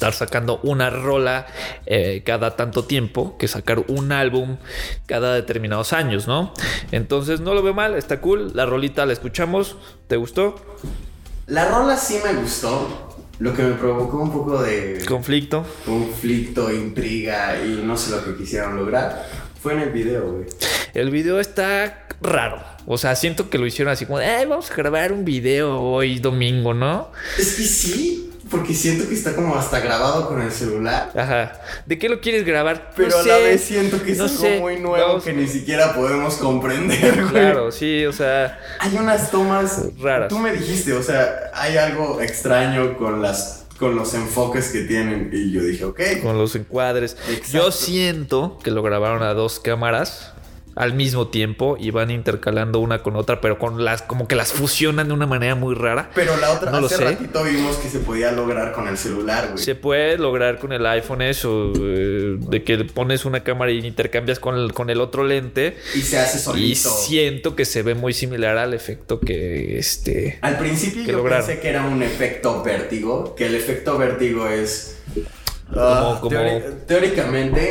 Estar 0.01 0.13
sacando 0.15 0.59
una 0.63 0.89
rola 0.89 1.45
eh, 1.85 2.23
cada 2.25 2.55
tanto 2.55 2.85
tiempo 2.85 3.37
que 3.37 3.47
sacar 3.47 3.83
un 3.87 4.11
álbum 4.11 4.57
cada 5.05 5.35
determinados 5.35 5.93
años, 5.93 6.27
¿no? 6.27 6.55
Entonces 6.91 7.39
no 7.39 7.53
lo 7.53 7.61
veo 7.61 7.75
mal, 7.75 7.93
está 7.93 8.19
cool. 8.19 8.49
La 8.55 8.65
rolita 8.65 9.05
la 9.05 9.13
escuchamos. 9.13 9.75
¿Te 10.07 10.15
gustó? 10.15 10.55
La 11.45 11.69
rola 11.69 11.97
sí 11.97 12.17
me 12.23 12.33
gustó. 12.33 13.13
Lo 13.37 13.53
que 13.53 13.61
me 13.61 13.73
provocó 13.75 14.17
un 14.17 14.31
poco 14.33 14.63
de 14.63 15.05
Conflicto. 15.07 15.63
conflicto, 15.85 16.73
intriga 16.73 17.63
y 17.63 17.83
no 17.83 17.95
sé 17.95 18.09
lo 18.09 18.25
que 18.25 18.35
quisieron 18.35 18.77
lograr 18.77 19.27
fue 19.61 19.73
en 19.73 19.81
el 19.81 19.91
video, 19.91 20.31
güey. 20.31 20.45
El 20.95 21.11
video 21.11 21.39
está 21.39 22.07
raro. 22.21 22.59
O 22.87 22.97
sea, 22.97 23.15
siento 23.15 23.51
que 23.51 23.59
lo 23.59 23.67
hicieron 23.67 23.91
así 23.93 24.07
como, 24.07 24.17
"Ay, 24.17 24.47
vamos 24.47 24.71
a 24.71 24.75
grabar 24.75 25.11
un 25.11 25.25
video 25.25 25.79
hoy 25.79 26.17
domingo, 26.17 26.73
¿no? 26.73 27.11
Es 27.37 27.53
que 27.53 27.63
sí, 27.63 28.30
porque 28.51 28.73
siento 28.73 29.07
que 29.07 29.15
está 29.15 29.33
como 29.33 29.55
hasta 29.55 29.79
grabado 29.79 30.27
con 30.27 30.41
el 30.41 30.51
celular. 30.51 31.09
Ajá. 31.15 31.53
¿De 31.85 31.97
qué 31.97 32.09
lo 32.09 32.19
quieres 32.19 32.45
grabar? 32.45 32.91
Pero 32.95 33.09
No 33.09 33.17
a 33.17 33.23
la 33.23 33.37
vez 33.37 33.61
siento 33.63 34.03
que 34.03 34.11
es 34.11 34.17
no 34.17 34.25
algo 34.25 34.37
sé. 34.37 34.59
muy 34.59 34.75
nuevo 34.79 35.07
Vamos- 35.07 35.23
que 35.23 35.31
ni 35.33 35.47
siquiera 35.47 35.93
podemos 35.93 36.35
comprender, 36.35 37.15
güey. 37.21 37.29
Claro, 37.31 37.71
sí, 37.71 38.05
o 38.05 38.13
sea, 38.13 38.59
Hay 38.79 38.95
unas 38.97 39.31
tomas 39.31 39.83
Raras. 39.99 40.27
Tú 40.29 40.37
me 40.37 40.51
dijiste, 40.51 40.93
o 40.93 41.01
sea, 41.01 41.49
hay 41.53 41.77
algo 41.77 42.21
extraño 42.21 42.97
con 42.97 43.21
las 43.21 43.57
con 43.79 43.95
los 43.95 44.13
enfoques 44.13 44.67
que 44.67 44.81
tienen 44.81 45.31
y 45.33 45.51
yo 45.51 45.63
dije, 45.63 45.85
ok. 45.85 45.99
con 46.21 46.37
los 46.37 46.55
encuadres. 46.55 47.17
Exacto. 47.27 47.47
Yo 47.51 47.71
siento 47.71 48.59
que 48.63 48.69
lo 48.69 48.83
grabaron 48.83 49.23
a 49.23 49.33
dos 49.33 49.59
cámaras 49.59 50.33
al 50.75 50.93
mismo 50.93 51.27
tiempo 51.27 51.75
y 51.79 51.91
van 51.91 52.11
intercalando 52.11 52.79
una 52.79 53.03
con 53.03 53.15
otra, 53.15 53.41
pero 53.41 53.59
con 53.59 53.83
las 53.83 54.01
como 54.01 54.27
que 54.27 54.35
las 54.35 54.53
fusionan 54.53 55.07
de 55.09 55.13
una 55.13 55.27
manera 55.27 55.55
muy 55.55 55.75
rara. 55.75 56.09
Pero 56.15 56.37
la 56.37 56.51
otra, 56.51 56.71
No 56.71 56.79
lo 56.79 56.85
hace 56.87 56.95
sé. 56.97 57.03
ratito 57.03 57.43
vimos 57.43 57.75
que 57.77 57.89
se 57.89 57.99
podía 57.99 58.31
lograr 58.31 58.71
con 58.71 58.87
el 58.87 58.97
celular, 58.97 59.49
güey. 59.51 59.63
Se 59.63 59.75
puede 59.75 60.17
lograr 60.17 60.59
con 60.59 60.71
el 60.71 60.85
iPhone 60.85 61.21
eso, 61.21 61.73
eh, 61.77 62.37
de 62.39 62.63
que 62.63 62.77
pones 62.85 63.25
una 63.25 63.43
cámara 63.43 63.71
y 63.71 63.85
intercambias 63.85 64.39
con 64.39 64.55
el, 64.55 64.73
con 64.73 64.89
el 64.89 65.01
otro 65.01 65.23
lente. 65.25 65.75
Y 65.95 66.01
se 66.01 66.17
hace 66.19 66.37
Y 66.37 66.41
solito. 66.41 66.89
siento 66.89 67.55
que 67.55 67.65
se 67.65 67.83
ve 67.83 67.93
muy 67.95 68.13
similar 68.13 68.57
al 68.57 68.73
efecto 68.73 69.19
que 69.19 69.77
este. 69.77 70.39
Al 70.41 70.57
principio 70.57 71.03
que 71.05 71.11
yo 71.11 71.17
lograron. 71.17 71.45
pensé 71.45 71.61
que 71.61 71.69
era 71.69 71.85
un 71.85 72.01
efecto 72.01 72.63
vértigo, 72.63 73.35
que 73.35 73.47
el 73.47 73.55
efecto 73.55 73.97
vértigo 73.97 74.47
es... 74.47 74.97
ah, 75.75 76.17
como- 76.21 76.29
teóricamente, 76.87 77.69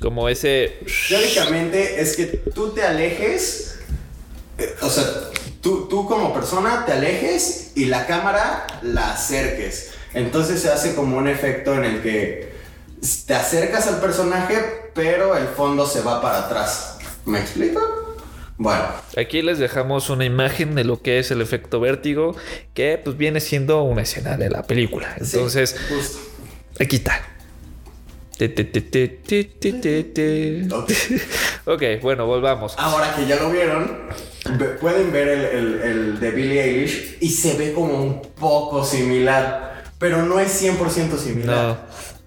Como 0.00 0.28
ese. 0.28 0.78
teóricamente 1.08 2.00
es 2.00 2.16
que 2.16 2.26
tú 2.26 2.70
te 2.70 2.82
alejes, 2.82 3.78
eh, 4.58 4.74
o 4.82 4.90
sea, 4.90 5.04
tú, 5.60 5.88
tú 5.88 6.06
como 6.06 6.34
persona 6.34 6.84
te 6.84 6.92
alejes 6.92 7.72
y 7.74 7.86
la 7.86 8.06
cámara 8.06 8.66
la 8.82 9.12
acerques. 9.12 9.92
Entonces 10.12 10.60
se 10.60 10.70
hace 10.70 10.94
como 10.94 11.16
un 11.16 11.28
efecto 11.28 11.74
en 11.74 11.84
el 11.84 12.02
que 12.02 12.52
te 13.26 13.34
acercas 13.34 13.86
al 13.86 14.00
personaje, 14.00 14.56
pero 14.94 15.36
el 15.36 15.46
fondo 15.48 15.86
se 15.86 16.00
va 16.02 16.20
para 16.20 16.46
atrás. 16.46 16.98
¿Me 17.24 17.40
explico? 17.40 17.80
Bueno, 18.58 18.84
Aquí 19.18 19.42
les 19.42 19.58
dejamos 19.58 20.08
una 20.08 20.24
imagen 20.24 20.74
de 20.74 20.84
lo 20.84 21.02
que 21.02 21.18
es 21.18 21.30
el 21.30 21.42
efecto 21.42 21.78
vértigo, 21.78 22.34
que 22.72 22.98
pues 23.02 23.16
viene 23.18 23.40
siendo 23.40 23.82
una 23.82 24.02
escena 24.02 24.38
de 24.38 24.48
la 24.48 24.62
película. 24.62 25.14
Entonces, 25.18 25.70
sí, 25.70 25.94
justo. 25.94 26.18
aquí 26.80 26.96
está. 26.96 27.35
Ok. 31.66 31.82
Bueno, 32.02 32.26
volvamos. 32.26 32.74
Ahora 32.78 33.14
que 33.16 33.26
ya 33.26 33.36
lo 33.36 33.50
vieron, 33.50 33.90
pueden 34.80 35.12
ver 35.12 35.28
el, 35.28 35.44
el- 35.44 35.80
el 35.82 36.20
de 36.20 36.30
Billie 36.30 36.62
Eilish 36.62 37.16
y 37.20 37.28
se 37.30 37.56
ve 37.56 37.72
como 37.72 38.02
un 38.02 38.22
poco 38.38 38.84
similar, 38.84 39.84
pero 39.98 40.22
no 40.24 40.38
es 40.38 40.62
100% 40.62 41.16
similar. 41.18 41.56
No, 41.68 41.78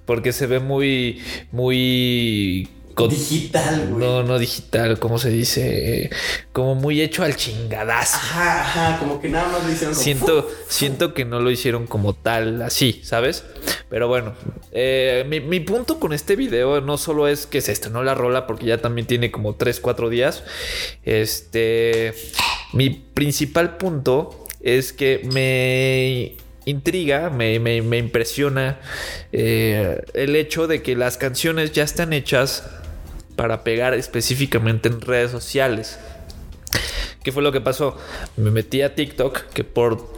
porque 0.06 0.34
se 0.34 0.48
ve 0.48 0.60
muy, 0.60 1.22
muy... 1.52 2.68
Digital, 3.10 3.88
güey. 3.90 4.06
No, 4.06 4.24
no 4.24 4.40
digital, 4.40 5.00
¿cómo 5.00 5.20
se 5.20 5.30
dice? 5.30 6.10
Como 6.52 6.76
muy 6.76 7.02
hecho 7.02 7.24
al 7.24 7.36
chingadazo. 7.36 8.18
Ajá, 8.18 8.62
ajá, 8.62 9.00
como 9.00 9.22
que 9.22 9.30
nada 9.30 9.48
más 9.50 9.66
le 9.66 9.74
hicieron 9.74 9.94
como 9.94 10.04
Siento, 10.04 10.50
siento 10.68 11.14
que 11.14 11.26
no 11.26 11.40
lo 11.40 11.52
hicieron 11.52 11.88
como 11.88 12.14
tal, 12.14 12.62
así, 12.62 13.02
¿sabes? 13.04 13.46
Pero 13.90 14.08
bueno, 14.08 14.34
eh, 14.72 15.26
mi, 15.28 15.40
mi 15.40 15.60
punto 15.60 16.00
con 16.00 16.14
este 16.14 16.36
video 16.36 16.82
no 16.82 16.98
solo 16.98 17.28
es 17.28 17.46
que 17.46 17.62
se 17.62 17.72
estrenó 17.72 18.04
la 18.04 18.16
rola, 18.16 18.48
porque 18.48 18.66
ya 18.66 18.80
también 18.80 19.08
tiene 19.08 19.32
como 19.32 19.56
3, 19.56 19.80
4 19.80 20.10
días. 20.10 20.44
Este, 21.04 22.14
mi 22.74 22.90
principal 22.90 23.78
punto 23.78 24.46
es 24.62 24.94
que 24.94 25.22
me 25.32 26.36
intriga, 26.70 27.30
me, 27.30 27.60
me- 27.60 27.82
me 27.82 27.98
impresiona 27.98 28.80
eh, 29.32 30.02
el 30.14 30.36
hecho 30.36 30.68
de 30.68 30.82
que 30.82 30.96
las 30.96 31.18
canciones 31.18 31.72
ya 31.72 31.84
están 31.84 32.14
hechas 32.14 32.64
para 33.36 33.64
pegar 33.64 33.94
específicamente 33.94 34.90
en 34.90 35.02
redes 35.02 35.32
sociales. 35.32 35.98
¿Qué 37.24 37.32
fue 37.32 37.44
lo 37.44 37.52
que 37.52 37.62
pasó? 37.62 37.98
Me 38.38 38.52
metí 38.52 38.82
a 38.82 38.96
TikTok, 38.96 39.48
que 39.54 39.64
por 39.64 40.14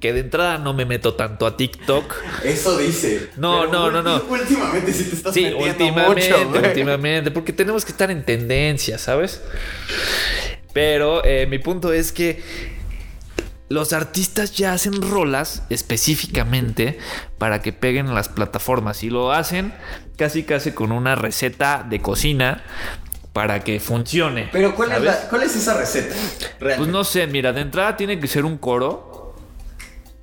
que 0.00 0.12
de 0.12 0.20
entrada 0.20 0.58
no 0.58 0.74
me 0.74 0.84
meto 0.84 1.14
tanto 1.14 1.46
a 1.46 1.56
TikTok. 1.56 2.14
Eso 2.44 2.78
dice. 2.78 3.28
No, 3.36 3.66
no, 3.66 3.90
no, 3.90 4.02
no. 4.02 4.22
Últimamente 4.28 4.92
sí 4.92 5.04
te 5.04 5.16
estás 5.16 5.34
Sí, 5.34 5.42
metiendo 5.44 5.64
últimamente, 5.68 6.44
mucho, 6.44 6.58
últimamente, 6.68 7.30
porque 7.32 7.52
tenemos 7.52 7.84
que 7.84 7.92
estar 7.92 8.10
en 8.10 8.24
tendencia, 8.24 8.98
¿sabes? 8.98 9.40
Pero 10.72 11.24
eh, 11.24 11.46
mi 11.46 11.58
punto 11.58 11.92
es 11.92 12.12
que 12.12 12.40
los 13.68 13.92
artistas 13.92 14.52
ya 14.56 14.72
hacen 14.72 15.02
rolas 15.02 15.62
específicamente 15.70 16.98
para 17.38 17.60
que 17.62 17.72
peguen 17.72 18.06
en 18.06 18.14
las 18.14 18.28
plataformas 18.28 19.02
y 19.02 19.10
lo 19.10 19.32
hacen 19.32 19.74
casi 20.16 20.42
casi 20.44 20.72
con 20.72 20.90
una 20.92 21.14
receta 21.14 21.84
de 21.88 22.00
cocina 22.00 22.62
para 23.32 23.60
que 23.62 23.78
funcione. 23.78 24.48
Pero 24.52 24.74
¿cuál 24.74 24.88
es, 24.90 24.94
¿sabes? 24.96 25.10
la- 25.22 25.28
¿cuál 25.28 25.42
es 25.42 25.54
esa 25.56 25.74
receta? 25.76 26.14
Pues 26.58 26.78
no 26.88 27.04
sé, 27.04 27.26
mira, 27.26 27.52
de 27.52 27.60
entrada 27.60 27.96
tiene 27.96 28.18
que 28.18 28.26
ser 28.26 28.44
un 28.44 28.58
coro 28.58 29.34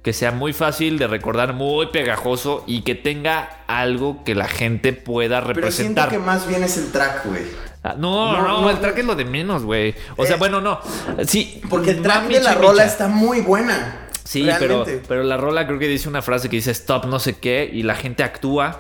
que 0.02 0.12
sea 0.14 0.32
muy 0.32 0.54
fácil 0.54 1.00
de 1.00 1.08
recordar, 1.08 1.54
muy 1.54 1.88
pegajoso 1.88 2.64
y 2.68 2.82
que 2.82 2.94
tenga 2.94 3.64
algo 3.68 4.24
que 4.24 4.36
la 4.36 4.48
gente 4.48 4.94
pueda 4.94 5.40
Pero 5.42 5.72
siento 5.72 6.02
representar. 6.02 6.10
que 6.10 6.20
más 6.20 6.48
bien 6.48 6.64
es 6.64 6.78
el 6.78 6.92
track, 6.92 7.26
güey. 7.26 7.44
Ah, 7.88 7.96
no, 7.98 8.32
No, 8.34 8.42
no, 8.42 8.62
no, 8.62 8.70
el 8.72 8.80
track 8.80 8.98
es 8.98 9.06
lo 9.06 9.16
de 9.16 9.26
menos, 9.26 9.64
güey. 9.64 9.94
O 10.18 10.24
Eh, 10.24 10.28
sea, 10.28 10.38
bueno, 10.38 10.60
no. 10.62 10.80
Sí, 11.28 11.62
Porque 11.70 11.92
el 11.92 12.02
track 12.02 12.28
de 12.28 12.40
la 12.40 12.56
rola 12.56 12.84
está 12.84 13.08
muy 13.08 13.42
buena. 13.42 14.08
Sí, 14.24 14.44
pero, 14.58 14.84
realmente. 14.84 15.04
pero 15.08 15.22
la 15.24 15.38
rola 15.38 15.68
creo 15.68 15.78
que 15.78 15.88
dice 15.88 16.10
una 16.10 16.24
frase 16.24 16.50
que 16.50 16.56
dice 16.56 16.72
stop, 16.72 17.06
no 17.06 17.20
sé 17.20 17.38
qué, 17.38 17.70
y 17.72 17.84
la 17.84 17.94
gente 17.94 18.24
actúa 18.24 18.72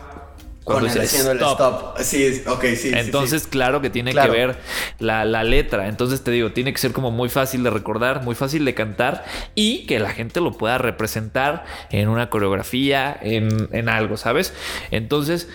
Con 0.64 0.74
cuando 0.74 0.88
el 0.88 0.94
dice 0.94 1.06
haciendo 1.06 1.32
el 1.34 1.38
stop. 1.52 2.00
Sí, 2.00 2.42
ok, 2.48 2.62
sí. 2.64 2.76
sí, 2.78 2.92
Entonces, 2.96 3.44
sí. 3.44 3.50
claro 3.52 3.80
que 3.80 3.92
tiene 3.92 4.12
Claro. 4.12 4.34
que 4.34 4.38
ver 4.40 4.56
la, 4.98 5.24
la 5.24 5.44
letra. 5.44 5.88
Entonces 5.88 6.24
te 6.24 6.32
digo, 6.32 6.52
tiene 6.52 6.74
que 6.74 6.80
ser 6.80 6.94
como 6.94 7.12
muy 7.12 7.30
fácil 7.30 7.62
de 7.62 7.70
recordar, 7.70 8.24
muy 8.24 8.34
fácil 8.34 8.66
de 8.66 8.74
cantar 8.74 9.24
y 9.54 9.86
que 9.86 10.00
la 10.00 10.10
gente 10.10 10.42
lo 10.42 10.54
pueda 10.54 10.80
representar 10.80 11.64
en 11.92 12.10
una 12.10 12.32
coreografía, 12.32 13.16
en, 13.22 13.70
en 13.72 13.88
algo, 13.88 14.18
¿sabes? 14.18 14.52
Entonces, 14.90 15.48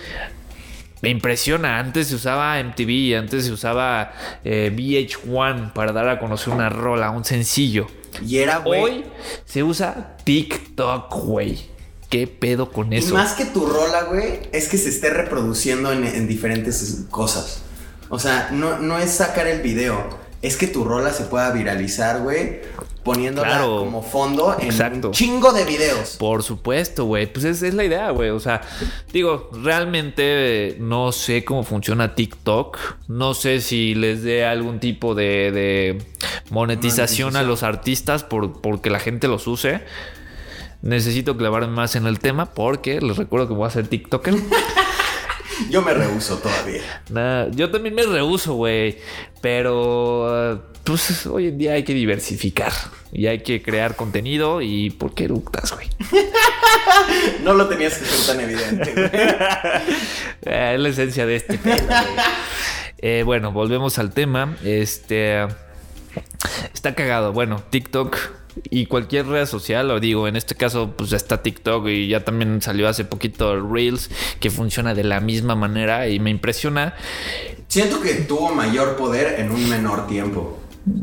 me 1.02 1.08
impresiona. 1.10 1.78
Antes 1.78 2.08
se 2.08 2.14
usaba 2.14 2.62
MTV, 2.62 3.16
antes 3.18 3.44
se 3.46 3.52
usaba 3.52 4.12
eh, 4.44 4.72
VH1 4.74 5.72
para 5.72 5.92
dar 5.92 6.08
a 6.08 6.18
conocer 6.18 6.52
una 6.52 6.68
rola, 6.68 7.10
un 7.10 7.24
sencillo. 7.24 7.86
Y 8.26 8.38
era, 8.38 8.58
güey. 8.58 8.82
Hoy 8.82 9.04
se 9.44 9.62
usa 9.62 10.16
TikTok, 10.24 11.14
güey. 11.24 11.58
¿Qué 12.08 12.26
pedo 12.26 12.72
con 12.72 12.92
Y 12.92 12.96
eso? 12.96 13.14
más 13.14 13.34
que 13.34 13.44
tu 13.44 13.66
rola, 13.66 14.02
güey, 14.02 14.40
es 14.52 14.68
que 14.68 14.76
se 14.78 14.88
esté 14.88 15.10
reproduciendo 15.10 15.92
en, 15.92 16.04
en 16.04 16.26
diferentes 16.26 17.04
cosas. 17.08 17.62
O 18.08 18.18
sea, 18.18 18.48
no, 18.50 18.78
no 18.78 18.98
es 18.98 19.12
sacar 19.12 19.46
el 19.46 19.62
video, 19.62 20.18
es 20.42 20.56
que 20.56 20.66
tu 20.66 20.84
rola 20.84 21.12
se 21.12 21.24
pueda 21.24 21.50
viralizar, 21.52 22.20
güey, 22.22 22.60
poniéndola 23.04 23.48
Claro. 23.48 23.78
como 23.80 24.02
fondo 24.02 24.56
en 24.58 24.66
Exacto. 24.66 25.08
un 25.08 25.12
chingo 25.14 25.52
de 25.52 25.64
videos. 25.64 26.16
Por 26.18 26.42
supuesto, 26.42 27.04
güey. 27.04 27.30
Pues 27.32 27.44
es, 27.44 27.62
es 27.62 27.74
la 27.74 27.84
idea, 27.84 28.10
güey. 28.10 28.30
O 28.30 28.40
sea, 28.40 28.60
digo, 29.12 29.50
realmente 29.62 30.22
eh, 30.68 30.76
no 30.78 31.12
sé 31.12 31.44
cómo 31.44 31.62
funciona 31.62 32.14
TikTok. 32.14 32.78
No 33.08 33.34
sé 33.34 33.60
si 33.60 33.94
les 33.94 34.22
dé 34.22 34.44
algún 34.46 34.80
tipo 34.80 35.14
de, 35.14 35.50
de 35.52 35.98
monetización, 36.50 37.36
a 37.36 37.42
los 37.42 37.62
artistas 37.62 38.24
por, 38.24 38.60
porque 38.60 38.90
la 38.90 38.98
gente 39.00 39.28
los 39.28 39.46
use. 39.46 39.80
Necesito 40.82 41.36
clavarme 41.36 41.68
más 41.68 41.94
en 41.96 42.06
el 42.06 42.18
tema 42.18 42.46
porque 42.54 43.00
les 43.02 43.18
recuerdo 43.18 43.48
que 43.48 43.54
voy 43.54 43.66
a 43.66 43.70
ser 43.70 43.86
TikToker. 43.88 44.34
Yo 45.70 45.82
me 45.82 45.92
rehuso 45.94 46.38
todavía. 46.38 47.02
Nah, 47.10 47.48
yo 47.50 47.70
también 47.70 47.94
me 47.94 48.02
rehuso, 48.02 48.54
güey. 48.54 48.98
Pero, 49.40 50.54
eh, 50.54 50.58
pues 50.84 51.26
hoy 51.26 51.48
en 51.48 51.58
día 51.58 51.72
hay 51.72 51.82
que 51.82 51.94
diversificar 51.94 52.72
y 53.12 53.26
hay 53.26 53.40
que 53.40 53.62
crear 53.62 53.96
contenido. 53.96 54.62
¿Y 54.62 54.90
por 54.90 55.14
qué 55.14 55.24
eructas, 55.24 55.72
güey? 55.72 55.88
No 57.42 57.54
lo 57.54 57.66
tenías 57.68 57.98
que 57.98 58.04
ser 58.04 58.36
tan 58.36 58.44
evidente. 58.44 58.94
Eh, 60.42 60.72
es 60.74 60.80
la 60.80 60.88
esencia 60.88 61.26
de 61.26 61.36
este. 61.36 61.60
Eh, 62.96 63.22
bueno, 63.26 63.52
volvemos 63.52 63.98
al 63.98 64.12
tema. 64.14 64.56
Este 64.64 65.46
está 66.72 66.94
cagado. 66.94 67.34
Bueno, 67.34 67.62
TikTok 67.68 68.16
y 68.70 68.86
cualquier 68.86 69.26
red 69.26 69.46
social, 69.46 69.90
o 69.90 70.00
digo, 70.00 70.26
en 70.28 70.36
este 70.36 70.54
caso, 70.54 70.92
pues 70.96 71.12
está 71.12 71.42
TikTok 71.42 71.86
y 71.88 72.08
ya 72.08 72.24
también 72.24 72.60
salió 72.62 72.88
hace 72.88 73.04
poquito 73.04 73.52
el 73.52 73.70
Reels, 73.70 74.10
que 74.40 74.50
funciona 74.50 74.94
de 74.94 75.04
la 75.04 75.20
misma 75.20 75.54
manera 75.54 76.08
y 76.08 76.18
me 76.20 76.30
impresiona. 76.30 76.94
Siento 77.68 78.00
que 78.00 78.14
tuvo 78.14 78.54
mayor 78.54 78.96
poder 78.96 79.38
en 79.40 79.50
un 79.50 79.68
menor 79.68 80.06
tiempo. 80.06 80.58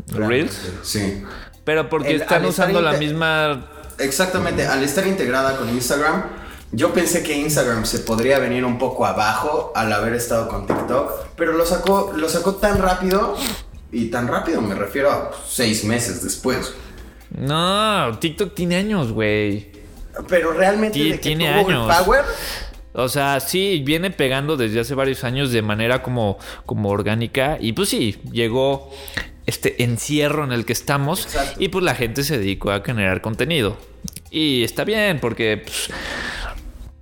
¿Reels? 0.08 0.58
Sí. 0.82 1.22
Pero 1.64 1.88
porque 1.88 2.10
El- 2.10 2.22
están 2.22 2.44
usando 2.44 2.80
la 2.80 2.94
misma. 2.94 3.66
Exactamente, 3.98 4.66
al 4.66 4.82
estar 4.84 5.06
integrada 5.06 5.56
con 5.56 5.68
Instagram, 5.70 6.24
yo 6.72 6.92
pensé 6.92 7.22
que 7.22 7.34
Instagram 7.36 7.84
se 7.86 8.00
podría 8.00 8.38
venir 8.38 8.64
un 8.64 8.78
poco 8.78 9.06
abajo 9.06 9.72
al 9.74 9.92
haber 9.92 10.14
estado 10.14 10.48
con 10.48 10.66
TikTok, 10.66 11.34
pero 11.36 11.52
lo 11.52 11.64
sacó, 11.66 12.12
lo 12.14 12.28
sacó 12.28 12.56
tan 12.56 12.78
rápido, 12.78 13.36
y 13.90 14.06
tan 14.10 14.28
rápido 14.28 14.60
me 14.60 14.74
refiero 14.74 15.10
a 15.10 15.30
seis 15.48 15.82
meses 15.84 16.22
después. 16.22 16.74
No, 17.36 18.18
TikTok 18.18 18.54
tiene 18.54 18.76
años, 18.76 19.12
güey. 19.12 19.68
Pero 20.28 20.52
realmente 20.52 20.98
Ti- 20.98 21.10
de 21.10 21.16
que 21.16 21.18
tiene 21.18 21.48
el 21.48 21.54
años. 21.66 21.96
power. 21.96 22.24
O 22.94 23.08
sea, 23.08 23.38
sí, 23.40 23.82
viene 23.84 24.10
pegando 24.10 24.56
desde 24.56 24.80
hace 24.80 24.94
varios 24.94 25.22
años 25.22 25.52
de 25.52 25.62
manera 25.62 26.02
como, 26.02 26.38
como 26.66 26.88
orgánica. 26.88 27.56
Y 27.60 27.72
pues 27.72 27.90
sí, 27.90 28.16
llegó 28.32 28.90
este 29.46 29.84
encierro 29.84 30.44
en 30.44 30.52
el 30.52 30.64
que 30.64 30.72
estamos. 30.72 31.24
Exacto. 31.26 31.62
Y 31.62 31.68
pues 31.68 31.84
la 31.84 31.94
gente 31.94 32.24
se 32.24 32.38
dedicó 32.38 32.70
a 32.72 32.80
generar 32.82 33.20
contenido. 33.20 33.76
Y 34.30 34.64
está 34.64 34.84
bien, 34.84 35.20
porque 35.20 35.58
pues, 35.64 35.90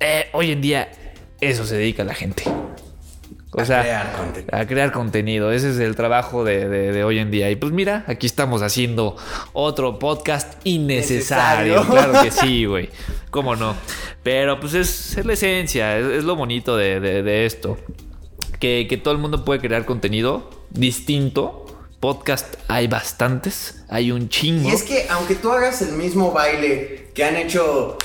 eh, 0.01 0.27
hoy 0.33 0.51
en 0.53 0.61
día 0.61 0.91
eso 1.41 1.65
se 1.65 1.77
dedica 1.77 2.03
a 2.03 2.07
la 2.07 2.15
gente. 2.15 2.43
O 3.53 3.61
A 3.61 3.65
sea, 3.65 3.81
crear 3.83 4.13
contenido. 4.17 4.57
a 4.59 4.67
crear 4.67 4.93
contenido. 4.93 5.53
Ese 5.53 5.71
es 5.71 5.79
el 5.79 5.95
trabajo 5.97 6.45
de, 6.45 6.69
de- 6.69 6.93
de 6.93 7.05
hoy 7.05 7.19
en 7.19 7.31
día. 7.31 7.51
Y 7.51 7.57
pues 7.57 7.73
mira, 7.73 8.05
aquí 8.07 8.27
estamos 8.27 8.61
haciendo 8.63 9.17
otro 9.53 9.99
podcast 9.99 10.55
innecesario. 10.65 11.77
Necesario. 11.77 12.11
Claro 12.11 12.23
que 12.23 12.31
sí, 12.47 12.65
güey. 12.67 12.91
¿Cómo 13.31 13.57
no? 13.57 13.75
Pero 14.23 14.59
pues 14.61 14.75
es, 14.75 15.17
es 15.17 15.25
la 15.25 15.33
esencia, 15.35 15.97
es, 15.99 16.07
es 16.07 16.25
lo 16.25 16.37
bonito 16.37 16.77
de, 16.77 17.01
de- 17.01 17.23
de 17.23 17.47
esto. 17.47 17.79
Que, 18.61 18.87
que 18.89 18.97
todo 18.97 19.13
el 19.15 19.19
mundo 19.21 19.45
puede 19.45 19.61
crear 19.61 19.85
contenido 19.85 20.51
distinto. 20.71 21.63
Podcast 22.01 22.57
hay 22.69 22.89
bastantes, 22.89 23.85
hay 23.89 24.13
un 24.13 24.29
chingo. 24.29 24.69
Y 24.69 24.73
es 24.73 24.83
que 24.83 25.07
aunque 25.09 25.35
tú 25.35 25.51
hagas 25.51 25.81
el 25.83 25.93
mismo 25.93 26.31
baile 26.31 27.09
que 27.15 27.25
han 27.25 27.37
hecho 27.37 27.97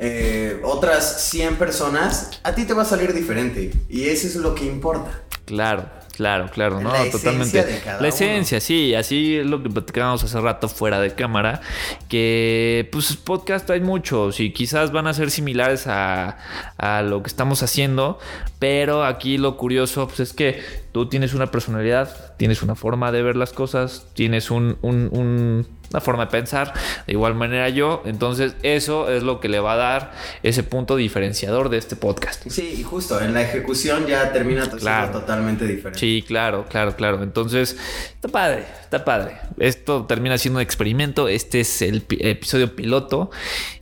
eh, 0.00 0.60
otras 0.64 1.22
100 1.30 1.56
personas, 1.56 2.40
a 2.42 2.54
ti 2.54 2.64
te 2.64 2.72
va 2.74 2.82
a 2.82 2.86
salir 2.86 3.12
diferente. 3.12 3.70
Y 3.88 4.04
eso 4.08 4.26
es 4.26 4.36
lo 4.36 4.54
que 4.54 4.64
importa. 4.66 5.20
Claro, 5.44 5.84
claro, 6.16 6.48
claro, 6.50 6.80
¿no? 6.80 6.92
La 6.92 7.10
Totalmente. 7.10 7.64
de 7.64 7.80
cada 7.80 8.00
la 8.00 8.06
esencia, 8.08 8.60
sí, 8.60 8.94
así 8.94 9.36
es 9.38 9.46
lo 9.46 9.62
que 9.64 9.68
platicábamos 9.68 10.22
hace 10.22 10.40
rato 10.40 10.68
fuera 10.68 11.00
de 11.00 11.12
cámara, 11.14 11.60
que 12.08 12.88
pues 12.92 13.16
podcast 13.16 13.68
hay 13.70 13.80
muchos 13.80 14.38
y 14.38 14.52
quizás 14.52 14.92
van 14.92 15.08
a 15.08 15.14
ser 15.14 15.30
similares 15.32 15.88
a, 15.88 16.38
a 16.78 17.02
lo 17.02 17.22
que 17.22 17.28
estamos 17.28 17.64
haciendo, 17.64 18.20
pero 18.60 19.04
aquí 19.04 19.38
lo 19.38 19.56
curioso 19.56 20.06
pues, 20.06 20.20
es 20.20 20.32
que 20.32 20.62
tú 20.92 21.08
tienes 21.08 21.34
una 21.34 21.50
personalidad, 21.50 22.36
tienes 22.36 22.62
una 22.62 22.76
forma 22.76 23.10
de 23.10 23.22
ver 23.22 23.34
las 23.36 23.52
cosas, 23.52 24.06
tienes 24.14 24.52
un, 24.52 24.78
un- 24.82 25.08
un- 25.12 25.66
una 25.90 26.00
forma 26.00 26.26
de 26.26 26.30
pensar, 26.30 26.72
de 27.06 27.12
igual 27.12 27.34
manera 27.34 27.68
yo, 27.68 28.02
entonces 28.04 28.54
eso 28.62 29.10
es 29.10 29.22
lo 29.22 29.40
que 29.40 29.48
le 29.48 29.58
va 29.60 29.72
a 29.72 29.76
dar 29.76 30.12
ese 30.42 30.62
punto 30.62 30.96
diferenciador 30.96 31.68
de 31.68 31.78
este 31.78 31.96
podcast. 31.96 32.46
Sí, 32.48 32.76
y 32.78 32.82
justo 32.82 33.20
en 33.20 33.34
la 33.34 33.42
ejecución 33.42 34.06
ya 34.06 34.32
termina 34.32 34.68
Claro. 34.70 35.12
totalmente 35.12 35.66
diferente. 35.66 35.98
Sí, 35.98 36.24
claro, 36.26 36.66
claro, 36.68 36.94
claro. 36.94 37.22
Entonces, 37.22 37.76
está 38.14 38.28
padre, 38.28 38.64
está 38.82 39.04
padre. 39.04 39.36
Esto 39.58 40.04
termina 40.06 40.38
siendo 40.38 40.58
un 40.58 40.62
experimento. 40.62 41.28
Este 41.28 41.60
es 41.60 41.82
el 41.82 42.02
pi- 42.02 42.18
episodio 42.20 42.74
piloto. 42.76 43.30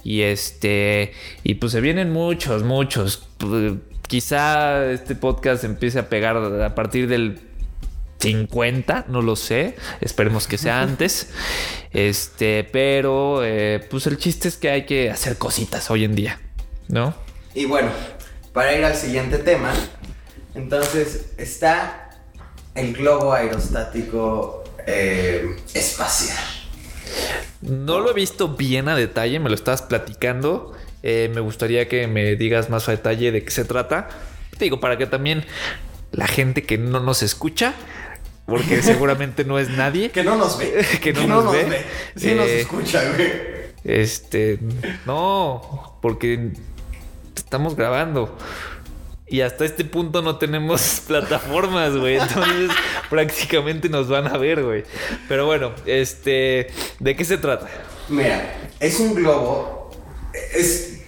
Y 0.02 0.22
este. 0.22 1.12
Y 1.44 1.56
pues 1.56 1.72
se 1.72 1.80
vienen 1.80 2.10
muchos, 2.10 2.62
muchos. 2.62 3.28
Pues, 3.38 3.74
Quizá 4.06 4.86
este 4.90 5.14
podcast 5.14 5.64
empiece 5.64 5.98
a 5.98 6.08
pegar 6.08 6.34
a 6.38 6.74
partir 6.74 7.08
del 7.08 7.40
50, 8.18 9.06
no 9.08 9.22
lo 9.22 9.36
sé. 9.36 9.76
Esperemos 10.00 10.46
que 10.46 10.58
sea 10.58 10.82
antes. 10.82 11.30
Este, 11.92 12.64
pero 12.64 13.44
eh, 13.44 13.86
pues 13.90 14.06
el 14.06 14.18
chiste 14.18 14.48
es 14.48 14.56
que 14.56 14.70
hay 14.70 14.86
que 14.86 15.10
hacer 15.10 15.36
cositas 15.38 15.90
hoy 15.90 16.04
en 16.04 16.14
día, 16.14 16.40
¿no? 16.88 17.14
Y 17.54 17.64
bueno, 17.64 17.90
para 18.52 18.76
ir 18.76 18.84
al 18.84 18.94
siguiente 18.94 19.38
tema, 19.38 19.72
entonces 20.54 21.32
está 21.38 22.10
el 22.74 22.92
globo 22.92 23.32
aerostático 23.32 24.64
eh, 24.86 25.56
espacial. 25.74 26.38
No 27.60 28.00
lo 28.00 28.10
he 28.10 28.14
visto 28.14 28.48
bien 28.48 28.88
a 28.88 28.96
detalle, 28.96 29.40
me 29.40 29.48
lo 29.48 29.54
estabas 29.54 29.82
platicando. 29.82 30.74
Eh, 31.02 31.30
me 31.34 31.40
gustaría 31.40 31.88
que 31.88 32.06
me 32.06 32.36
digas 32.36 32.70
más 32.70 32.88
a 32.88 32.92
detalle 32.92 33.32
de 33.32 33.44
qué 33.44 33.50
se 33.50 33.64
trata. 33.64 34.08
Te 34.56 34.64
digo, 34.64 34.80
para 34.80 34.96
que 34.98 35.06
también 35.06 35.44
la 36.12 36.26
gente 36.26 36.64
que 36.64 36.78
no 36.78 37.00
nos 37.00 37.22
escucha, 37.22 37.74
porque 38.48 38.82
seguramente 38.82 39.44
no 39.44 39.58
es 39.58 39.68
nadie, 39.70 40.10
Que 40.10 40.24
no 40.24 40.36
nos 40.36 40.58
ve. 40.58 40.84
Que 41.02 41.12
no 41.12 41.26
nos 41.26 41.52
ve. 41.52 41.84
Sí 42.16 42.34
nos 42.34 42.46
Eh, 42.48 42.60
escucha, 42.62 43.02
güey. 43.14 43.30
este, 43.84 44.58
no, 45.06 45.96
porque 46.02 46.52
estamos 47.36 47.76
grabando. 47.76 48.36
Y 49.30 49.42
hasta 49.42 49.66
este 49.66 49.84
punto 49.84 50.22
no 50.22 50.36
tenemos 50.38 51.02
plataformas, 51.06 51.94
güey. 51.96 52.16
Entonces 52.16 52.70
prácticamente 53.10 53.88
nos 53.90 54.08
van 54.08 54.26
a 54.26 54.38
ver, 54.38 54.64
güey. 54.64 54.84
Pero 55.28 55.44
bueno, 55.44 55.72
este, 55.84 56.68
¿de 56.98 57.14
qué 57.16 57.24
se 57.26 57.36
trata? 57.36 57.68
Mira, 58.08 58.54
es 58.80 58.98
un 59.00 59.14
globo. 59.14 59.90
Es 60.54 61.00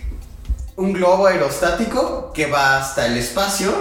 un 0.77 0.93
globo 0.93 1.27
aerostático 1.27 2.33
que 2.35 2.45
va 2.47 2.79
hasta 2.79 3.07
el 3.07 3.17
espacio. 3.17 3.73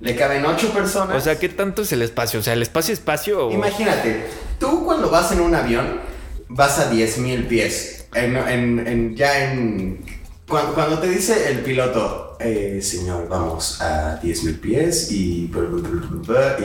Le 0.00 0.14
caben 0.16 0.44
ocho 0.46 0.70
personas. 0.72 1.16
O 1.16 1.20
sea, 1.20 1.38
¿qué 1.38 1.48
tanto 1.48 1.82
es 1.82 1.92
el 1.92 2.02
espacio? 2.02 2.40
O 2.40 2.42
sea, 2.42 2.52
¿el 2.52 2.62
espacio 2.62 2.94
espacio 2.94 3.48
o...? 3.48 3.52
Imagínate, 3.52 4.26
tú 4.60 4.84
cuando 4.84 5.10
vas 5.10 5.32
en 5.32 5.40
un 5.40 5.54
avión, 5.54 6.00
vas 6.48 6.78
a 6.78 6.90
10.000 6.92 7.48
pies. 7.48 8.06
En, 8.14 8.36
en- 8.36 8.86
en- 8.86 9.16
ya 9.16 9.52
en. 9.52 10.04
Cuando, 10.48 10.72
cuando 10.72 10.98
te 10.98 11.08
dice 11.10 11.50
el 11.50 11.58
piloto, 11.58 12.38
eh, 12.40 12.78
señor, 12.80 13.28
vamos 13.28 13.80
a 13.82 14.18
10.000 14.22 14.60
pies 14.60 15.10
y. 15.12 15.50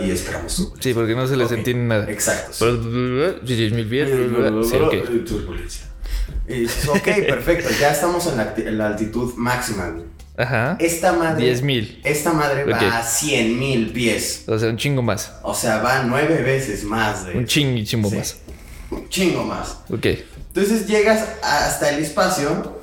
y 0.06 0.12
esperamos 0.12 0.72
Sí, 0.80 0.94
porque 0.94 1.16
no 1.16 1.28
se 1.28 1.36
les 1.36 1.48
Ok, 1.48 1.58
entiende 1.58 1.84
nada. 1.86 2.10
Exacto. 2.10 2.54
sí. 2.54 2.60
Pero, 2.64 3.40
sí, 3.46 3.56
diez 3.56 3.74
mil 3.74 3.88
pies. 3.88 4.08
Sí, 4.70 4.76
ok. 4.78 5.26
Turbulencia. 5.26 5.86
Y 6.48 6.62
dices, 6.62 6.88
ok, 6.88 7.04
perfecto, 7.28 7.70
ya 7.80 7.92
estamos 7.92 8.26
en 8.28 8.38
la, 8.38 8.54
en 8.58 8.78
la 8.78 8.88
altitud 8.88 9.34
máxima. 9.36 9.94
Ajá. 10.38 10.78
Esta 10.80 11.14
madre. 11.14 11.46
10,000. 11.46 12.02
Esta 12.04 12.34
madre 12.34 12.64
va 12.66 12.78
a 13.00 13.04
100.000 13.04 13.92
pies. 13.94 14.44
O 14.48 14.58
sea, 14.58 14.70
un 14.70 14.78
chingo 14.78 15.02
más. 15.02 15.34
O 15.44 15.54
sea, 15.54 15.78
va 15.80 16.04
nueve 16.04 16.42
veces 16.42 16.84
más 16.84 17.26
de. 17.26 17.34
Un 17.38 17.46
chingo 17.46 18.10
Sí. 18.10 18.16
más. 18.16 18.38
Un 18.90 19.08
chingo 19.10 19.44
más. 19.44 19.78
Ok. 19.92 20.06
Entonces 20.48 20.88
llegas 20.88 21.24
hasta 21.44 21.90
el 21.90 22.04
espacio 22.04 22.80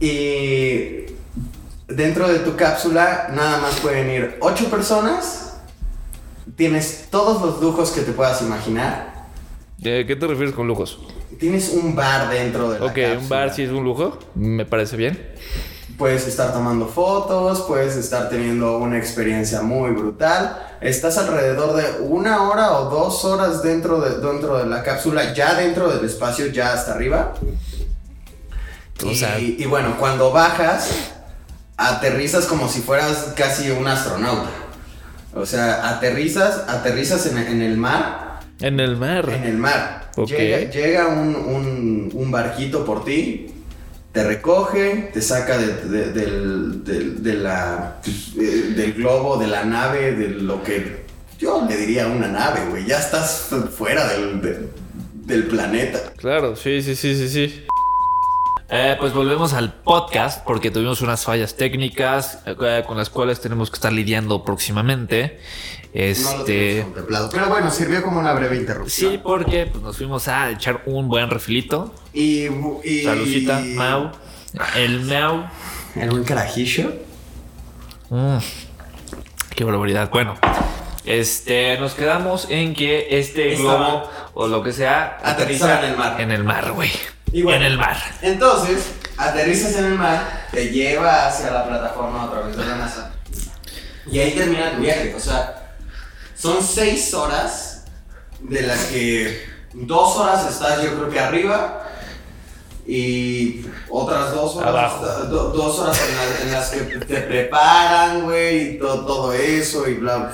y 0.00 1.06
dentro 1.88 2.28
de 2.28 2.40
tu 2.40 2.56
cápsula 2.56 3.28
nada 3.32 3.58
más 3.58 3.76
pueden 3.80 4.10
ir 4.10 4.36
8 4.40 4.68
personas. 4.70 5.54
Tienes 6.56 7.06
todos 7.10 7.42
los 7.42 7.60
lujos 7.60 7.90
que 7.90 8.02
te 8.02 8.12
puedas 8.12 8.40
imaginar. 8.42 9.26
¿De 9.78 10.06
qué 10.06 10.16
te 10.16 10.26
refieres 10.26 10.54
con 10.54 10.66
lujos? 10.66 10.98
Tienes 11.38 11.70
un 11.70 11.94
bar 11.94 12.30
dentro 12.30 12.70
de 12.70 12.78
la 12.78 12.86
Ok, 12.86 12.92
cápsula. 12.94 13.18
un 13.18 13.28
bar 13.28 13.54
sí 13.54 13.62
es 13.62 13.70
un 13.70 13.84
lujo. 13.84 14.18
Me 14.34 14.64
parece 14.64 14.96
bien. 14.96 15.18
Puedes 15.98 16.26
estar 16.26 16.52
tomando 16.52 16.86
fotos, 16.88 17.62
puedes 17.62 17.96
estar 17.96 18.28
teniendo 18.28 18.78
una 18.78 18.98
experiencia 18.98 19.62
muy 19.62 19.92
brutal. 19.92 20.62
Estás 20.80 21.16
alrededor 21.16 21.74
de 21.74 22.02
una 22.02 22.42
hora 22.50 22.72
o 22.78 22.90
dos 22.90 23.24
horas 23.24 23.62
dentro 23.62 24.00
de, 24.00 24.18
dentro 24.26 24.58
de 24.58 24.66
la 24.66 24.82
cápsula, 24.82 25.32
ya 25.32 25.54
dentro 25.54 25.88
del 25.90 26.04
espacio, 26.04 26.46
ya 26.48 26.72
hasta 26.74 26.92
arriba. 26.92 27.32
O 29.04 29.10
y, 29.10 29.14
sea- 29.14 29.38
y 29.38 29.64
bueno, 29.66 29.96
cuando 29.98 30.32
bajas, 30.32 30.90
aterrizas 31.76 32.44
como 32.46 32.68
si 32.68 32.80
fueras 32.82 33.32
casi 33.36 33.70
un 33.70 33.86
astronauta. 33.88 34.50
O 35.34 35.46
sea, 35.46 35.88
aterrizas, 35.90 36.64
aterrizas 36.68 37.26
en, 37.26 37.38
en 37.38 37.62
el 37.62 37.76
mar, 37.76 38.40
En 38.60 38.80
el 38.80 38.96
mar. 38.96 39.28
en 39.30 39.44
el 39.44 39.56
mar. 39.58 40.10
Llega, 40.26 40.70
llega 40.70 41.06
un, 41.08 41.36
un- 41.36 42.10
un 42.14 42.30
barquito 42.30 42.84
por 42.86 43.04
ti, 43.04 43.52
te 44.16 44.24
recoge, 44.24 45.10
te 45.12 45.20
saca 45.20 45.58
de- 45.58 46.10
de- 47.20 47.34
la, 47.34 48.00
eh, 48.04 48.72
del 48.74 48.94
globo, 48.94 49.36
de 49.36 49.46
la 49.46 49.62
nave, 49.64 50.12
de 50.12 50.28
lo 50.30 50.62
que 50.62 51.04
yo 51.38 51.66
le 51.68 51.76
diría 51.76 52.06
una 52.06 52.26
nave, 52.26 52.60
güey. 52.70 52.86
Ya 52.86 52.98
estás 52.98 53.50
fuera 53.76 54.08
del, 54.08 54.40
del- 54.40 54.70
del 55.12 55.44
planeta. 55.48 55.98
Claro, 56.16 56.56
sí, 56.56 56.80
sí, 56.80 56.96
sí, 56.96 57.14
sí, 57.14 57.28
sí. 57.28 57.66
Eh, 58.70 58.96
pues 58.98 59.12
volvemos 59.12 59.52
al 59.52 59.74
podcast 59.74 60.42
porque 60.46 60.70
tuvimos 60.70 61.02
unas 61.02 61.22
fallas 61.22 61.54
técnicas 61.54 62.38
eh, 62.46 62.84
con 62.86 62.96
las 62.96 63.10
cuales 63.10 63.40
tenemos 63.42 63.70
que 63.70 63.74
estar 63.74 63.92
lidiando 63.92 64.42
próximamente. 64.44 65.40
No 65.96 66.02
lo 66.02 66.38
Este. 66.40 66.86
Pero 67.32 67.48
bueno, 67.48 67.70
sirvió 67.70 68.02
como 68.02 68.20
una 68.20 68.34
breve 68.34 68.56
interrupción. 68.56 69.12
Sí, 69.12 69.18
porque 69.18 69.66
pues, 69.66 69.82
nos 69.82 69.96
fuimos 69.96 70.28
a 70.28 70.50
echar 70.50 70.82
un 70.84 71.08
buen 71.08 71.30
refilito. 71.30 71.94
Y, 72.12 72.48
y 72.84 73.02
Salucita, 73.04 73.60
Mau. 73.60 74.10
El 74.76 75.00
Mau. 75.06 75.46
El 75.94 76.10
buen 76.10 76.24
carajillo. 76.24 76.92
Mm, 78.10 78.36
qué 79.54 79.64
barbaridad. 79.64 80.10
Bueno, 80.10 80.34
este, 81.06 81.78
nos 81.78 81.94
quedamos 81.94 82.46
en 82.50 82.74
que 82.74 83.18
este 83.18 83.54
Estaba- 83.54 83.76
globo 83.78 84.10
o 84.34 84.48
lo 84.48 84.62
que 84.62 84.72
sea 84.74 85.18
Aterrizaba 85.24 85.78
en 85.80 85.92
el 85.92 85.96
mar. 85.96 86.20
En 86.20 86.30
el 86.30 86.44
mar, 86.44 86.72
güey. 86.72 86.90
Bueno, 87.32 87.52
en 87.52 87.62
el 87.62 87.78
mar. 87.78 87.96
Entonces, 88.20 88.92
aterrizas 89.16 89.74
en 89.76 89.86
el 89.86 89.94
mar, 89.94 90.46
te 90.52 90.68
lleva 90.68 91.26
hacia 91.26 91.50
la 91.50 91.66
plataforma 91.66 92.24
a 92.24 92.30
través 92.30 92.54
de 92.54 92.66
la 92.66 92.76
NASA. 92.76 93.12
Y 94.10 94.18
ahí 94.18 94.32
termina 94.32 94.72
tu 94.72 94.82
viaje. 94.82 95.14
O 95.14 95.20
sea, 95.20 95.55
son 96.36 96.62
seis 96.62 97.12
horas 97.14 97.84
de 98.40 98.62
las 98.62 98.84
que 98.86 99.42
dos 99.72 100.16
horas 100.16 100.50
estás 100.50 100.82
yo 100.82 100.94
creo 100.96 101.10
que 101.10 101.18
arriba 101.20 101.82
y 102.86 103.64
otras 103.88 104.32
dos 104.32 104.56
horas, 104.56 104.68
Abajo. 104.68 105.04
do- 105.24 105.50
dos 105.50 105.78
horas 105.80 106.00
en, 106.08 106.16
la- 106.16 106.42
en 106.42 106.52
las 106.52 106.70
que 106.70 106.98
te 107.04 107.16
preparan, 107.22 108.22
güey, 108.24 108.74
y 108.74 108.78
to- 108.78 109.04
todo 109.04 109.32
eso 109.32 109.88
y 109.88 109.94
bla. 109.94 110.32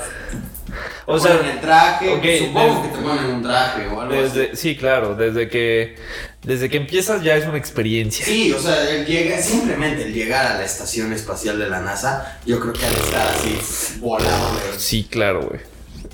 O 1.07 1.19
sea, 1.19 1.39
sea, 1.39 1.51
el 1.53 1.61
traje, 1.61 2.39
supongo 2.39 2.75
desde- 2.75 2.83
que 2.83 2.97
te 2.97 3.03
ponen 3.03 3.25
un 3.27 3.43
traje 3.43 3.87
o 3.89 4.01
algo 4.01 4.15
así. 4.15 4.23
Desde, 4.39 4.57
sí, 4.57 4.77
claro, 4.77 5.15
desde 5.15 5.49
que 5.49 5.97
desde 6.43 6.69
que 6.69 6.77
empiezas 6.79 7.23
ya 7.23 7.37
es 7.37 7.47
una 7.47 7.59
experiencia. 7.59 8.25
Sí, 8.25 8.53
o 8.53 8.59
sea, 8.61 8.89
el 8.91 9.07
llega, 9.07 9.41
simplemente 9.41 10.03
el 10.05 10.13
llegar 10.13 10.45
a 10.47 10.55
la 10.59 10.65
estación 10.65 11.13
espacial 11.13 11.59
de 11.59 11.69
la 11.69 11.81
NASA, 11.81 12.39
yo 12.47 12.59
creo 12.61 12.73
que 12.73 12.85
al 12.85 12.95
estar 12.95 13.29
así 13.29 13.99
volado, 14.01 14.49
güey. 14.51 14.79
Sí, 14.79 15.07
claro, 15.11 15.43
güey. 15.49 15.61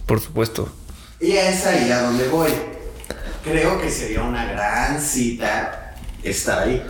Por 0.08 0.20
supuesto. 0.20 0.68
Y 1.20 1.32
es 1.32 1.64
ahí 1.66 1.88
a 1.92 2.02
donde 2.02 2.26
voy. 2.28 2.50
Creo 3.44 3.80
que 3.80 3.88
sería 3.90 4.22
una 4.22 4.44
gran 4.46 5.00
cita 5.00 5.94
estar 6.24 6.64
ahí. 6.66 6.82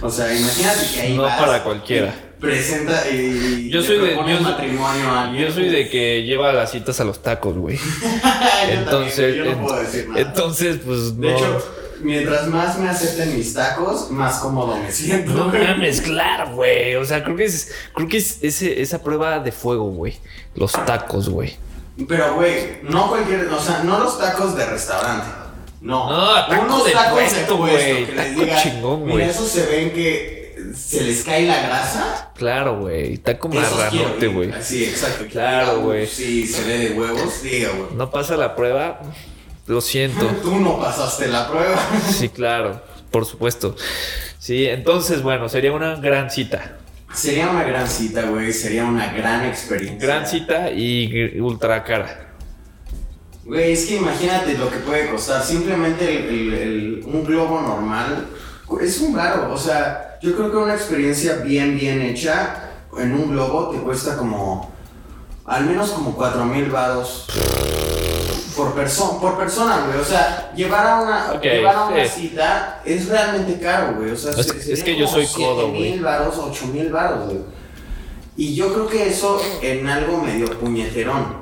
O 0.00 0.08
sea, 0.10 0.32
imagínate 0.32 0.80
que 0.94 1.00
ahí 1.00 1.16
No 1.16 1.22
vas 1.22 1.40
para 1.40 1.64
cualquiera. 1.64 2.14
y 2.36 2.40
Presenta 2.40 3.06
y 3.10 3.68
Yo 3.70 3.80
le 3.80 3.86
soy 3.86 3.98
de- 3.98 4.06
propone 4.12 4.32
yo 4.32 4.38
soy- 4.38 4.44
matrimonio 4.52 5.10
a 5.10 5.24
alguien. 5.24 5.46
Yo 5.48 5.52
soy 5.52 5.68
de 5.68 5.88
que 5.90 6.22
lleva 6.22 6.52
las 6.54 6.70
citas 6.70 6.98
a 7.00 7.04
los 7.04 7.22
tacos, 7.22 7.54
güey. 7.56 7.76
Yo 8.02 8.70
Entonces, 8.70 9.16
también, 9.16 9.44
yo 9.44 9.52
no 9.56 9.66
puedo 9.66 9.80
decir 9.82 10.08
nada. 10.08 10.20
entonces, 10.20 10.78
pues 10.84 10.98
no. 11.14 11.26
de 11.28 11.34
hecho, 11.34 11.74
mientras 12.02 12.46
más 12.48 12.78
me 12.78 12.88
acepten 12.88 13.36
mis 13.36 13.52
tacos, 13.52 14.10
más 14.10 14.38
cómodo 14.38 14.76
me 14.78 14.90
siento. 14.90 15.32
no 15.32 15.46
mames, 15.52 16.00
claro, 16.00 16.54
güey. 16.54 16.94
O 16.96 17.04
sea, 17.04 17.22
creo 17.24 17.36
que 17.36 17.44
es, 17.44 17.72
creo 17.94 18.08
que 18.08 18.16
es 18.18 18.38
ese, 18.42 18.80
esa 18.80 19.02
prueba 19.02 19.38
de 19.40 19.52
fuego, 19.52 19.90
güey. 19.90 20.18
Los 20.54 20.72
tacos, 20.72 21.28
güey. 21.28 21.56
Pero, 22.08 22.34
güey, 22.34 22.78
no 22.82 23.08
cualquier, 23.08 23.48
o 23.48 23.60
sea, 23.60 23.82
no 23.84 23.98
los 23.98 24.18
tacos 24.18 24.56
de 24.56 24.66
restaurante. 24.66 25.26
No, 25.80 26.10
No, 26.10 26.46
taco 26.46 26.62
unos 26.62 26.84
de 26.84 26.92
tacos 26.92 27.12
puesto, 27.12 27.56
güey, 27.56 28.06
que 28.06 28.12
les 28.12 28.36
diga, 28.36 28.62
chingón, 28.62 29.06
mira, 29.06 29.26
esos 29.26 29.48
se 29.48 29.66
ven 29.66 29.92
que 29.92 30.40
se 30.76 31.02
les 31.02 31.24
cae 31.24 31.46
la 31.46 31.62
grasa. 31.62 32.30
Claro, 32.34 32.80
güey. 32.80 33.16
Taco 33.18 33.48
marranote, 33.48 34.26
güey. 34.28 34.52
Sí, 34.62 34.84
exacto. 34.84 35.24
Claro, 35.30 35.80
güey. 35.80 36.06
Sí, 36.06 36.46
se 36.46 36.64
ve 36.64 36.78
de 36.78 36.90
huevos, 36.98 37.42
diga, 37.42 37.70
güey. 37.70 37.94
No 37.94 38.10
pasa 38.10 38.36
la 38.36 38.54
prueba. 38.54 39.00
Lo 39.66 39.80
siento. 39.80 40.26
Tú 40.42 40.56
no 40.56 40.78
pasaste 40.78 41.28
la 41.28 41.48
prueba. 41.48 41.78
Sí, 42.10 42.28
claro. 42.28 42.82
Por 43.10 43.24
supuesto. 43.24 43.74
Sí, 44.38 44.66
entonces, 44.66 45.22
bueno, 45.22 45.48
sería 45.48 45.72
una 45.72 45.96
gran 45.96 46.30
cita. 46.30 46.76
Sería 47.14 47.50
una 47.50 47.64
gran 47.64 47.88
cita, 47.88 48.22
güey. 48.22 48.52
Sería 48.52 48.84
una 48.84 49.12
gran 49.12 49.44
experiencia. 49.44 49.98
Gran 50.06 50.26
cita 50.26 50.70
y 50.70 51.38
ultra 51.40 51.82
cara. 51.84 52.28
Güey, 53.44 53.72
es 53.72 53.86
que 53.86 53.96
imagínate 53.96 54.56
lo 54.56 54.70
que 54.70 54.76
puede 54.78 55.10
costar. 55.10 55.42
Simplemente 55.42 56.04
el- 56.08 56.28
el- 56.28 56.54
el- 56.54 57.02
un 57.06 57.24
globo 57.24 57.60
normal 57.60 58.26
es 58.80 59.00
un 59.00 59.12
varo. 59.14 59.52
O 59.52 59.58
sea, 59.58 60.18
yo 60.22 60.36
creo 60.36 60.50
que 60.50 60.56
una 60.56 60.74
experiencia 60.74 61.36
bien, 61.36 61.76
bien 61.78 62.00
hecha 62.02 62.70
en 62.96 63.12
un 63.12 63.30
globo 63.32 63.70
te 63.70 63.78
cuesta 63.78 64.16
como. 64.16 64.70
Al 65.46 65.64
menos 65.66 65.90
como 65.90 66.14
4 66.14 66.44
mil 66.44 66.66
varos 66.70 67.26
por, 68.64 68.74
perso 68.74 69.20
por 69.20 69.36
persona, 69.38 69.84
güey. 69.86 69.98
O 69.98 70.04
sea, 70.04 70.52
llevar 70.54 70.86
a 70.86 71.00
una, 71.00 71.40
llevar 71.40 71.76
a 71.76 71.84
una 71.86 72.04
cita 72.06 72.80
es 72.84 73.08
realmente 73.08 73.58
caro, 73.58 73.94
güey. 73.96 74.10
O 74.10 74.16
sea, 74.16 74.32
Es- 74.32 74.46
se- 74.46 74.72
es 74.72 74.82
que 74.82 74.96
yo 74.96 75.06
soy 75.06 75.26
codo, 75.26 75.62
7 75.66 75.72
mil 75.72 75.88
güey. 75.90 75.98
varos, 76.00 76.34
8 76.38 76.66
mil 76.66 76.90
varos, 76.90 77.26
güey. 77.26 77.38
Y 78.36 78.54
yo 78.54 78.72
creo 78.72 78.86
que 78.88 79.08
eso 79.08 79.40
en 79.62 79.86
algo 79.88 80.18
medio 80.22 80.58
puñeterón. 80.58 81.40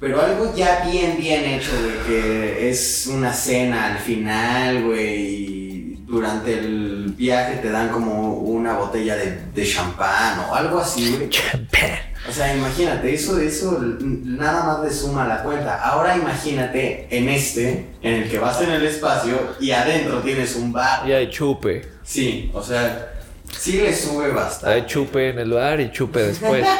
Pero 0.00 0.20
algo 0.22 0.52
ya 0.54 0.86
bien, 0.90 1.16
bien 1.18 1.44
hecho, 1.44 1.70
güey, 1.82 1.98
que 2.06 2.70
es 2.70 3.06
una 3.06 3.32
cena 3.34 3.92
al 3.92 3.98
final, 3.98 4.84
güey, 4.84 5.16
y 5.16 6.04
durante 6.06 6.58
el 6.58 7.14
viaje 7.16 7.56
te 7.56 7.70
dan 7.70 7.90
como 7.90 8.32
una 8.34 8.74
botella 8.78 9.14
de, 9.16 9.40
de 9.54 9.66
champán 9.66 10.40
o 10.48 10.54
algo 10.54 10.78
así, 10.80 11.16
güey. 11.16 11.28
Champán. 11.28 12.09
O 12.28 12.32
sea, 12.32 12.54
imagínate, 12.54 13.14
eso, 13.14 13.40
eso 13.40 13.78
nada 13.80 14.64
más 14.64 14.84
le 14.84 14.90
suma 14.92 15.24
a 15.24 15.28
la 15.28 15.42
cuenta. 15.42 15.82
Ahora 15.82 16.16
imagínate 16.16 17.08
en 17.10 17.28
este, 17.28 17.86
en 18.02 18.14
el 18.22 18.30
que 18.30 18.38
vas 18.38 18.60
en 18.60 18.70
el 18.70 18.84
espacio 18.84 19.56
y 19.58 19.70
adentro 19.70 20.20
tienes 20.20 20.54
un 20.56 20.72
bar. 20.72 21.08
Y 21.08 21.12
hay 21.12 21.30
chupe. 21.30 21.86
Sí, 22.04 22.50
o 22.52 22.62
sea, 22.62 23.14
sí 23.58 23.80
le 23.80 23.94
sube 23.94 24.28
bastante. 24.32 24.74
Hay 24.74 24.86
chupe 24.86 25.30
en 25.30 25.38
el 25.38 25.50
bar 25.52 25.80
y 25.80 25.90
chupe 25.92 26.20
después. 26.20 26.66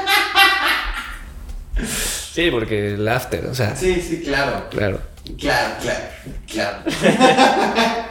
Sí, 2.33 2.48
porque 2.53 2.94
el 2.94 3.09
after, 3.09 3.46
o 3.46 3.55
sea, 3.55 3.74
Sí, 3.74 4.00
sí, 4.00 4.22
claro. 4.22 4.68
claro. 4.70 5.00
Claro, 5.38 5.74
claro, 5.81 6.05
claro. 6.46 6.79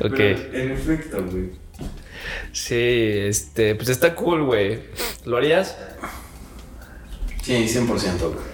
Ok. 0.00 0.16
Pero, 0.16 0.54
en 0.54 0.72
efecto, 0.72 1.24
güey. 1.24 1.50
Sí, 2.52 2.74
este, 3.26 3.74
pues 3.74 3.88
está 3.88 4.14
cool, 4.14 4.44
güey. 4.44 4.80
¿Lo 5.24 5.36
harías? 5.36 5.76
Sí, 7.44 7.66
100%, 7.68 7.86
güey. 8.20 8.44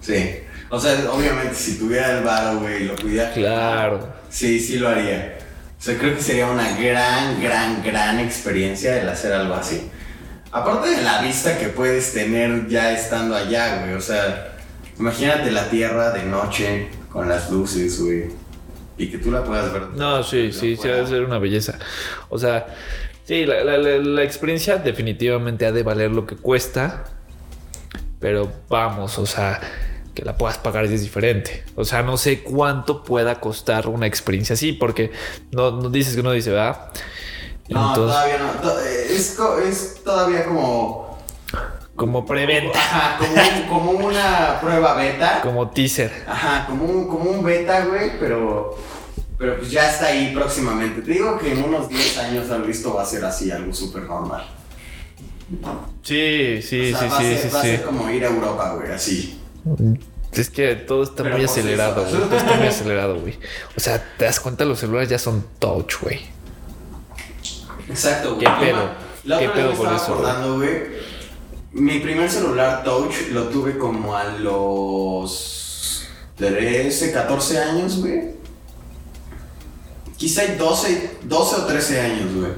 Sí. 0.00 0.36
O 0.70 0.78
sea, 0.80 0.92
obviamente, 1.10 1.54
si 1.54 1.78
tuviera 1.78 2.18
el 2.18 2.24
bar, 2.24 2.56
güey, 2.56 2.84
lo 2.86 2.96
pudiera. 2.96 3.32
Claro. 3.32 4.12
Sí, 4.28 4.58
sí 4.60 4.78
lo 4.78 4.88
haría. 4.88 5.38
O 5.78 5.82
sea, 5.82 5.96
creo 5.96 6.14
que 6.16 6.22
sería 6.22 6.48
una 6.48 6.76
gran, 6.78 7.40
gran, 7.40 7.82
gran 7.82 8.18
experiencia 8.18 9.00
el 9.00 9.08
hacer 9.08 9.32
algo 9.32 9.54
así. 9.54 9.88
Aparte 10.50 10.90
de 10.90 11.02
la 11.02 11.22
vista 11.22 11.56
que 11.58 11.68
puedes 11.68 12.12
tener 12.12 12.66
ya 12.68 12.92
estando 12.92 13.36
allá, 13.36 13.82
güey. 13.82 13.94
O 13.94 14.00
sea, 14.00 14.56
imagínate 14.98 15.50
la 15.50 15.70
tierra 15.70 16.10
de 16.10 16.24
noche 16.24 16.88
con 17.10 17.28
las 17.28 17.50
luces, 17.50 18.00
güey. 18.02 18.24
Y 18.98 19.06
que 19.10 19.18
tú 19.18 19.30
la 19.30 19.44
puedas 19.44 19.72
ver. 19.72 19.82
No, 19.94 20.22
sí, 20.24 20.50
sí, 20.52 20.74
sí, 20.74 20.74
afuera. 20.74 20.96
ha 20.96 21.00
de 21.02 21.06
ser 21.06 21.22
una 21.22 21.38
belleza. 21.38 21.78
O 22.28 22.38
sea, 22.38 22.66
sí, 23.24 23.46
la, 23.46 23.62
la- 23.62 23.78
la- 23.78 23.98
la 23.98 24.22
experiencia 24.24 24.76
definitivamente 24.76 25.64
ha 25.66 25.72
de 25.72 25.82
valer 25.84 26.10
lo 26.10 26.26
que 26.26 26.34
cuesta. 26.36 27.04
Pero 28.20 28.50
vamos, 28.68 29.18
o 29.18 29.26
sea, 29.26 29.60
que 30.14 30.24
la 30.24 30.36
puedas 30.36 30.58
pagar 30.58 30.84
es 30.84 31.00
diferente. 31.00 31.64
O 31.76 31.84
sea, 31.84 32.02
no 32.02 32.16
sé 32.16 32.42
cuánto 32.42 33.04
pueda 33.04 33.40
costar 33.40 33.88
una 33.88 34.06
experiencia 34.06 34.54
así, 34.54 34.72
porque 34.72 35.12
no, 35.52 35.70
no 35.70 35.88
dices 35.90 36.14
que 36.14 36.20
uno 36.20 36.32
dice, 36.32 36.50
¿verdad? 36.50 36.90
No, 37.68 37.88
Entonces, 37.88 38.16
todavía 38.16 38.38
no. 38.38 38.52
to- 38.60 38.80
Es, 38.80 39.38
es 39.68 40.02
todavía 40.02 40.44
como. 40.46 41.18
como 41.94 42.24
preventa, 42.26 42.78
Ajá, 42.78 43.18
como, 43.18 43.68
como 43.68 44.06
una 44.06 44.58
prueba 44.60 44.94
beta. 44.94 45.40
como 45.42 45.68
teaser. 45.70 46.10
Ajá, 46.26 46.66
como 46.66 46.84
un, 46.86 47.08
como 47.08 47.30
un 47.30 47.44
beta, 47.44 47.84
güey, 47.84 48.18
pero. 48.18 48.76
Pero 49.38 49.56
pues 49.58 49.70
ya 49.70 49.88
está 49.88 50.06
ahí 50.06 50.32
próximamente. 50.34 51.00
Te 51.02 51.12
digo 51.12 51.38
que 51.38 51.52
en 51.52 51.62
unos 51.62 51.88
10 51.88 52.18
años 52.18 52.50
al 52.50 52.62
visto 52.62 52.92
va 52.94 53.02
a 53.02 53.06
ser 53.06 53.24
así, 53.24 53.52
algo 53.52 53.72
súper 53.72 54.02
normal. 54.02 54.44
Sí, 56.02 56.60
sí, 56.62 56.92
O 56.92 56.98
sea, 56.98 57.08
sí, 57.08 57.08
va 57.08 57.16
a 57.16 57.20
sí, 57.20 57.26
ser, 57.26 57.38
sí, 57.38 57.48
va 57.54 57.58
a 57.58 57.62
sí. 57.62 57.68
ser 57.68 57.82
como 57.82 58.10
ir 58.10 58.24
a 58.24 58.28
Europa, 58.28 58.74
güey, 58.74 58.92
así. 58.92 59.40
Es 60.32 60.50
que 60.50 60.74
todo 60.76 61.02
está 61.02 61.22
Pero 61.22 61.36
muy 61.36 61.46
pues 61.46 61.58
acelerado, 61.58 62.04
güey. 62.04 62.22
Todo 62.22 62.36
está 62.36 62.54
muy 62.56 62.66
acelerado, 62.66 63.20
güey. 63.20 63.38
O 63.76 63.80
sea, 63.80 64.02
te 64.18 64.24
das 64.26 64.40
cuenta, 64.40 64.64
los 64.64 64.78
celulares 64.78 65.08
ya 65.08 65.18
son 65.18 65.44
touch, 65.58 65.94
güey. 66.02 66.20
Exacto, 67.88 68.34
güey. 68.34 68.46
¿Qué 68.46 68.52
pedo? 68.66 68.90
La 69.24 69.38
¿Qué 69.38 69.48
pedo 69.48 69.72
me 69.72 69.76
con 69.76 69.94
eso, 69.94 70.16
güey? 70.16 70.30
acordando, 70.30 70.56
güey. 70.56 71.08
Mi 71.72 71.98
primer 72.00 72.30
celular 72.30 72.82
touch 72.84 73.28
lo 73.32 73.44
tuve 73.48 73.78
como 73.78 74.14
a 74.16 74.24
los 74.24 76.06
13, 76.36 77.12
14 77.12 77.58
años, 77.58 78.00
güey. 78.00 78.36
Quizá 80.16 80.42
hay 80.42 80.56
12, 80.56 81.18
12 81.24 81.56
o 81.56 81.64
13 81.66 82.00
años, 82.00 82.34
güey. 82.34 82.52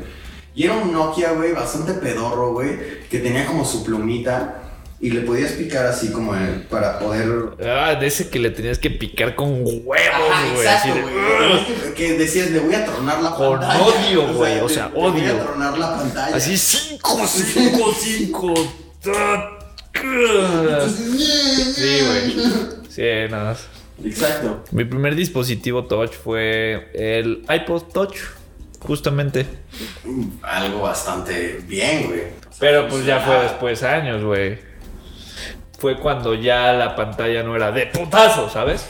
Y 0.55 0.65
era 0.65 0.75
un 0.75 0.93
Nokia, 0.93 1.33
güey, 1.33 1.53
bastante 1.53 1.95
pedorro, 1.95 2.53
güey, 2.53 3.01
que 3.09 3.19
tenía 3.21 3.47
como 3.47 3.65
su 3.65 3.85
plumita 3.85 4.57
y 5.01 5.11
le 5.11 5.23
podías 5.23 5.53
picar 5.53 5.87
así 5.87 6.11
como 6.13 6.35
el- 6.35 6.63
para 6.63 6.99
poder 6.99 7.29
Ah, 7.65 7.95
de 7.95 8.07
ese 8.07 8.29
que 8.29 8.39
le 8.39 8.51
tenías 8.51 8.79
que 8.79 8.91
picar 8.91 9.35
con 9.35 9.63
huevos, 9.63 9.87
Ajá, 10.31 10.55
güey. 10.55 10.67
así 10.67 10.89
exacto, 10.91 11.07
de- 11.07 11.13
güey. 11.83 11.95
Que- 11.95 12.19
decías, 12.19 12.51
le 12.51 12.59
voy 12.61 12.75
a 12.75 12.85
tronar 12.85 13.23
la 13.23 13.31
Con 13.31 13.61
pantalla. 13.61 13.83
odio, 13.83 14.33
güey, 14.35 14.61
o 14.61 14.69
sea, 14.69 14.89
le- 14.89 14.95
le 14.95 15.01
Voy 15.01 15.11
odio. 15.21 15.35
a 15.37 15.45
tronar 15.45 15.79
la 15.79 15.97
pantalla. 15.97 16.37
Así 16.37 16.59
5, 16.59 17.27
5, 17.27 17.95
5. 17.99 18.55
Sí, 21.75 22.01
güey. 22.07 22.35
Sí, 22.89 23.03
nada. 23.31 23.45
más. 23.45 23.67
Exacto. 24.05 24.65
Mi 24.73 24.85
primer 24.85 25.15
dispositivo 25.15 25.85
touch 25.85 26.13
fue 26.13 26.91
el 26.95 27.43
iPod 27.49 27.83
Touch, 27.93 28.17
justamente. 28.81 29.47
Algo 30.43 30.83
bastante 30.83 31.61
bien, 31.67 32.07
güey. 32.09 32.23
Pero 32.59 32.89
pues 32.89 33.05
ya 33.07 33.21
fue 33.21 33.39
después 33.43 33.83
años, 33.83 34.23
güey. 34.25 34.59
Fue 35.79 35.99
cuando 35.99 36.35
ya 36.35 36.73
la 36.75 36.95
pantalla 36.95 37.43
no 37.43 37.57
era 37.57 37.73
de 37.73 37.87
putazo, 37.87 38.51
¿sabes? 38.51 38.85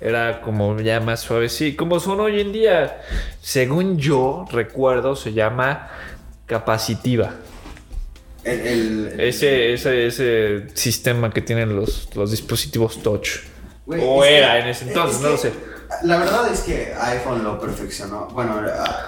Era 0.00 0.40
como 0.42 0.78
ya 0.80 1.00
más 1.00 1.20
suave. 1.20 1.48
Sí, 1.48 1.74
como 1.74 1.98
son 1.98 2.20
hoy 2.20 2.40
en 2.40 2.52
día. 2.52 3.02
Según 3.40 3.98
yo 3.98 4.44
recuerdo, 4.52 5.16
se 5.16 5.32
llama 5.32 5.88
capacitiva. 6.46 7.34
El, 8.44 8.60
el- 8.60 9.08
el- 9.14 9.20
Ese, 9.20 9.72
ese, 9.72 10.06
ese 10.06 10.66
sistema 10.74 11.30
que 11.32 11.40
tienen 11.42 11.74
los, 11.74 12.14
los 12.14 12.30
dispositivos 12.30 13.02
touch. 13.02 13.38
O 13.88 14.22
que- 14.22 14.38
era 14.38 14.60
en 14.60 14.68
ese 14.68 14.86
entonces, 14.86 15.16
es 15.16 15.22
no 15.22 15.30
lo 15.30 15.36
sé. 15.36 15.52
La 16.02 16.18
verdad 16.18 16.50
es 16.52 16.60
que 16.60 16.94
iPhone 16.94 17.42
lo 17.44 17.58
perfeccionó. 17.58 18.28
Bueno, 18.32 18.60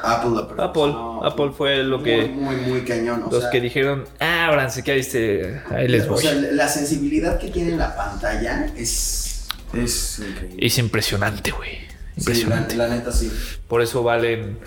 Apple 0.03 0.31
lo 0.31 0.49
perfeccionó. 0.49 1.25
Apple, 1.25 1.29
Apple 1.29 1.55
fue 1.57 1.83
lo 1.83 2.03
que. 2.03 2.27
Muy, 2.27 2.57
muy, 2.57 2.83
cañón. 2.83 3.25
los 3.31 3.45
que 3.47 3.61
dijeron, 3.61 4.05
ah, 4.21 4.47
ábranse, 4.47 4.83
¿qué 4.83 4.95
viste? 4.95 5.63
Ahí 5.71 5.89
les 5.89 6.07
voy. 6.07 6.19
O 6.19 6.21
sea, 6.21 6.35
la 6.35 6.69
sensibilidad 6.69 7.39
que 7.39 7.49
tiene 7.49 7.77
la 7.77 7.97
pantalla 7.97 8.67
es. 8.77 9.47
Es 9.73 10.19
increíble. 10.21 10.67
Es 10.67 10.79
impresionante, 10.79 11.51
güey. 11.51 11.79
Impresionante. 12.17 12.73
Sí, 12.73 12.77
la, 12.77 12.89
neta 12.89 13.13
sí. 13.13 13.31
Por 13.69 13.83
eso 13.83 14.03
valen 14.03 14.59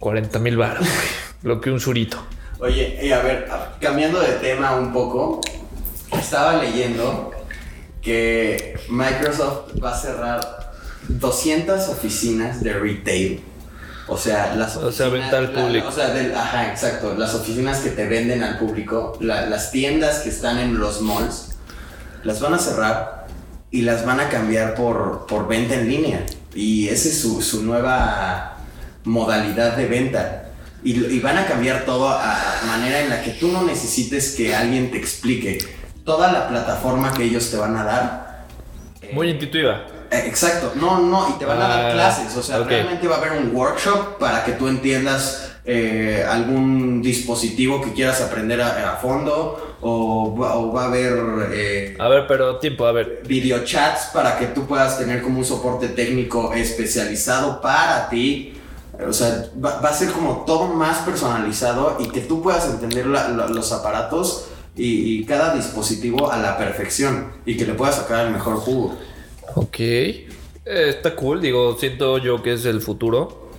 40 0.00 0.38
mil 0.40 0.56
baros, 0.56 0.80
güey. 0.80 1.08
lo 1.42 1.60
que 1.60 1.70
un 1.70 1.80
surito. 1.80 2.18
Oye, 2.58 2.98
y 3.02 3.12
a 3.12 3.20
ver, 3.20 3.48
cambiando 3.80 4.20
de 4.20 4.32
tema 4.34 4.76
un 4.76 4.92
poco, 4.92 5.40
estaba 6.12 6.62
leyendo 6.62 7.32
que 8.00 8.78
Microsoft 8.88 9.82
va 9.82 9.94
a 9.94 9.98
cerrar 9.98 10.63
200 11.08 11.88
oficinas 11.88 12.62
de 12.62 12.72
retail. 12.74 13.40
O 14.06 14.18
sea, 14.18 14.54
las 14.54 14.76
oficinas. 14.76 14.88
O 14.88 14.92
sea, 14.92 15.08
venta 15.08 15.38
al 15.38 15.52
público. 15.52 15.88
o 15.88 15.92
sea, 15.92 16.14
ajá, 16.36 16.70
exacto. 16.70 17.14
Las 17.16 17.34
oficinas 17.34 17.78
que 17.78 17.90
te 17.90 18.06
venden 18.06 18.42
al 18.42 18.58
público, 18.58 19.18
las 19.20 19.70
tiendas 19.70 20.20
que 20.20 20.28
están 20.28 20.58
en 20.58 20.78
los 20.78 21.00
malls, 21.00 21.56
las 22.22 22.40
van 22.40 22.54
a 22.54 22.58
cerrar 22.58 23.26
y 23.70 23.82
las 23.82 24.04
van 24.04 24.20
a 24.20 24.28
cambiar 24.28 24.74
por, 24.74 25.26
por 25.26 25.48
venta 25.48 25.74
en 25.74 25.88
línea. 25.88 26.26
Y 26.54 26.88
esa 26.88 27.08
es 27.08 27.20
su, 27.20 27.42
su 27.42 27.62
nueva 27.62 28.58
modalidad 29.04 29.76
de 29.76 29.86
venta. 29.86 30.40
Y, 30.82 31.02
y, 31.06 31.18
van 31.20 31.38
a 31.38 31.46
cambiar 31.46 31.86
todo 31.86 32.08
a 32.10 32.60
manera 32.66 33.00
en 33.00 33.08
la 33.08 33.22
que 33.22 33.30
tú 33.30 33.48
no 33.48 33.62
necesites 33.62 34.34
que 34.36 34.54
alguien 34.54 34.90
te 34.90 34.98
explique 34.98 35.58
toda 36.04 36.30
la 36.30 36.48
plataforma 36.48 37.12
que 37.14 37.24
ellos 37.24 37.50
te 37.50 37.56
van 37.56 37.76
a 37.76 37.84
dar. 37.84 38.44
Muy 39.12 39.30
intuitiva. 39.30 39.86
Eh, 40.10 40.24
exacto, 40.26 40.72
no, 40.76 41.00
no, 41.00 41.30
y 41.30 41.38
te 41.38 41.44
van 41.44 41.60
a 41.60 41.68
dar 41.68 41.86
ah, 41.86 41.92
clases, 41.92 42.36
o 42.36 42.42
sea, 42.42 42.58
realmente 42.58 43.08
va 43.08 43.16
a 43.16 43.18
haber 43.18 43.32
un 43.32 43.54
workshop 43.54 44.18
para 44.18 44.44
que 44.44 44.52
tú 44.52 44.68
entiendas 44.68 45.54
eh, 45.66 46.22
algún 46.28 47.00
dispositivo 47.00 47.80
que 47.80 47.94
quieras 47.94 48.20
aprender 48.20 48.60
a, 48.60 48.98
fondo 49.00 49.78
o, 49.80 50.36
va 50.36 50.82
a 50.82 50.86
haber... 50.86 51.48
Eh, 51.52 51.96
a 51.98 52.08
ver, 52.08 52.26
pero 52.28 52.58
tiempo, 52.58 52.84
a 52.84 52.92
ver. 52.92 53.22
Videochats 53.26 54.10
para 54.12 54.38
que 54.38 54.46
tú 54.48 54.66
puedas 54.66 54.98
tener 54.98 55.22
como 55.22 55.38
un 55.38 55.44
soporte 55.44 55.88
técnico 55.88 56.52
especializado 56.52 57.62
para 57.62 58.10
ti. 58.10 58.60
O 59.08 59.12
sea, 59.12 59.46
va, 59.62 59.78
a 59.78 59.94
ser 59.94 60.12
como 60.12 60.44
todo 60.46 60.68
más 60.68 60.98
personalizado 60.98 61.96
y 61.98 62.08
que 62.08 62.20
tú 62.20 62.42
puedas 62.42 62.68
entender 62.68 63.06
los 63.06 63.72
aparatos 63.72 64.48
y, 64.76 65.24
cada 65.24 65.54
dispositivo 65.54 66.30
a 66.30 66.36
la 66.36 66.58
perfección 66.58 67.32
y 67.46 67.56
que 67.56 67.64
le 67.64 67.74
pueda 67.74 67.92
sacar 67.92 68.26
el 68.26 68.32
mejor 68.32 68.56
jugo. 68.56 68.96
Ok. 69.54 69.80
Eh, 69.80 70.24
está 70.64 71.14
cool, 71.14 71.40
digo, 71.40 71.76
siento 71.78 72.18
yo 72.18 72.42
que 72.42 72.54
es 72.54 72.64
el 72.64 72.80
futuro. 72.80 73.50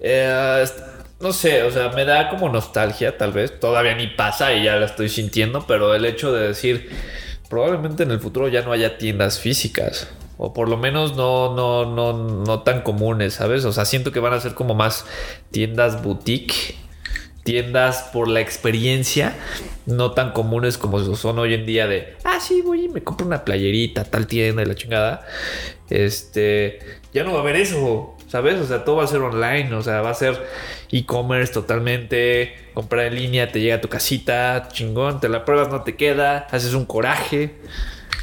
Eh, 0.00 0.64
no 1.20 1.32
sé, 1.32 1.64
o 1.64 1.70
sea, 1.70 1.88
me 1.90 2.04
da 2.04 2.30
como 2.30 2.48
nostalgia 2.48 3.18
tal 3.18 3.32
vez. 3.32 3.58
Todavía 3.60 3.94
ni 3.94 4.06
pasa 4.06 4.52
y 4.54 4.64
ya 4.64 4.76
la 4.76 4.86
estoy 4.86 5.08
sintiendo, 5.08 5.64
pero 5.66 5.94
el 5.94 6.04
hecho 6.04 6.32
de 6.32 6.48
decir, 6.48 6.90
probablemente 7.48 8.04
en 8.04 8.10
el 8.10 8.20
futuro 8.20 8.48
ya 8.48 8.62
no 8.62 8.72
haya 8.72 8.98
tiendas 8.98 9.38
físicas. 9.38 10.08
O 10.36 10.52
por 10.52 10.68
lo 10.68 10.76
menos 10.76 11.16
no, 11.16 11.54
no, 11.54 11.84
no, 11.84 12.12
no 12.44 12.62
tan 12.62 12.82
comunes, 12.82 13.34
¿sabes? 13.34 13.64
O 13.64 13.72
sea, 13.72 13.84
siento 13.84 14.12
que 14.12 14.20
van 14.20 14.32
a 14.32 14.40
ser 14.40 14.54
como 14.54 14.74
más 14.74 15.04
tiendas 15.50 16.02
boutique 16.02 16.76
tiendas 17.48 18.02
por 18.12 18.28
la 18.28 18.42
experiencia 18.42 19.32
no 19.86 20.12
tan 20.12 20.32
comunes 20.32 20.76
como 20.76 20.98
son 21.16 21.38
hoy 21.38 21.54
en 21.54 21.64
día 21.64 21.86
de, 21.86 22.14
ah, 22.24 22.40
sí, 22.40 22.60
voy 22.60 22.84
y 22.84 22.88
me 22.90 23.02
compro 23.02 23.26
una 23.26 23.42
playerita, 23.46 24.04
tal 24.04 24.26
tienda 24.26 24.60
y 24.60 24.66
la 24.66 24.74
chingada. 24.74 25.26
Este, 25.88 26.78
ya 27.14 27.24
no 27.24 27.32
va 27.32 27.38
a 27.38 27.40
haber 27.40 27.56
eso, 27.56 28.14
¿sabes? 28.26 28.60
O 28.60 28.66
sea, 28.66 28.84
todo 28.84 28.96
va 28.96 29.04
a 29.04 29.06
ser 29.06 29.22
online, 29.22 29.72
o 29.72 29.80
sea, 29.80 30.02
va 30.02 30.10
a 30.10 30.14
ser 30.14 30.46
e-commerce 30.92 31.50
totalmente, 31.50 32.54
comprar 32.74 33.06
en 33.06 33.14
línea, 33.14 33.50
te 33.50 33.62
llega 33.62 33.76
a 33.76 33.80
tu 33.80 33.88
casita, 33.88 34.68
chingón, 34.70 35.18
te 35.18 35.30
la 35.30 35.46
pruebas, 35.46 35.70
no 35.70 35.84
te 35.84 35.96
queda, 35.96 36.48
haces 36.50 36.74
un 36.74 36.84
coraje 36.84 37.54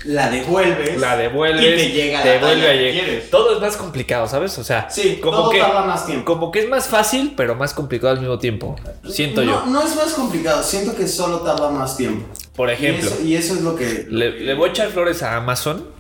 la 0.06 0.30
devuelves. 0.30 1.00
La 1.00 1.18
devuelves. 1.18 1.64
Y 1.64 1.88
te 1.88 1.92
llega 1.92 2.24
te 2.24 2.38
vuelve 2.38 2.70
a 2.70 2.74
llegar. 2.74 3.24
Todo 3.32 3.56
es 3.56 3.62
más 3.62 3.76
complicado, 3.76 4.28
¿sabes? 4.28 4.58
O 4.58 4.64
sea, 4.64 4.90
sí, 4.90 5.20
como 5.22 5.38
todo 5.38 5.50
que, 5.50 5.60
tarda 5.60 5.84
más 5.84 6.06
tiempo. 6.06 6.26
Como 6.26 6.52
que 6.52 6.60
es 6.60 6.70
más 6.70 6.88
fácil, 6.88 7.34
pero 7.36 7.56
más 7.56 7.74
complicado 7.74 8.14
al 8.14 8.20
mismo 8.20 8.38
tiempo. 8.38 8.76
Siento 9.10 9.42
yo. 9.42 9.66
No 9.66 9.82
es 9.82 9.96
más 9.96 10.14
complicado, 10.14 10.62
siento 10.64 10.96
que 10.96 11.08
solo 11.08 11.40
tarda 11.40 11.70
más 11.70 11.98
tiempo. 11.98 12.28
Por 12.56 12.70
ejemplo. 12.70 13.12
Y 13.24 13.36
eso, 13.36 13.56
es 13.56 13.62
lo 13.62 13.76
que. 13.76 14.06
Le, 14.10 14.54
voy 14.54 14.70
a 14.70 14.72
echar 14.72 14.90
flores 14.90 15.24
a 15.24 15.36
Amazon. 15.38 15.96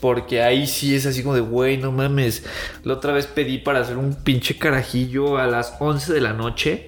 Porque 0.00 0.42
ahí 0.42 0.66
sí 0.66 0.96
es 0.96 1.06
así 1.06 1.22
como 1.22 1.36
de, 1.36 1.42
güey, 1.42 1.76
no 1.76 1.92
mames. 1.92 2.42
La 2.82 2.94
otra 2.94 3.12
vez 3.12 3.28
pedí 3.28 3.58
para 3.58 3.80
hacer 3.80 3.96
un 3.96 4.14
pinche 4.16 4.58
carajillo 4.58 5.38
a 5.38 5.46
las 5.46 5.74
11 5.78 6.12
de 6.12 6.20
la 6.20 6.32
noche. 6.32 6.86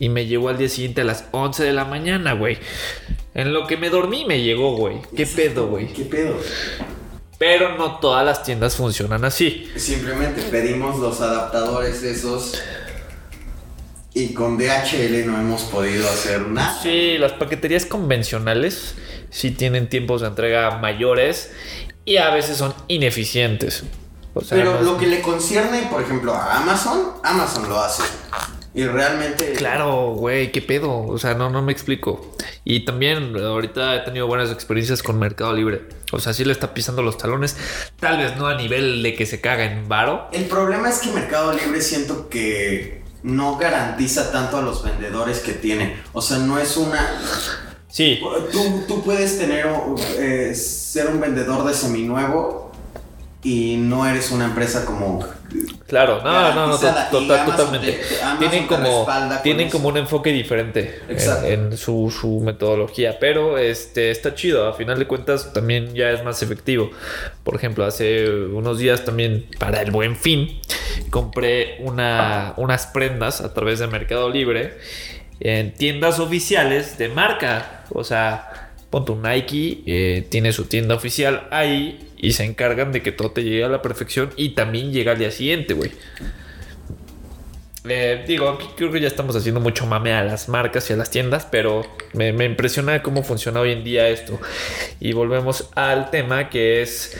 Y 0.00 0.08
me 0.08 0.26
llegó 0.26 0.48
al 0.48 0.58
día 0.58 0.68
siguiente 0.68 1.02
a 1.02 1.04
las 1.04 1.26
11 1.30 1.62
de 1.62 1.72
la 1.72 1.84
mañana, 1.84 2.32
güey. 2.32 2.58
En 3.34 3.52
lo 3.52 3.66
que 3.66 3.76
me 3.76 3.90
dormí 3.90 4.24
me 4.24 4.42
llegó, 4.42 4.76
güey. 4.76 5.00
¿Qué 5.16 5.26
pedo, 5.26 5.68
güey? 5.68 5.92
¿Qué 5.92 6.04
pedo? 6.04 6.36
Pero 7.38 7.76
no 7.76 7.98
todas 8.00 8.24
las 8.24 8.42
tiendas 8.42 8.76
funcionan 8.76 9.24
así. 9.24 9.70
Simplemente 9.76 10.42
pedimos 10.42 10.98
los 10.98 11.20
adaptadores 11.20 12.02
esos 12.02 12.60
y 14.12 14.34
con 14.34 14.58
DHL 14.58 15.26
no 15.26 15.38
hemos 15.38 15.62
podido 15.62 16.08
hacer 16.08 16.48
nada. 16.48 16.80
Sí, 16.82 17.16
las 17.18 17.32
paqueterías 17.32 17.86
convencionales 17.86 18.96
sí 19.30 19.52
tienen 19.52 19.88
tiempos 19.88 20.22
de 20.22 20.28
entrega 20.28 20.78
mayores 20.78 21.52
y 22.04 22.16
a 22.16 22.30
veces 22.30 22.56
son 22.56 22.74
ineficientes. 22.88 23.84
Pero 24.50 24.82
lo 24.82 24.98
que 24.98 25.06
le 25.06 25.20
concierne, 25.20 25.88
por 25.90 26.02
ejemplo, 26.02 26.34
a 26.34 26.58
Amazon, 26.58 27.12
Amazon 27.22 27.68
lo 27.68 27.78
hace. 27.78 28.02
Y 28.78 28.86
realmente. 28.86 29.54
Claro, 29.54 30.14
güey, 30.14 30.52
qué 30.52 30.62
pedo. 30.62 31.00
O 31.00 31.18
sea, 31.18 31.34
no, 31.34 31.50
no 31.50 31.62
me 31.62 31.72
explico. 31.72 32.32
Y 32.64 32.84
también 32.84 33.36
ahorita 33.36 33.96
he 33.96 34.00
tenido 34.02 34.28
buenas 34.28 34.52
experiencias 34.52 35.02
con 35.02 35.18
Mercado 35.18 35.52
Libre. 35.52 35.82
O 36.12 36.20
sea, 36.20 36.32
sí 36.32 36.44
le 36.44 36.52
está 36.52 36.74
pisando 36.74 37.02
los 37.02 37.18
talones. 37.18 37.56
Tal 37.98 38.18
vez 38.18 38.36
no 38.36 38.46
a 38.46 38.54
nivel 38.54 39.02
de 39.02 39.16
que 39.16 39.26
se 39.26 39.40
caga 39.40 39.64
en 39.64 39.88
varo. 39.88 40.28
El 40.30 40.44
problema 40.44 40.90
es 40.90 41.00
que 41.00 41.10
Mercado 41.10 41.54
Libre 41.54 41.80
siento 41.80 42.28
que 42.28 43.02
no 43.24 43.56
garantiza 43.56 44.30
tanto 44.30 44.58
a 44.58 44.62
los 44.62 44.84
vendedores 44.84 45.40
que 45.40 45.54
tiene. 45.54 45.96
O 46.12 46.22
sea, 46.22 46.38
no 46.38 46.60
es 46.60 46.76
una. 46.76 47.20
Sí. 47.88 48.20
Tú, 48.52 48.84
tú 48.86 49.02
puedes 49.02 49.40
tener. 49.40 49.66
Eh, 50.18 50.54
ser 50.54 51.08
un 51.08 51.18
vendedor 51.18 51.66
de 51.66 51.74
seminuevo 51.74 52.70
y 53.42 53.76
no 53.76 54.06
eres 54.06 54.30
una 54.30 54.44
empresa 54.44 54.84
como 54.84 55.26
Claro, 55.88 56.20
no, 56.22 56.54
no, 56.54 56.66
no, 56.66 56.78
total, 56.78 57.46
totalmente. 57.46 57.98
tienen 58.38 58.66
como, 58.66 59.06
tienen 59.42 59.70
como 59.70 59.88
un 59.88 59.96
enfoque 59.96 60.30
diferente 60.32 61.00
en, 61.08 61.78
su, 61.78 62.10
su, 62.10 62.40
metodología, 62.40 63.18
pero 63.18 63.56
este 63.56 64.10
está 64.10 64.34
chido. 64.34 64.68
A 64.68 64.74
final 64.74 64.98
de 64.98 65.06
cuentas, 65.06 65.54
también 65.54 65.94
ya 65.94 66.10
es 66.10 66.22
más 66.22 66.42
efectivo. 66.42 66.90
Por 67.42 67.56
ejemplo, 67.56 67.86
hace 67.86 68.28
unos 68.28 68.78
días 68.78 69.06
también 69.06 69.46
para 69.58 69.80
el 69.80 69.90
buen 69.90 70.14
fin 70.14 70.60
compré 71.08 71.78
una, 71.80 72.52
unas 72.58 72.88
prendas 72.88 73.40
a 73.40 73.54
través 73.54 73.78
de 73.78 73.86
Mercado 73.86 74.28
Libre 74.28 74.76
en 75.40 75.72
tiendas 75.72 76.18
oficiales 76.18 76.98
de 76.98 77.08
marca. 77.08 77.84
O 77.94 78.04
sea, 78.04 78.67
ponte 78.90 79.12
un 79.12 79.22
Nike, 79.22 79.82
eh, 79.86 80.26
tiene 80.28 80.52
su 80.52 80.64
tienda 80.64 80.94
oficial 80.94 81.46
ahí 81.50 82.12
y 82.16 82.32
se 82.32 82.44
encargan 82.44 82.92
de 82.92 83.02
que 83.02 83.12
todo 83.12 83.30
te 83.30 83.44
llegue 83.44 83.64
a 83.64 83.68
la 83.68 83.82
perfección 83.82 84.30
y 84.36 84.50
también 84.50 84.92
llega 84.92 85.12
al 85.12 85.18
día 85.18 85.30
siguiente, 85.30 85.74
güey. 85.74 85.92
Eh, 87.90 88.24
digo, 88.26 88.58
creo 88.76 88.92
que 88.92 89.00
ya 89.00 89.06
estamos 89.08 89.34
haciendo 89.36 89.60
mucho 89.60 89.86
mame 89.86 90.12
a 90.12 90.22
las 90.22 90.48
marcas 90.48 90.90
y 90.90 90.92
a 90.92 90.96
las 90.96 91.10
tiendas, 91.10 91.46
pero 91.50 91.86
me, 92.12 92.44
impresiona 92.44 93.02
cómo 93.02 93.22
funciona 93.22 93.60
hoy 93.60 93.72
en 93.72 93.84
día 93.84 94.08
esto. 94.08 94.38
Y 95.00 95.12
volvemos 95.12 95.70
al 95.74 96.10
tema 96.10 96.50
que 96.50 96.82
es... 96.82 97.16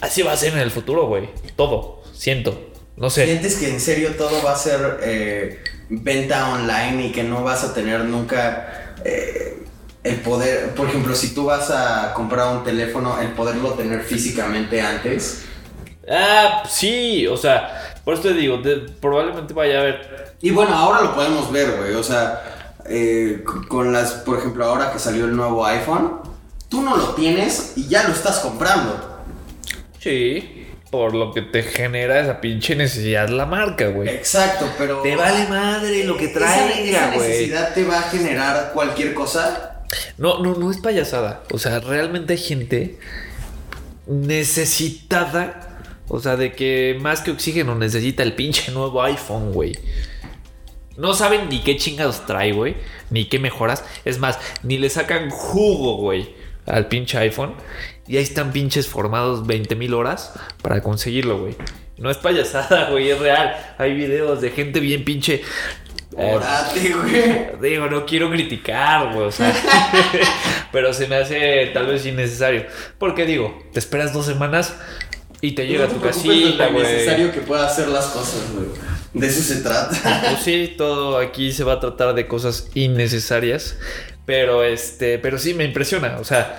Así 0.00 0.22
va 0.22 0.32
a 0.32 0.36
ser 0.36 0.54
en 0.54 0.58
el 0.58 0.70
futuro, 0.70 1.06
güey. 1.06 1.28
Todo, 1.56 2.02
siento. 2.12 2.72
No 2.96 3.08
sé. 3.08 3.24
¿Sientes 3.24 3.56
que 3.56 3.68
en 3.68 3.80
serio 3.80 4.10
todo 4.16 4.42
va 4.42 4.52
a 4.52 4.56
ser 4.56 4.98
eh, 5.02 5.58
venta 5.88 6.52
online 6.52 7.06
y 7.06 7.12
que 7.12 7.22
no 7.22 7.42
vas 7.42 7.64
a 7.64 7.72
tener 7.72 8.00
nunca... 8.00 8.94
Eh, 9.04 9.58
el 10.04 10.16
poder, 10.16 10.74
por 10.74 10.88
ejemplo, 10.88 11.14
si 11.14 11.34
tú 11.34 11.44
vas 11.44 11.70
a 11.70 12.12
comprar 12.14 12.56
un 12.56 12.64
teléfono, 12.64 13.20
el 13.20 13.28
poderlo 13.28 13.74
tener 13.74 14.02
físicamente 14.02 14.80
antes. 14.80 15.44
Ah, 16.10 16.64
sí, 16.68 17.26
o 17.26 17.36
sea, 17.36 17.94
por 18.04 18.14
eso 18.14 18.24
te 18.24 18.34
digo, 18.34 18.60
probablemente 19.00 19.54
vaya 19.54 19.78
a 19.78 19.80
haber. 19.82 20.34
Y 20.40 20.50
bueno, 20.50 20.74
ahora 20.74 21.02
lo 21.02 21.14
podemos 21.14 21.52
ver, 21.52 21.76
güey, 21.76 21.94
o 21.94 22.02
sea, 22.02 22.76
eh, 22.88 23.44
con 23.68 23.92
las, 23.92 24.12
por 24.12 24.38
ejemplo, 24.38 24.64
ahora 24.64 24.92
que 24.92 24.98
salió 24.98 25.24
el 25.24 25.36
nuevo 25.36 25.64
iPhone, 25.64 26.20
tú 26.68 26.82
no 26.82 26.96
lo 26.96 27.10
tienes 27.10 27.74
y 27.76 27.86
ya 27.86 28.02
lo 28.04 28.12
estás 28.12 28.40
comprando. 28.40 29.22
Sí 30.00 30.58
por 30.92 31.14
lo 31.14 31.32
que 31.32 31.40
te 31.40 31.62
genera 31.62 32.20
esa 32.20 32.42
pinche 32.42 32.76
necesidad 32.76 33.26
la 33.30 33.46
marca, 33.46 33.86
güey. 33.86 34.10
Exacto, 34.10 34.70
pero. 34.76 35.00
Te 35.00 35.16
vale 35.16 35.48
madre 35.48 36.04
lo 36.04 36.18
que 36.18 36.28
traiga, 36.28 37.12
güey. 37.14 37.18
Esa, 37.18 37.28
necesidad 37.28 37.72
te 37.72 37.84
va 37.84 37.98
a 37.98 38.02
generar 38.02 38.72
cualquier 38.74 39.14
cosa 39.14 39.71
no, 40.18 40.40
no, 40.40 40.54
no 40.54 40.70
es 40.70 40.78
payasada. 40.78 41.42
O 41.52 41.58
sea, 41.58 41.80
realmente 41.80 42.34
hay 42.34 42.38
gente 42.38 42.98
necesitada. 44.06 45.68
O 46.08 46.20
sea, 46.20 46.36
de 46.36 46.52
que 46.52 46.98
más 47.00 47.20
que 47.20 47.30
oxígeno 47.30 47.74
necesita 47.74 48.22
el 48.22 48.34
pinche 48.34 48.72
nuevo 48.72 49.02
iPhone, 49.02 49.52
güey. 49.52 49.78
No 50.96 51.14
saben 51.14 51.48
ni 51.48 51.60
qué 51.60 51.76
chingados 51.76 52.26
trae, 52.26 52.52
güey. 52.52 52.76
Ni 53.10 53.26
qué 53.26 53.38
mejoras. 53.38 53.84
Es 54.04 54.18
más, 54.18 54.38
ni 54.62 54.78
le 54.78 54.90
sacan 54.90 55.30
jugo, 55.30 55.96
güey, 55.96 56.34
al 56.66 56.88
pinche 56.88 57.18
iPhone. 57.18 57.54
Y 58.06 58.16
ahí 58.16 58.22
están 58.22 58.52
pinches 58.52 58.88
formados 58.88 59.46
20 59.46 59.74
mil 59.76 59.94
horas 59.94 60.32
para 60.60 60.82
conseguirlo, 60.82 61.40
güey. 61.40 61.56
No 61.96 62.10
es 62.10 62.16
payasada, 62.16 62.90
güey, 62.90 63.10
es 63.10 63.18
real. 63.18 63.54
Hay 63.78 63.94
videos 63.94 64.40
de 64.40 64.50
gente 64.50 64.80
bien 64.80 65.04
pinche. 65.04 65.42
Orate, 66.16 66.90
güey. 67.60 67.70
Digo, 67.70 67.86
no 67.88 68.04
quiero 68.06 68.30
criticar, 68.30 69.12
güey, 69.14 69.26
o 69.26 69.32
sea, 69.32 69.52
pero 70.72 70.92
se 70.92 71.06
me 71.06 71.16
hace 71.16 71.70
tal 71.72 71.86
vez 71.86 72.04
innecesario. 72.06 72.66
Porque 72.98 73.24
digo, 73.26 73.62
te 73.72 73.78
esperas 73.78 74.12
dos 74.12 74.26
semanas 74.26 74.74
y 75.40 75.52
te 75.52 75.66
llega 75.66 75.86
No 75.86 75.94
tu 75.94 76.00
te 76.00 76.08
casita, 76.08 76.68
güey. 76.68 76.82
necesario 76.84 77.32
que 77.32 77.40
pueda 77.40 77.66
hacer 77.66 77.88
las 77.88 78.06
cosas, 78.06 78.42
güey. 78.52 78.66
De 79.14 79.26
eso 79.26 79.42
se 79.42 79.60
trata. 79.62 80.22
Pues 80.30 80.42
sí, 80.42 80.74
todo 80.78 81.18
aquí 81.18 81.52
se 81.52 81.64
va 81.64 81.74
a 81.74 81.80
tratar 81.80 82.14
de 82.14 82.26
cosas 82.26 82.68
innecesarias, 82.74 83.76
pero 84.24 84.64
este, 84.64 85.18
pero 85.18 85.38
sí 85.38 85.52
me 85.54 85.64
impresiona, 85.64 86.18
o 86.18 86.24
sea, 86.24 86.58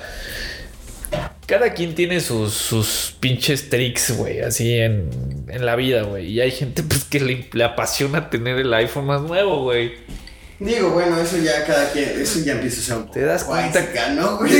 cada 1.59 1.73
quien 1.73 1.93
tiene 1.93 2.19
sus, 2.19 2.53
sus 2.53 3.15
pinches 3.19 3.69
tricks, 3.69 4.17
güey, 4.17 4.39
así 4.41 4.73
en, 4.73 5.09
en 5.47 5.65
la 5.65 5.75
vida, 5.75 6.01
güey, 6.03 6.27
y 6.31 6.41
hay 6.41 6.49
gente 6.51 6.81
pues 6.83 7.03
que 7.03 7.19
le, 7.19 7.47
le 7.53 7.63
apasiona 7.63 8.29
tener 8.31 8.57
el 8.57 8.73
iPhone 8.73 9.05
más 9.05 9.21
nuevo, 9.21 9.61
güey. 9.63 9.93
Digo, 10.59 10.89
bueno, 10.91 11.19
eso 11.19 11.37
ya 11.37 11.63
cada 11.65 11.91
quien, 11.91 12.09
eso 12.21 12.39
ya 12.39 12.53
empieza 12.53 12.79
a 12.79 12.83
ser 12.83 12.95
un 12.97 13.01
poco 13.03 13.13
Te 13.13 13.21
das 13.25 13.43
cuenta 13.43 13.81
guaysica, 13.81 14.09
¿no, 14.13 14.37
güey? 14.37 14.51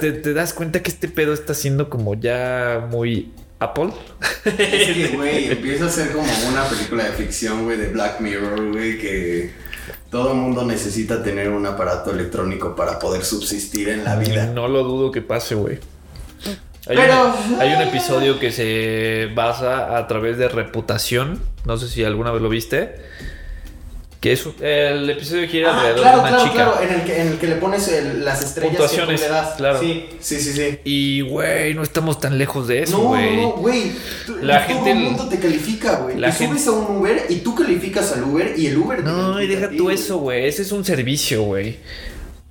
Te- 0.00 0.12
te 0.12 0.32
das 0.32 0.52
cuenta 0.52 0.82
que 0.82 0.90
este 0.90 1.08
pedo 1.08 1.32
está 1.34 1.54
siendo 1.54 1.88
como 1.90 2.14
ya 2.14 2.86
muy 2.90 3.30
Apple. 3.60 3.90
es 4.44 4.56
que, 4.56 5.12
güey, 5.14 5.50
empieza 5.52 5.86
a 5.86 5.90
ser 5.90 6.10
como 6.12 6.26
una 6.48 6.64
película 6.68 7.04
de 7.04 7.12
ficción, 7.12 7.64
güey, 7.64 7.76
de 7.78 7.88
Black 7.88 8.20
Mirror, 8.20 8.72
güey, 8.72 8.98
que 8.98 9.50
todo 10.10 10.32
el 10.32 10.38
mundo 10.38 10.64
necesita 10.64 11.22
tener 11.22 11.50
un 11.50 11.66
aparato 11.66 12.10
electrónico 12.10 12.74
para 12.74 12.98
poder 12.98 13.24
subsistir 13.24 13.88
en 13.90 14.04
la 14.04 14.16
vida. 14.16 14.46
No 14.46 14.66
lo 14.68 14.82
dudo 14.84 15.10
que 15.12 15.22
pase, 15.22 15.54
güey. 15.54 15.78
Hay, 16.88 16.96
Pero- 16.96 17.34
un, 17.48 17.60
hay 17.60 17.74
un 17.74 17.82
episodio 17.82 18.38
que 18.40 18.50
se 18.50 19.28
basa 19.34 19.96
a 19.96 20.06
través 20.08 20.36
de 20.38 20.48
reputación. 20.48 21.40
No 21.64 21.76
sé 21.78 21.88
si 21.88 22.02
alguna 22.04 22.32
vez 22.32 22.42
lo 22.42 22.48
viste. 22.48 22.96
Que 24.20 24.32
es 24.32 24.46
el 24.60 25.10
episodio 25.10 25.48
gira 25.48 25.70
Ah, 25.72 25.78
alrededor 25.80 26.00
claro, 26.02 26.16
de 26.16 26.20
una 26.22 26.28
claro, 26.30 26.44
chica. 26.44 26.54
claro, 26.54 26.80
en 26.80 26.94
el 27.00 27.04
que, 27.04 27.20
en 27.20 27.26
el 27.28 27.38
que 27.38 27.46
le 27.48 27.54
pones 27.56 27.88
el- 27.88 28.24
las 28.24 28.40
estrellas 28.40 28.76
Puntuaciones, 28.76 29.20
que 29.20 29.26
tú 29.26 29.32
le 29.32 29.36
das. 29.38 29.54
claro. 29.56 29.80
Sí, 29.80 30.06
sí, 30.20 30.40
sí, 30.40 30.52
sí. 30.52 30.78
Y, 30.84 31.20
güey, 31.22 31.74
no 31.74 31.82
estamos 31.82 32.20
tan 32.20 32.38
lejos 32.38 32.68
de 32.68 32.82
eso, 32.84 32.98
No, 32.98 33.04
güey. 33.08 33.34
no, 33.36 33.42
no, 33.42 33.50
güey. 33.54 33.92
Tú- 34.26 34.36
La 34.40 34.64
Todo 34.66 34.86
el 34.86 34.94
mundo 34.98 35.28
te 35.28 35.40
califica, 35.40 35.96
güey. 35.96 36.16
Te 36.20 36.32
gente- 36.32 36.46
subes 36.60 36.66
a 36.68 36.70
un 36.70 36.96
Uber 36.98 37.26
y 37.30 37.36
tú 37.36 37.56
calificas 37.56 38.12
al 38.12 38.22
Uber 38.22 38.54
y 38.56 38.68
el 38.68 38.76
Uber 38.78 38.98
te 38.98 39.04
No, 39.10 39.30
y 39.42 39.46
califica 39.46 39.60
deja 39.68 39.76
tú 39.76 39.90
eso, 39.90 40.18
güey. 40.18 40.46
Ese 40.46 40.62
es 40.62 40.70
un 40.70 40.84
servicio, 40.84 41.42
güey. 41.42 41.78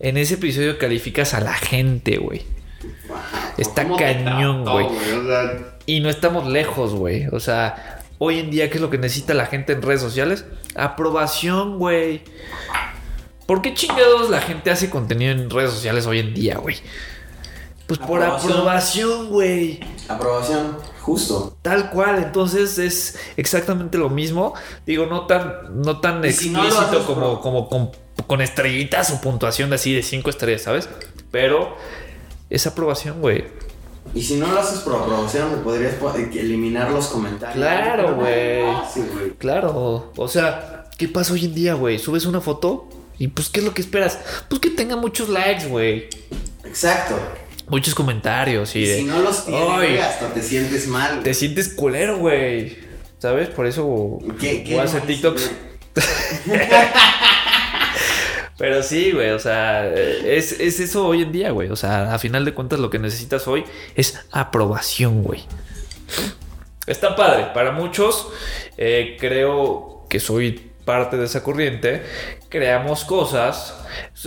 En 0.01 0.17
ese 0.17 0.33
episodio 0.33 0.77
calificas 0.77 1.33
a 1.33 1.39
la 1.39 1.53
gente, 1.53 2.17
güey. 2.17 2.41
Está 3.57 3.83
¿Cómo 3.83 3.95
te 3.97 4.03
cañón, 4.03 4.63
güey. 4.65 4.85
O 4.85 5.25
sea, 5.27 5.75
Y 5.85 5.99
no 5.99 6.09
estamos 6.09 6.47
lejos, 6.47 6.93
güey. 6.93 7.27
O 7.31 7.39
sea, 7.39 8.01
hoy 8.17 8.39
en 8.39 8.49
día, 8.51 8.69
¿qué 8.69 8.75
es 8.75 8.81
lo 8.81 8.89
que 8.89 8.97
necesita 8.97 9.33
la 9.33 9.45
gente 9.45 9.73
en 9.73 9.81
redes 9.81 10.01
sociales? 10.01 10.45
Aprobación, 10.75 11.77
güey. 11.79 12.21
¿Por 13.45 13.61
qué 13.61 13.73
chingados 13.73 14.29
la 14.29 14.39
gente 14.41 14.71
hace 14.71 14.89
contenido 14.89 15.31
en 15.31 15.49
redes 15.49 15.71
sociales 15.71 16.05
hoy 16.05 16.19
en 16.19 16.33
día, 16.33 16.57
güey? 16.57 16.77
Pues 17.87 17.99
por 17.99 18.23
Aprobación. 18.23 19.29
güey. 19.29 19.79
aprobación, 20.07 20.77
justo. 21.01 21.57
Tal 21.61 21.89
cual, 21.89 22.19
entonces 22.23 22.77
es 22.77 23.19
exactamente 23.35 23.97
lo 23.97 24.09
mismo. 24.09 24.53
Digo, 24.85 25.07
no 25.07 25.25
tan, 25.27 25.81
no 25.81 25.99
tan 25.99 26.23
si 26.31 26.51
no 26.51 26.63
explícito 26.63 26.97
haces 26.97 27.03
como, 27.05 27.21
por- 27.33 27.41
como 27.41 27.67
con, 27.69 27.91
con 28.27 28.39
estrellitas 28.39 29.11
o 29.11 29.19
puntuación 29.19 29.69
de 29.71 29.75
así 29.75 29.93
de 29.93 30.03
cinco 30.03 30.29
estrellas, 30.29 30.61
¿sabes? 30.61 30.87
Pero 31.31 31.75
es 32.51 32.67
aprobación, 32.67 33.19
güey. 33.21 33.45
Y 34.13 34.21
si 34.21 34.35
no 34.35 34.47
lo 34.51 34.59
haces 34.59 34.79
por 34.81 34.95
aprobación, 34.95 35.61
podrías 35.63 35.95
po- 35.95 36.13
eliminar 36.15 36.91
los 36.91 37.07
comentarios. 37.07 37.55
Claro, 37.55 38.15
güey. 38.15 38.61
Sí. 38.93 39.01
Claro, 39.37 40.11
o 40.15 40.27
sea, 40.27 40.85
¿qué 40.97 41.07
pasa 41.07 41.33
hoy 41.33 41.45
en 41.45 41.55
día, 41.55 41.73
güey? 41.75 41.97
Subes 41.97 42.25
una 42.25 42.41
foto 42.41 42.89
y 43.17 43.27
pues, 43.29 43.49
¿qué 43.49 43.59
es 43.61 43.65
lo 43.65 43.73
que 43.73 43.81
esperas? 43.81 44.19
Pues 44.49 44.59
que 44.59 44.69
tenga 44.71 44.95
muchos 44.97 45.29
likes, 45.29 45.67
güey. 45.67 46.09
Exacto. 46.65 47.17
Muchos 47.69 47.95
comentarios 47.95 48.75
y 48.75 48.79
Y 48.79 48.85
de... 48.87 48.97
si 48.97 49.03
no 49.05 49.19
los 49.21 49.45
tienes, 49.45 50.01
hasta 50.03 50.33
te 50.33 50.41
sientes 50.41 50.87
mal. 50.87 51.23
Te 51.23 51.33
sientes 51.33 51.69
culero, 51.69 52.17
güey. 52.17 52.77
¿Sabes? 53.19 53.47
Por 53.49 53.65
eso 53.67 54.17
¿Qué- 54.39 54.63
qué 54.63 54.71
voy 54.73 54.81
a 54.81 54.83
hacer 54.83 55.01
no 55.01 55.07
TikToks. 55.07 55.51
Pero 58.61 58.83
sí, 58.83 59.11
güey, 59.11 59.31
o 59.31 59.39
sea, 59.39 59.87
es, 59.87 60.59
es 60.59 60.79
eso 60.79 61.07
hoy 61.07 61.23
en 61.23 61.31
día, 61.31 61.49
güey. 61.49 61.69
O 61.69 61.75
sea, 61.75 62.13
a 62.13 62.19
final 62.19 62.45
de 62.45 62.53
cuentas 62.53 62.79
lo 62.79 62.91
que 62.91 62.99
necesitas 62.99 63.47
hoy 63.47 63.63
es 63.95 64.23
aprobación, 64.31 65.23
güey. 65.23 65.41
Está 66.85 67.15
padre. 67.15 67.47
Para 67.53 67.71
muchos, 67.71 68.27
eh, 68.77 69.17
creo 69.19 70.05
que 70.09 70.19
soy 70.19 70.71
parte 70.85 71.17
de 71.17 71.25
esa 71.25 71.43
corriente. 71.43 72.03
Creamos 72.49 73.03
cosas. 73.05 73.75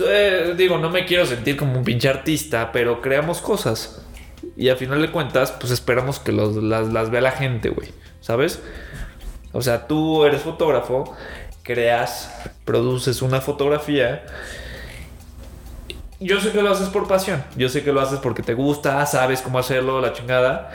Eh, 0.05 0.53
digo, 0.57 0.77
no 0.77 0.89
me 0.89 1.05
quiero 1.05 1.25
sentir 1.25 1.57
como 1.57 1.77
un 1.79 1.83
pinche 1.85 2.09
artista, 2.09 2.71
pero 2.71 3.01
creamos 3.01 3.39
cosas. 3.41 4.01
Y 4.57 4.69
a 4.69 4.75
final 4.75 5.01
de 5.01 5.11
cuentas, 5.11 5.51
pues 5.53 5.71
esperamos 5.71 6.19
que 6.19 6.31
los- 6.31 6.55
las, 6.57 6.87
las 6.91 7.09
vea 7.09 7.21
la 7.21 7.31
gente, 7.31 7.69
güey. 7.69 7.89
¿Sabes? 8.21 8.59
O 9.51 9.61
sea, 9.61 9.87
tú 9.87 10.25
eres 10.25 10.41
fotógrafo, 10.41 11.15
creas, 11.65 12.31
produces 12.63 13.21
una 13.21 13.41
fotografía. 13.41 14.23
Yo 16.21 16.39
sé 16.39 16.51
que 16.51 16.61
lo 16.61 16.71
haces 16.71 16.87
por 16.87 17.07
pasión, 17.09 17.43
yo 17.57 17.67
sé 17.67 17.83
que 17.83 17.91
lo 17.91 17.99
haces 17.99 18.19
porque 18.19 18.41
te 18.41 18.53
gusta, 18.53 19.05
sabes 19.05 19.41
cómo 19.41 19.59
hacerlo, 19.59 19.99
la 19.99 20.13
chingada. 20.13 20.71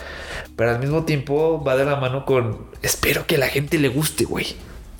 Pero 0.55 0.70
al 0.72 0.78
mismo 0.80 1.05
tiempo 1.07 1.64
va 1.64 1.76
de 1.76 1.86
la 1.86 1.97
mano 1.97 2.26
con. 2.26 2.66
Espero 2.82 3.26
que 3.26 3.36
a 3.36 3.38
la 3.38 3.49
gente 3.49 3.78
le 3.78 3.88
guste, 3.88 4.24
güey. 4.24 4.47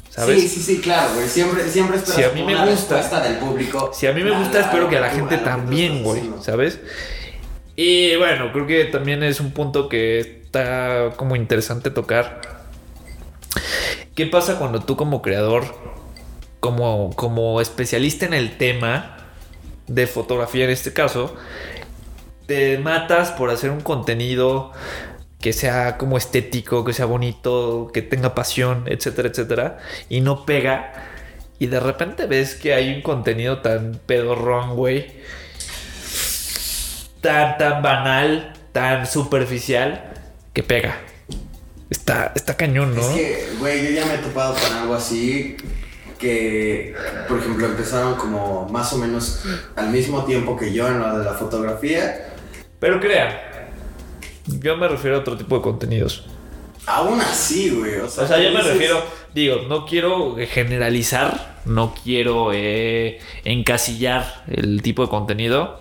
¿Sabes? 0.09 0.41
Sí, 0.41 0.49
sí, 0.49 0.61
sí, 0.63 0.81
claro, 0.81 1.13
güey. 1.15 1.29
Siempre, 1.29 1.69
siempre 1.69 1.99
esperas 1.99 2.17
Si 2.17 2.25
a 2.25 2.31
mí 2.31 2.43
me 2.43 2.55
una 2.55 2.67
gusta- 2.67 3.21
del 3.21 3.37
público. 3.37 3.91
Si 3.93 4.07
a 4.07 4.13
mí 4.13 4.25
me 4.25 4.31
gusta, 4.37 4.61
espero 4.61 4.89
que 4.89 4.97
a 4.97 5.01
la 5.01 5.11
tú- 5.11 5.17
gente 5.17 5.37
también, 5.39 6.03
güey. 6.03 6.23
¿Sabes? 6.41 6.81
Y 7.77 8.17
bueno, 8.17 8.51
creo 8.53 8.67
que 8.67 8.85
también 8.87 9.23
es 9.23 9.41
un 9.41 9.53
punto 9.53 9.89
que 9.89 10.21
está 10.21 11.11
como 11.17 11.37
interesante 11.37 11.91
tocar. 11.91 12.60
¿Qué 14.21 14.27
pasa 14.27 14.59
cuando 14.59 14.81
tú 14.81 14.97
como 14.97 15.23
creador, 15.23 15.65
como, 16.61 17.11
como 17.17 17.59
especialista 17.63 18.27
en 18.27 18.35
el 18.35 18.59
tema 18.59 19.17
de 19.87 20.07
fotografía 20.07 20.67
en 20.67 20.71
este 20.71 20.93
caso, 20.93 21.35
te 22.45 22.77
matas 22.77 23.31
por 23.31 23.49
hacer 23.49 23.71
un 23.71 23.81
contenido 23.81 24.73
que 25.41 25.55
sea 25.55 25.97
como 25.97 26.19
estético, 26.19 26.85
que 26.85 26.93
sea 26.93 27.07
bonito, 27.07 27.91
que 27.95 28.03
tenga 28.03 28.35
pasión, 28.35 28.85
etcétera, 28.89 29.31
etcétera, 29.31 29.79
y 30.11 30.21
no 30.21 30.45
pega. 30.45 30.93
Y 31.59 31.69
de 31.69 31.81
repente 31.81 32.27
ves 32.27 32.55
que 32.55 32.75
hay 32.75 32.97
un 32.97 33.01
contenido 33.01 33.63
tan 33.63 34.03
pedorrón, 34.05 34.77
güey. 34.77 35.13
Tan, 37.23 37.57
tan 37.57 37.83
banal, 37.83 38.53
tan 38.73 39.07
superficial, 39.07 40.13
que 40.53 40.63
pega. 40.63 41.10
Está, 41.91 42.33
está 42.37 42.57
cañón, 42.57 42.95
¿no? 42.95 43.01
Es 43.01 43.09
que, 43.09 43.49
güey, 43.59 43.85
yo 43.85 43.91
ya 43.91 44.07
me 44.07 44.15
he 44.15 44.19
topado 44.19 44.55
con 44.55 44.73
algo 44.73 44.95
así 44.95 45.57
que, 46.19 46.95
por 47.29 47.39
ejemplo, 47.39 47.67
empezaron 47.67 48.15
como 48.15 48.69
más 48.69 48.93
o 48.93 48.99
menos 48.99 49.43
al 49.75 49.91
mismo 49.91 50.25
tiempo 50.25 50.57
que 50.57 50.73
yo 50.73 50.87
en 50.87 51.01
lo 51.01 51.19
de 51.19 51.25
la 51.25 51.33
fotografía. 51.33 52.35
Pero 52.79 53.01
crean, 53.01 53.35
yo 54.47 54.77
me 54.77 54.87
refiero 54.87 55.17
a 55.17 55.21
otro 55.21 55.37
tipo 55.37 55.57
de 55.57 55.63
contenidos. 55.63 56.27
Aún 56.87 57.21
así, 57.21 57.71
güey. 57.71 57.97
O 57.97 58.09
sea, 58.09 58.25
O 58.25 58.27
sea, 58.27 58.39
yo 58.39 58.53
me 58.53 58.63
refiero, 58.63 59.03
digo, 59.35 59.63
no 59.69 59.87
quiero 59.87 60.37
generalizar, 60.49 61.61
no 61.65 61.95
quiero 61.95 62.53
eh, 62.53 63.19
encasillar 63.45 64.45
el 64.49 64.83
tipo 64.83 65.03
de 65.03 65.09
contenido, 65.09 65.81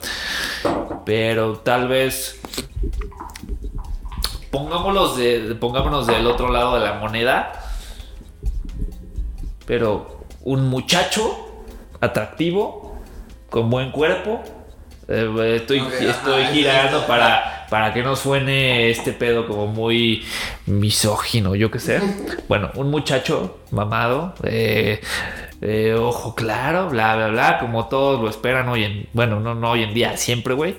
pero 1.06 1.58
tal 1.60 1.88
vez 1.88 2.40
pongámoslos 4.52 5.18
de, 5.18 5.56
pongámonos 5.56 6.08
del 6.08 6.26
otro 6.28 6.52
lado 6.52 6.76
de 6.76 6.86
la 6.86 6.94
moneda, 6.94 7.54
pero 9.66 10.26
un 10.42 10.68
muchacho 10.68 11.64
atractivo, 12.02 12.98
con 13.50 13.70
buen 13.70 13.92
cuerpo, 13.92 14.42
eh, 15.08 15.56
estoy, 15.56 15.80
estoy 15.80 16.44
ajá, 16.44 16.52
girando 16.52 16.98
ajá. 16.98 17.08
para, 17.08 17.68
para 17.70 17.94
que 17.94 18.04
no 18.04 18.16
suene 18.16 18.90
este 18.90 19.12
pedo 19.12 19.48
como 19.48 19.68
muy 19.68 20.26
misógino, 20.66 21.56
yo 21.56 21.72
qué 21.72 21.80
sé. 21.80 22.02
Bueno, 22.48 22.72
un 22.76 22.90
muchacho 22.90 23.60
mamado, 23.70 24.34
eh, 24.44 25.02
eh, 25.62 25.94
ojo 25.94 26.34
claro, 26.34 26.90
bla, 26.90 27.16
bla, 27.16 27.28
bla, 27.28 27.60
como 27.60 27.88
todos 27.88 28.22
lo 28.22 28.30
esperan 28.30 28.70
hoy 28.70 28.84
en, 28.84 29.08
bueno, 29.14 29.40
no, 29.40 29.54
no 29.54 29.72
hoy 29.72 29.84
en 29.84 29.94
día, 29.94 30.18
siempre, 30.18 30.54
güey. 30.56 30.76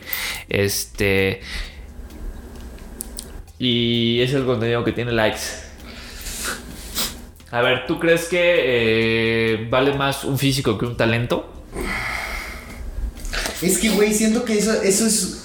Este, 0.49 1.43
Y 3.61 4.23
es 4.23 4.33
el 4.33 4.47
contenido 4.47 4.83
que 4.85 4.93
tiene 4.93 5.13
likes. 5.13 5.41
A 7.51 7.61
ver, 7.61 7.87
¿tú 7.87 7.99
crees 7.99 8.25
que 8.25 8.39
eh, 8.41 9.69
vale 9.69 9.93
más 9.93 10.25
un 10.25 10.39
físico 10.39 10.79
que 10.79 10.87
un 10.87 10.97
talento? 10.97 11.53
Es 13.61 13.77
que, 13.77 13.91
güey, 13.91 14.15
siento 14.15 14.47
que 14.47 14.59
eso, 14.59 14.73
eso 14.83 15.07
es. 15.07 15.45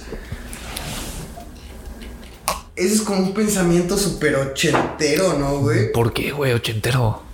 Eso 2.77 2.95
es 2.95 3.01
como 3.01 3.19
un 3.19 3.33
pensamiento 3.33 3.97
súper 3.97 4.35
ochentero, 4.35 5.37
¿no, 5.37 5.59
güey? 5.59 5.91
¿Por 5.91 6.13
qué, 6.13 6.31
güey? 6.31 6.53
Ochentero. 6.53 7.24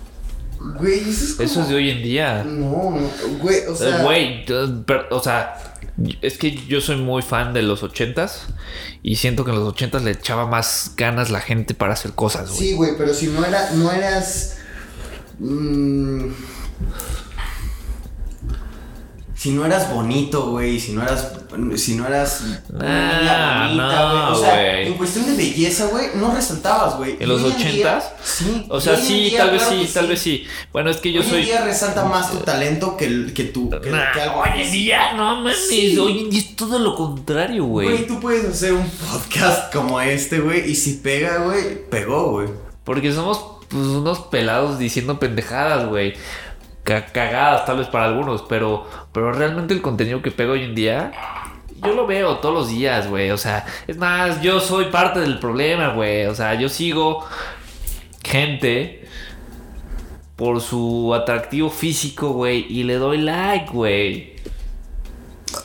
Güey, 0.78 1.00
eso 1.00 1.24
es 1.24 1.32
como... 1.34 1.48
Eso 1.48 1.62
es 1.62 1.68
de 1.68 1.74
hoy 1.74 1.90
en 1.90 2.02
día. 2.02 2.44
No, 2.44 2.90
no, 2.90 3.38
güey, 3.40 3.66
o 3.66 3.74
sea... 3.74 4.02
Güey, 4.02 4.44
o 5.10 5.20
sea, 5.22 5.74
es 6.22 6.38
que 6.38 6.54
yo 6.66 6.80
soy 6.80 6.96
muy 6.96 7.22
fan 7.22 7.52
de 7.52 7.62
los 7.62 7.82
ochentas 7.82 8.46
y 9.02 9.16
siento 9.16 9.44
que 9.44 9.50
en 9.50 9.58
los 9.58 9.68
ochentas 9.68 10.02
le 10.02 10.12
echaba 10.12 10.46
más 10.46 10.92
ganas 10.96 11.30
la 11.30 11.40
gente 11.40 11.74
para 11.74 11.92
hacer 11.92 12.12
cosas, 12.12 12.48
güey. 12.50 12.58
Sí, 12.60 12.72
güey, 12.74 12.92
pero 12.96 13.12
si 13.12 13.26
no 13.26 13.44
era, 13.44 13.70
no 13.72 13.92
eras. 13.92 14.56
mm, 15.38 16.28
si 19.42 19.50
no 19.50 19.66
eras 19.66 19.92
bonito, 19.92 20.50
güey, 20.50 20.78
si 20.78 20.92
no 20.92 21.02
eras. 21.02 21.32
Si 21.74 21.96
no 21.96 22.06
eras. 22.06 22.44
Ah, 22.80 23.64
bonita, 23.66 24.02
no, 24.12 24.28
güey. 24.28 24.32
O 24.32 24.40
sea, 24.40 24.80
en 24.82 24.94
cuestión 24.94 25.26
de 25.26 25.36
belleza, 25.36 25.86
güey, 25.86 26.10
no 26.14 26.32
resaltabas, 26.32 26.96
güey. 26.96 27.16
¿En 27.18 27.28
los 27.28 27.42
hoy 27.42 27.50
ochentas? 27.50 28.12
sí. 28.22 28.64
O 28.68 28.80
sea, 28.80 28.92
hoy 28.94 29.02
sí, 29.02 29.14
día, 29.30 29.38
tal 29.38 29.50
vez 29.50 29.62
sí, 29.68 29.90
tal 29.92 30.06
vez 30.06 30.20
sí. 30.20 30.46
Bueno, 30.72 30.90
es 30.90 30.98
que 30.98 31.12
yo 31.12 31.22
hoy 31.22 31.26
soy. 31.26 31.38
en 31.40 31.44
día 31.46 31.64
resalta 31.64 32.04
más 32.04 32.30
tu 32.30 32.38
talento 32.38 32.96
que, 32.96 33.32
que 33.34 33.42
tu. 33.46 33.68
Que, 33.68 33.90
Nah, 33.90 34.12
que 34.12 34.20
algo 34.20 34.42
hoy 34.42 34.62
día, 34.68 35.12
no 35.14 35.34
mames. 35.34 35.56
Sí. 35.68 35.98
Hoy 35.98 36.20
en 36.20 36.30
día 36.30 36.38
es 36.40 36.54
todo 36.54 36.78
lo 36.78 36.94
contrario, 36.94 37.64
Güey, 37.64 37.88
güey. 37.88 38.06
tú 38.06 38.20
puedes 38.20 38.44
hacer 38.44 38.74
un 38.74 38.88
podcast 38.88 39.72
como 39.72 40.00
este, 40.00 40.38
güey, 40.38 40.70
y 40.70 40.76
si 40.76 40.92
pega, 40.98 41.38
güey, 41.38 41.84
pegó, 41.90 42.30
güey. 42.30 42.48
Porque 42.84 43.12
somos 43.12 43.44
pues, 43.68 43.86
unos 43.86 44.20
pelados 44.20 44.78
diciendo 44.78 45.18
pendejadas, 45.18 45.88
güey. 45.88 46.14
Ca- 46.84 47.06
cagadas 47.06 47.64
tal 47.64 47.78
vez 47.78 47.86
para 47.88 48.06
algunos, 48.06 48.42
pero, 48.42 48.86
pero 49.12 49.32
realmente 49.32 49.72
el 49.74 49.82
contenido 49.82 50.20
que 50.22 50.30
pego 50.32 50.52
hoy 50.54 50.64
en 50.64 50.74
día, 50.74 51.12
yo 51.84 51.94
lo 51.94 52.06
veo 52.06 52.38
todos 52.38 52.54
los 52.54 52.68
días, 52.68 53.08
güey. 53.08 53.30
O 53.30 53.38
sea, 53.38 53.64
es 53.86 53.96
más, 53.98 54.40
yo 54.42 54.58
soy 54.60 54.86
parte 54.86 55.20
del 55.20 55.38
problema, 55.38 55.88
güey. 55.88 56.26
O 56.26 56.34
sea, 56.34 56.54
yo 56.54 56.68
sigo 56.68 57.24
gente 58.24 59.06
por 60.36 60.60
su 60.60 61.14
atractivo 61.14 61.70
físico, 61.70 62.30
güey, 62.30 62.66
y 62.68 62.82
le 62.84 62.94
doy 62.96 63.18
like, 63.18 63.66
güey. 63.72 64.32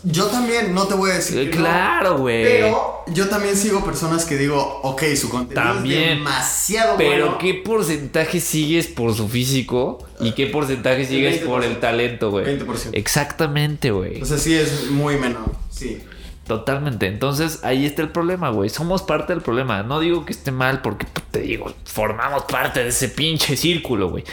Yo 0.03 0.25
también, 0.25 0.73
no 0.73 0.87
te 0.87 0.95
voy 0.95 1.11
a 1.11 1.15
decir. 1.15 1.37
Eh, 1.37 1.45
no, 1.45 1.57
Claro, 1.57 2.17
güey. 2.17 2.43
Pero 2.43 3.03
yo 3.07 3.27
también 3.29 3.55
sigo 3.55 3.83
personas 3.83 4.25
que 4.25 4.37
digo, 4.37 4.81
ok, 4.83 5.03
su 5.15 5.29
contenido 5.29 5.73
También. 5.73 6.03
es 6.03 6.09
demasiado 6.17 6.97
Pero 6.97 7.25
bueno. 7.25 7.37
¿qué 7.37 7.53
porcentaje 7.55 8.39
sigues 8.39 8.87
por 8.87 9.13
su 9.15 9.27
físico? 9.27 10.05
¿Y 10.19 10.31
qué 10.33 10.47
porcentaje 10.47 11.05
sigues 11.05 11.39
por 11.39 11.63
el 11.63 11.77
20%. 11.77 11.79
talento, 11.79 12.31
güey? 12.31 12.45
20%. 12.45 12.89
Exactamente, 12.93 13.91
güey. 13.91 14.21
O 14.21 14.25
sea, 14.25 14.37
sí 14.37 14.53
es 14.55 14.89
muy 14.89 15.17
menor, 15.17 15.51
sí. 15.69 16.01
Totalmente. 16.47 17.07
Entonces 17.07 17.59
ahí 17.63 17.85
está 17.85 18.01
el 18.01 18.09
problema, 18.09 18.49
güey. 18.49 18.69
Somos 18.69 19.03
parte 19.03 19.33
del 19.33 19.41
problema. 19.41 19.83
No 19.83 19.99
digo 19.99 20.25
que 20.25 20.31
esté 20.31 20.51
mal 20.51 20.81
porque 20.81 21.05
pues, 21.11 21.25
te 21.29 21.41
digo, 21.41 21.73
formamos 21.83 22.43
parte 22.43 22.81
de 22.81 22.89
ese 22.89 23.09
pinche 23.09 23.57
círculo, 23.57 24.09
güey. 24.09 24.23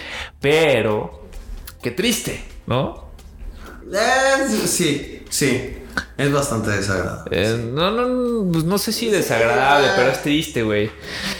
Pero, 0.40 1.26
qué 1.82 1.90
triste, 1.90 2.40
¿no? 2.66 3.03
Eh, 3.92 4.66
sí, 4.66 5.22
sí. 5.28 5.78
Es 6.16 6.32
bastante 6.32 6.70
desagradable. 6.70 7.30
Eh, 7.30 7.70
no, 7.72 7.90
no, 7.90 8.08
no, 8.08 8.52
pues 8.52 8.64
no 8.64 8.78
sé 8.78 8.92
si 8.92 9.10
desagradable, 9.10 9.88
pero 9.96 10.10
es 10.10 10.22
triste, 10.22 10.62
güey. 10.62 10.90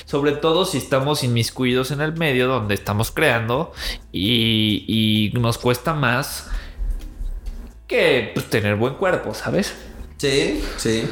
Sobre 0.04 0.32
todo 0.32 0.64
si 0.64 0.78
estamos 0.78 1.24
inmiscuidos 1.24 1.90
en 1.90 2.00
el 2.00 2.16
medio 2.16 2.46
donde 2.46 2.74
estamos 2.74 3.10
creando 3.10 3.72
y, 4.12 4.84
y 5.32 5.38
nos 5.38 5.58
cuesta 5.58 5.94
más 5.94 6.48
que 7.86 8.30
pues, 8.34 8.48
tener 8.48 8.76
buen 8.76 8.94
cuerpo, 8.94 9.34
¿sabes? 9.34 9.74
Sí, 10.18 10.62
sí. 10.76 11.04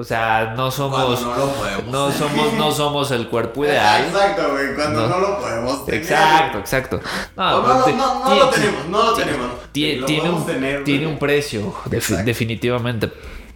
O 0.00 0.04
sea, 0.04 0.54
no 0.56 0.70
somos. 0.70 1.18
Cuando 1.18 1.34
no 1.34 1.46
lo 1.46 1.52
podemos 1.54 1.84
no 1.86 2.12
somos, 2.12 2.52
no 2.52 2.70
somos 2.70 3.10
el 3.10 3.26
cuerpo 3.28 3.64
ideal. 3.64 4.04
Exacto, 4.04 4.52
güey. 4.52 4.72
Cuando 4.76 5.00
No. 5.00 5.08
no, 5.08 5.18
lo 5.18 5.38
podemos 5.40 5.84
tener. 5.86 6.00
Exacto, 6.02 6.58
exacto. 6.58 7.00
No, 7.36 7.62
no, 7.66 7.82
pues, 7.82 7.96
no, 7.96 8.14
no, 8.20 8.28
no 8.28 8.34
lo 8.36 8.48
tenemos, 8.50 8.86
no 8.86 9.02
lo 9.02 9.12
tenemos. 9.14 9.46
ti- 9.72 9.96
Lo 9.96 10.06
tiene, 10.06 10.30
un, 10.30 10.46
tener, 10.46 10.84
tiene 10.84 11.06
un 11.08 11.18
precio, 11.18 11.74
Exacto. 11.90 12.22
definitivamente. 12.24 13.10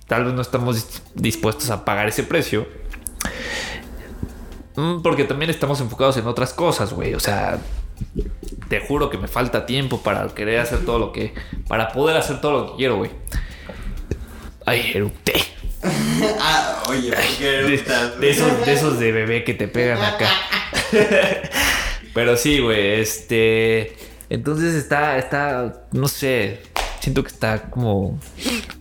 Tal 0.09 0.24
vez 0.24 0.34
no 0.34 0.43
estamos 0.43 0.76
dis- 0.76 1.01
dispuestos 1.14 1.70
a 1.70 1.84
pagar 1.84 2.09
ese 2.09 2.24
precio. 2.24 2.66
Mm, 4.74 5.01
Porque 5.03 5.24
también 5.24 5.51
estamos 5.51 5.80
enfocados 5.80 6.16
en 6.16 6.26
otras 6.26 6.53
cosas, 6.53 6.93
güey. 6.93 7.14
O 7.14 7.20
sea, 7.20 7.59
te 8.68 8.80
juro 8.80 9.11
que 9.11 9.18
me 9.18 9.28
falta 9.28 9.64
tiempo 9.64 10.01
para 10.03 10.26
querer 10.28 10.59
hacer 10.61 10.84
todo 10.84 10.99
lo 10.99 11.12
que. 11.12 11.34
Para 11.68 11.93
poder 11.93 12.16
hacer 12.16 12.40
todo 12.40 12.53
lo 12.53 12.70
que 12.72 12.76
quiero, 12.78 12.97
güey. 12.97 13.11
Ay, 14.66 14.90
eructé. 14.95 15.34
ah, 16.41 16.83
oye, 16.89 17.11
¿por 17.12 17.24
qué 17.39 17.51
De, 18.20 18.30
esos, 18.30 18.64
de 18.66 18.72
esos 18.72 18.99
de 18.99 19.12
bebé 19.12 19.45
que 19.45 19.55
te 19.55 19.68
pegan 19.68 20.03
acá. 20.03 20.28
Pero 22.14 22.37
sí, 22.37 22.61
güey, 22.61 23.01
este. 23.01 23.97
Entonces 24.28 24.74
está, 24.74 25.18
está, 25.18 25.85
no 25.93 26.09
sé. 26.09 26.61
Siento 27.01 27.22
que 27.22 27.28
está 27.30 27.62
como 27.70 28.18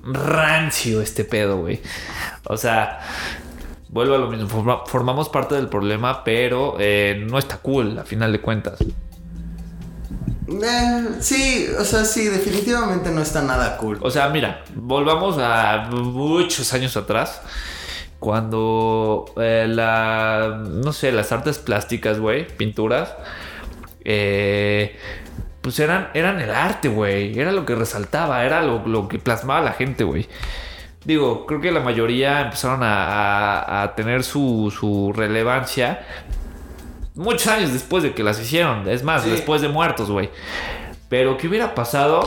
rancio 0.03 1.01
este 1.01 1.23
pedo, 1.25 1.57
güey. 1.57 1.81
O 2.45 2.55
sea, 2.57 2.99
vuelvo 3.89 4.15
a 4.15 4.17
lo 4.19 4.27
mismo. 4.29 4.47
forma- 4.47 4.85
formamos 4.85 5.29
parte 5.29 5.55
del 5.55 5.67
problema, 5.69 6.23
pero 6.23 6.75
eh, 6.79 7.25
no 7.29 7.39
está 7.39 7.57
cool, 7.57 7.97
a 7.97 8.03
final 8.03 8.31
de 8.31 8.39
cuentas. 8.41 8.79
Eh, 10.63 11.07
sí, 11.19 11.67
o 11.79 11.83
sea, 11.85 12.03
sí, 12.05 12.25
definitivamente 12.25 13.09
no 13.11 13.21
está 13.21 13.41
nada 13.41 13.77
cool. 13.77 13.99
O 14.01 14.09
sea, 14.11 14.29
mira, 14.29 14.63
volvamos 14.75 15.37
a 15.39 15.87
muchos 15.91 16.73
años 16.73 16.97
atrás. 16.97 17.41
Cuando 18.19 19.25
eh, 19.37 19.65
la, 19.67 20.61
no 20.63 20.93
sé, 20.93 21.11
las 21.11 21.31
artes 21.31 21.57
plásticas, 21.57 22.19
güey, 22.19 22.45
pinturas, 22.47 23.15
eh, 24.05 24.95
pues 25.61 25.79
eran, 25.79 26.09
eran 26.13 26.39
el 26.39 26.51
arte, 26.51 26.87
güey. 26.89 27.37
Era 27.39 27.51
lo 27.51 27.65
que 27.65 27.73
resaltaba, 27.75 28.43
era 28.45 28.61
lo, 28.61 29.07
que 29.07 29.17
plasmaba 29.19 29.61
la 29.61 29.71
gente, 29.73 30.03
güey. 30.03 30.27
Digo, 31.03 31.47
creo 31.47 31.61
que 31.61 31.71
la 31.71 31.79
mayoría 31.79 32.41
empezaron 32.41 32.83
a, 32.83 33.05
a- 33.61 33.81
a 33.83 33.95
tener 33.95 34.23
su, 34.23 34.71
su 34.77 35.11
relevancia 35.15 36.01
muchos 37.15 37.47
años 37.47 37.73
después 37.73 38.03
de 38.03 38.13
que 38.13 38.23
las 38.23 38.39
hicieron. 38.39 38.87
Es 38.89 39.03
más, 39.03 39.23
Sí. 39.23 39.29
después 39.29 39.61
de 39.61 39.67
muertos, 39.69 40.09
güey. 40.09 40.29
Pero, 41.09 41.37
¿qué 41.37 41.47
hubiera 41.47 41.75
pasado 41.75 42.21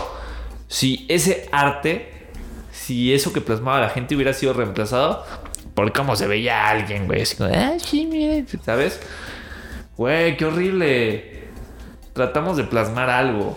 si 0.69 1.07
ese 1.09 1.49
arte, 1.53 2.13
si 2.73 3.15
eso 3.15 3.33
que 3.33 3.41
plasmaba 3.41 3.81
la 3.81 3.89
gente 3.91 4.15
hubiera 4.15 4.33
sido 4.33 4.53
reemplazado 4.53 5.25
por 5.75 5.93
cómo 5.93 6.17
se 6.17 6.27
veía 6.27 6.69
alguien, 6.69 7.07
güey? 7.07 7.23
Así 7.23 7.37
como, 7.37 7.51
ah, 7.55 7.73
sí, 7.79 8.07
mire, 8.07 8.45
¿sabes? 8.65 9.01
Güey, 9.97 10.37
qué 10.37 10.45
horrible. 10.45 11.45
Tratamos 12.13 12.57
de 12.57 12.65
plasmar 12.65 13.11
algo. 13.11 13.57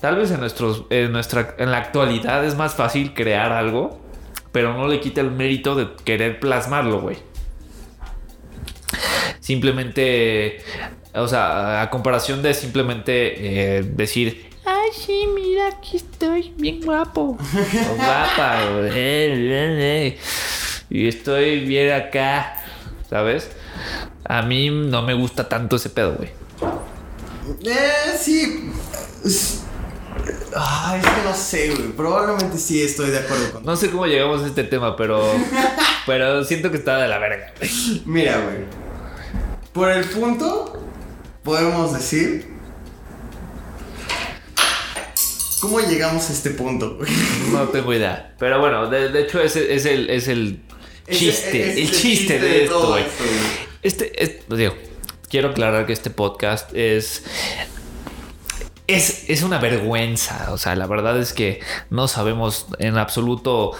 Tal 0.00 0.16
vez 0.16 0.30
en, 0.30 0.40
nuestros, 0.40 0.84
en, 0.90 1.12
nuestra, 1.12 1.54
en 1.58 1.70
la 1.70 1.78
actualidad 1.78 2.44
es 2.44 2.56
más 2.56 2.74
fácil 2.74 3.14
crear 3.14 3.52
algo, 3.52 4.00
pero 4.52 4.74
no 4.76 4.86
le 4.86 5.00
quita 5.00 5.22
el 5.22 5.30
mérito 5.30 5.74
de 5.74 5.88
querer 6.04 6.40
plasmarlo, 6.40 7.00
güey. 7.00 7.16
Simplemente, 9.44 10.62
o 11.14 11.28
sea, 11.28 11.82
a 11.82 11.90
comparación 11.90 12.40
de 12.42 12.54
simplemente 12.54 13.76
eh, 13.78 13.82
decir, 13.82 14.46
ay, 14.64 14.88
sí, 14.96 15.26
mira, 15.34 15.68
aquí 15.68 15.98
estoy 15.98 16.54
bien 16.56 16.80
guapo. 16.80 17.36
O 17.38 17.94
guapa, 17.94 18.60
o, 18.72 18.84
eh, 18.86 18.94
eh, 18.94 20.18
y 20.88 21.06
estoy 21.08 21.60
bien 21.66 21.92
acá, 21.92 22.56
¿sabes? 23.10 23.50
A 24.24 24.40
mí 24.40 24.70
no 24.70 25.02
me 25.02 25.12
gusta 25.12 25.46
tanto 25.46 25.76
ese 25.76 25.90
pedo, 25.90 26.14
güey. 26.14 26.30
Eh, 27.66 28.16
sí. 28.18 28.70
Es- 29.26 29.60
Ah, 30.56 30.96
es 30.98 31.04
que 31.06 31.22
no 31.22 31.34
sé, 31.34 31.70
güey. 31.74 31.88
Probablemente 31.92 32.56
sí 32.56 32.80
estoy 32.82 33.10
de 33.10 33.18
acuerdo 33.18 33.52
con. 33.52 33.64
No 33.66 33.76
sé 33.76 33.90
cómo 33.90 34.06
llegamos 34.06 34.42
a 34.42 34.46
este 34.46 34.64
tema, 34.64 34.96
pero, 34.96 35.20
pero 36.06 36.42
siento 36.44 36.70
que 36.70 36.78
está 36.78 36.96
de 36.98 37.08
la 37.08 37.18
verga. 37.18 37.52
güey. 37.58 38.02
Mira, 38.06 38.38
güey. 38.38 38.83
Por 39.74 39.90
el 39.90 40.04
punto, 40.04 40.80
podemos 41.42 41.92
decir. 41.92 42.46
¿Cómo 45.60 45.80
llegamos 45.80 46.28
a 46.30 46.32
este 46.32 46.50
punto? 46.50 46.98
No 47.50 47.68
tengo 47.68 47.92
idea. 47.92 48.34
Pero 48.38 48.60
bueno, 48.60 48.88
de, 48.88 49.08
de 49.08 49.22
hecho 49.22 49.40
es 49.40 49.56
el, 49.56 50.10
es 50.10 50.28
el 50.28 50.60
chiste. 51.10 51.80
el 51.82 51.90
chiste 51.90 52.38
de 52.38 52.64
esto, 52.64 52.88
güey. 52.88 53.02
esto, 53.02 53.24
güey. 53.24 53.64
Este, 53.82 54.22
es- 54.22 54.48
digo, 54.48 54.74
quiero 55.28 55.50
aclarar 55.50 55.86
que 55.86 55.92
este 55.92 56.10
podcast 56.10 56.70
es 56.74 57.22
es, 58.86 59.30
es, 59.30 59.42
una 59.42 59.58
vergüenza. 59.58 60.48
O 60.52 60.58
sea, 60.58 60.76
la 60.76 60.86
verdad 60.86 61.18
es 61.18 61.32
que 61.32 61.60
no 61.88 62.06
sabemos 62.06 62.66
en 62.78 62.98
absoluto 62.98 63.72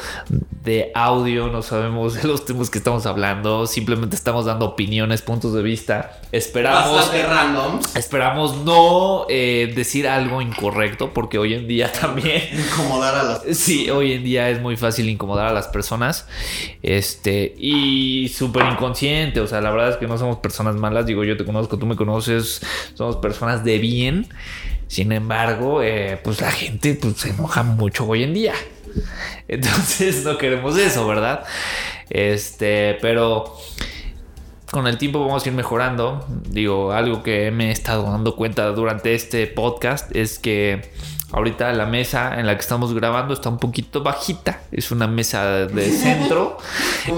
de 0.63 0.91
audio, 0.95 1.49
no 1.49 1.61
sabemos 1.61 2.15
de 2.15 2.27
los 2.27 2.47
temas 2.47 2.71
que 2.71 2.79
estamos 2.79 3.05
hablando. 3.05 3.67
Simplemente 3.67 4.17
estamos 4.17 4.47
dando 4.47 4.65
opiniones, 4.65 5.21
puntos 5.21 5.53
de 5.53 5.63
vista. 5.63 6.21
Esperamos. 6.33 7.13
randoms. 7.13 7.95
Esperamos 7.97 8.57
no 8.65 9.27
eh, 9.29 9.73
decir 9.77 10.09
algo 10.09 10.41
incorrecto, 10.41 11.13
porque 11.13 11.39
hoy 11.39 11.53
en 11.53 11.69
día 11.69 11.93
también. 11.93 12.43
Incomodar 12.53 13.15
a 13.15 13.23
las 13.23 13.43
Sí, 13.59 13.91
hoy 13.91 14.13
en 14.13 14.25
día 14.25 14.49
es 14.49 14.63
muy 14.63 14.77
fácil 14.77 15.11
incomodar 15.11 15.49
a 15.49 15.53
las 15.53 15.69
personas. 15.69 16.27
Este, 16.83 17.55
y 17.59 18.29
súper 18.29 18.65
inconsciente. 18.73 19.41
O 19.41 19.47
sea, 19.47 19.61
la 19.61 19.71
verdad 19.71 19.91
es 19.91 19.97
que 19.97 20.07
no 20.07 20.17
somos 20.17 20.39
personas 20.39 20.77
malas. 20.77 21.05
Digo, 21.05 21.25
yo 21.25 21.37
te 21.37 21.45
conozco, 21.45 21.79
tú 21.79 21.85
me 21.85 21.97
conoces. 21.97 22.63
Somos 22.95 23.17
personas 23.17 23.65
de 23.65 23.79
bien. 23.79 24.29
Sin 24.89 25.13
embargo, 25.13 25.83
eh, 25.83 26.21
pues 26.23 26.41
la 26.41 26.51
gente 26.51 26.95
pues, 26.95 27.17
se 27.17 27.31
enoja 27.31 27.63
mucho 27.63 28.07
hoy 28.07 28.23
en 28.23 28.35
día. 28.35 28.55
Entonces 29.49 30.25
no 30.25 30.39
queremos 30.39 30.79
eso, 30.79 31.07
¿verdad? 31.07 31.45
Este, 32.11 32.99
pero 33.01 33.57
con 34.71 34.87
el 34.87 34.99
tiempo 34.99 35.21
vamos 35.21 35.45
a 35.45 35.49
ir 35.49 35.55
mejorando. 35.55 36.27
Digo, 36.49 36.93
algo 36.93 37.23
que 37.23 37.51
me 37.51 37.69
he 37.69 37.73
estado 37.73 38.05
dando 38.11 38.37
cuenta 38.37 38.67
durante 38.73 39.15
este 39.15 39.47
podcast 39.47 40.15
es 40.15 40.39
que 40.39 40.91
ahorita 41.35 41.73
la 41.73 41.87
mesa 41.87 42.39
en 42.39 42.47
la 42.47 42.55
que 42.55 42.61
estamos 42.61 42.95
grabando 42.95 43.35
está 43.35 43.49
un 43.49 43.59
poquito 43.59 44.03
bajita. 44.03 44.61
Es 44.71 44.91
una 44.91 45.07
mesa 45.07 45.67
de 45.67 45.91
centro. 45.91 46.59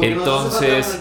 Entonces, 0.01 1.01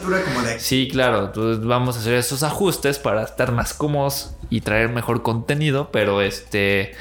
sí, 0.60 0.90
claro. 0.92 1.28
Entonces 1.28 1.66
vamos 1.66 1.96
a 1.96 2.00
hacer 2.00 2.16
esos 2.16 2.44
ajustes 2.44 3.00
para 3.00 3.24
estar 3.24 3.52
más 3.52 3.74
cómodos 3.74 4.36
y 4.50 4.62
traer 4.62 4.90
mejor 4.90 5.22
contenido. 5.22 5.90
Pero 5.92 6.22
este, 6.22 6.94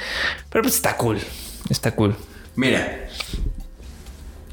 pero 0.51 0.63
pues 0.63 0.77
está 0.77 0.97
cool. 0.97 1.19
Está 1.69 1.95
cool. 1.97 2.15
Mira, 2.57 3.09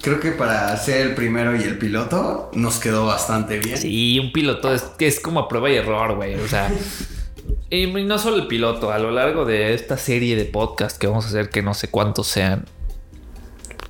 Creo 0.01 0.19
que 0.19 0.31
para 0.31 0.75
ser 0.77 1.05
el 1.05 1.13
primero 1.13 1.55
y 1.55 1.61
el 1.61 1.77
piloto 1.77 2.49
nos 2.55 2.79
quedó 2.79 3.05
bastante 3.05 3.59
bien. 3.59 3.77
Sí, 3.77 4.17
un 4.17 4.31
piloto 4.31 4.73
es 4.73 4.81
que 4.81 5.05
es 5.05 5.19
como 5.19 5.41
a 5.41 5.47
prueba 5.47 5.69
y 5.69 5.75
error, 5.75 6.15
güey. 6.15 6.33
O 6.39 6.47
sea, 6.47 6.71
y 7.69 7.87
no 7.87 8.17
solo 8.17 8.37
el 8.37 8.47
piloto, 8.47 8.91
a 8.91 8.99
lo 8.99 9.11
largo 9.11 9.45
de 9.45 9.73
esta 9.73 9.97
serie 9.97 10.35
de 10.35 10.45
podcast 10.45 10.97
que 10.97 11.07
vamos 11.07 11.25
a 11.25 11.27
hacer, 11.29 11.49
que 11.49 11.61
no 11.61 11.73
sé 11.73 11.89
cuántos 11.89 12.27
sean, 12.27 12.65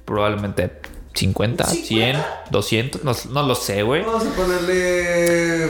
probablemente 0.06 0.72
50, 1.14 1.66
100, 1.66 2.18
200, 2.50 3.04
no, 3.04 3.14
no 3.32 3.44
lo 3.44 3.56
sé, 3.56 3.84
güey. 3.84 4.04
Vamos 4.04 4.26
a 4.26 4.36
ponerle 4.36 5.70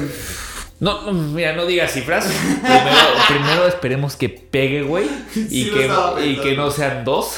no, 0.82 1.14
mira, 1.14 1.54
no 1.54 1.68
digas 1.68 1.92
cifras. 1.92 2.26
Primero, 3.28 3.68
esperemos 3.68 4.16
que 4.16 4.30
pegue, 4.30 4.82
güey. 4.82 5.08
Y, 5.36 5.70
que, 5.70 5.88
y 6.26 6.38
que 6.38 6.58
no 6.58 6.72
sean 6.72 7.06
dos. 7.06 7.36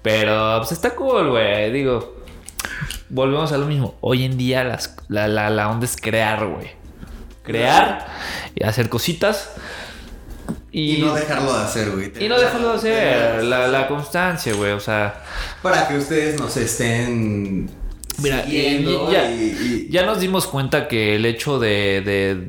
Pero 0.00 0.56
pues 0.60 0.72
está 0.72 0.94
cool, 0.94 1.28
güey. 1.28 1.70
Digo, 1.70 2.16
volvemos 3.10 3.52
a 3.52 3.58
lo 3.58 3.66
mismo. 3.66 3.96
Hoy 4.00 4.24
en 4.24 4.38
día 4.38 4.64
las, 4.64 4.96
la, 5.08 5.28
la, 5.28 5.50
la 5.50 5.68
onda 5.68 5.84
es 5.84 5.98
crear, 6.00 6.46
güey. 6.46 6.70
Crear 7.42 8.06
y 8.54 8.64
hacer 8.64 8.88
cositas. 8.88 9.52
Y, 10.72 10.98
no 10.98 11.14
dejarlo 11.14 11.56
de 11.56 11.64
hacer, 11.64 11.90
güey. 11.90 12.12
Y 12.20 12.28
no 12.28 12.38
dejarlo 12.38 12.70
de 12.70 12.76
hacer. 12.76 13.44
La, 13.44 13.66
la 13.66 13.88
constancia, 13.88 14.54
güey. 14.54 14.72
O 14.72 14.80
sea. 14.80 15.22
Para 15.62 15.88
que 15.88 15.96
ustedes 15.96 16.38
nos 16.38 16.56
estén 16.56 17.68
Mira, 18.22 18.44
ya, 19.88 20.04
nos 20.04 20.20
dimos 20.20 20.46
cuenta 20.46 20.88
que 20.88 21.16
el 21.16 21.26
hecho 21.26 21.58
de, 21.58 22.46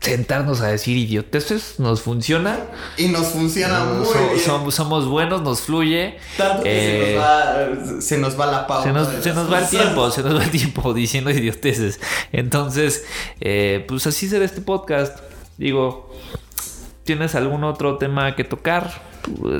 sentarnos 0.00 0.62
a 0.62 0.68
decir 0.68 0.96
idioteces 0.96 1.78
nos 1.78 2.00
funciona. 2.02 2.58
Y 2.96 3.08
nos 3.08 3.28
funciona 3.28 3.84
muy 3.84 4.06
bien. 4.06 4.70
Somos, 4.70 5.06
buenos, 5.06 5.42
nos 5.42 5.60
fluye. 5.60 6.18
Tanto 6.36 6.62
que 6.62 7.18
se, 8.00 8.18
nos 8.18 8.38
va, 8.38 8.46
la 8.46 8.66
pauta. 8.66 8.84
Se 8.84 8.92
nos, 9.32 9.52
va 9.52 9.58
el 9.58 9.68
tiempo, 9.68 10.10
se 10.10 10.22
nos 10.22 10.38
va 10.38 10.44
el 10.44 10.50
tiempo 10.50 10.94
diciendo 10.94 11.30
idioteces. 11.30 12.00
Entonces, 12.32 13.04
eh, 13.40 13.84
pues 13.86 14.06
así 14.06 14.28
será 14.28 14.44
este 14.44 14.62
podcast. 14.62 15.18
Digo, 15.58 16.10
¿tienes 17.04 17.34
algún 17.34 17.64
otro 17.64 17.98
tema 17.98 18.34
que 18.34 18.44
tocar? 18.44 19.02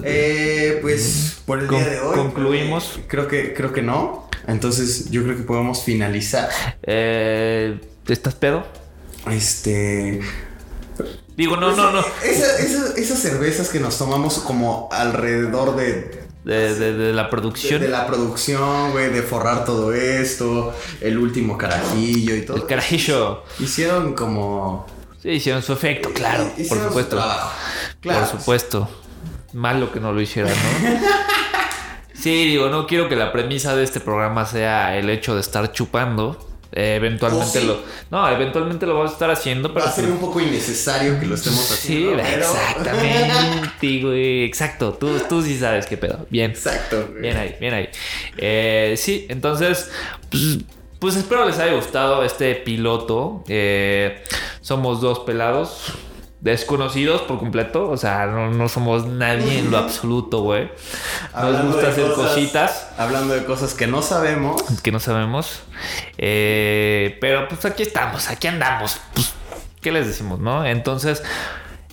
Eh, 0.05 0.79
pues 0.81 1.43
por 1.45 1.61
el 1.61 1.69
día 1.69 1.85
de 1.87 2.01
hoy. 2.01 2.17
Concluimos. 2.17 2.99
Creo 3.09 3.29
que, 3.29 3.53
creo 3.53 3.75
que 3.75 3.83
no. 3.83 4.29
Entonces 4.47 5.11
yo 5.11 5.23
creo 5.23 5.37
que 5.37 5.43
podemos 5.43 5.85
finalizar. 5.85 6.49
Eh, 6.83 7.79
¿Estás 8.09 8.35
pedo? 8.35 8.65
Este... 9.29 10.21
Digo, 11.37 11.57
no, 11.57 11.75
no, 11.75 11.91
no. 11.93 12.05
esas 12.23 13.19
cervezas 13.19 13.71
que 13.71 13.81
nos 13.81 13.97
tomamos 13.97 14.41
como 14.41 14.89
alrededor 14.93 15.75
de 15.77 16.21
de, 16.45 17.13
la 17.13 17.29
producción. 17.29 17.81
De, 17.81 17.89
la 17.89 18.07
producción, 18.07 18.93
güey, 18.93 19.11
de 19.11 19.23
forrar 19.23 19.65
todo 19.65 19.93
esto, 19.93 20.75
el 21.01 21.19
último 21.19 21.59
carajillo 21.59 22.35
y 22.35 22.43
todo. 22.43 22.57
El 22.57 22.67
carajillo. 22.67 23.45
Hicieron 23.59 24.15
como... 24.15 24.87
Sí, 25.23 25.31
hicieron 25.31 25.63
su 25.63 25.75
efecto, 25.75 26.11
claro, 26.15 26.51
por 26.69 26.79
supuesto. 26.79 27.23
Claro. 28.01 28.21
Por 28.21 28.39
supuesto. 28.39 28.89
Malo 29.53 29.93
que 29.93 30.01
no 30.01 30.13
lo 30.13 30.21
hicieran, 30.21 30.55
¿no? 30.55 31.01
Sí, 32.15 32.45
digo, 32.45 32.69
no 32.69 32.87
quiero 32.87 33.09
que 33.09 33.17
la 33.17 33.33
premisa 33.33 33.75
de 33.75 33.83
este 33.83 33.99
programa 33.99 34.45
sea 34.45 34.99
el 34.99 35.09
hecho 35.09 35.35
de 35.35 35.41
estar 35.41 35.73
chupando. 35.73 36.50
Eh, 36.73 36.95
eventualmente 36.97 37.63
lo. 37.63 37.83
No, 38.11 38.29
eventualmente 38.29 38.87
lo 38.87 38.95
vamos 38.95 39.11
a 39.11 39.15
estar 39.15 39.31
haciendo, 39.31 39.73
pero. 39.73 39.87
Va 39.87 39.91
a 39.91 39.95
ser 39.95 40.07
un 40.07 40.19
poco 40.19 40.41
innecesario 40.41 41.19
que 41.19 41.27
lo 41.27 41.35
estemos 41.35 41.71
haciendo. 41.71 42.23
Sí, 42.23 42.31
exactamente, 42.31 44.01
güey. 44.03 44.45
Exacto. 44.45 44.93
Tú, 44.93 45.19
tú 45.29 45.43
sí 45.43 45.59
sabes 45.59 45.87
qué 45.87 45.97
pedo. 45.97 46.27
Bien. 46.31 46.51
Exacto. 46.51 47.09
Bien 47.21 47.37
ahí, 47.37 47.57
bien 47.61 47.75
ahí. 47.75 47.89
Eh, 48.37 48.95
sí, 48.97 49.27
entonces. 49.29 49.91
Pues, 50.31 50.59
pues, 50.99 51.17
espero 51.17 51.47
les 51.47 51.59
haya 51.59 51.75
gustado 51.75 52.23
este 52.25 52.55
piloto. 52.55 53.45
Eh, 53.49 54.23
somos 54.61 55.01
dos 55.01 55.21
pelados 55.21 55.95
desconocidos 56.41 57.23
por 57.23 57.39
completo. 57.39 57.89
O 57.89 57.97
sea, 57.97 58.27
no, 58.27 58.69
somos 58.69 59.07
nadie 59.07 59.59
en 59.59 59.71
lo 59.71 59.79
absoluto, 59.79 60.43
güey. 60.43 60.71
Nos 61.35 61.65
gusta 61.67 61.89
hacer 61.89 62.13
cositas. 62.13 62.89
Hablando 62.99 63.35
de 63.35 63.45
cosas 63.45 63.75
que 63.75 63.87
no 63.87 64.03
sabemos. 64.03 64.63
Que 64.83 64.93
no 64.93 65.01
sabemos. 65.01 65.63
Eh, 66.19 67.19
pero 67.21 67.49
pues 67.49 67.65
aquí 67.65 67.83
estamos, 67.83 68.29
aquí 68.29 68.47
andamos. 68.47 69.01
Pues, 69.15 69.33
¿qué 69.81 69.93
les 69.93 70.07
decimos, 70.07 70.39
no? 70.39 70.65
Entonces. 70.65 71.23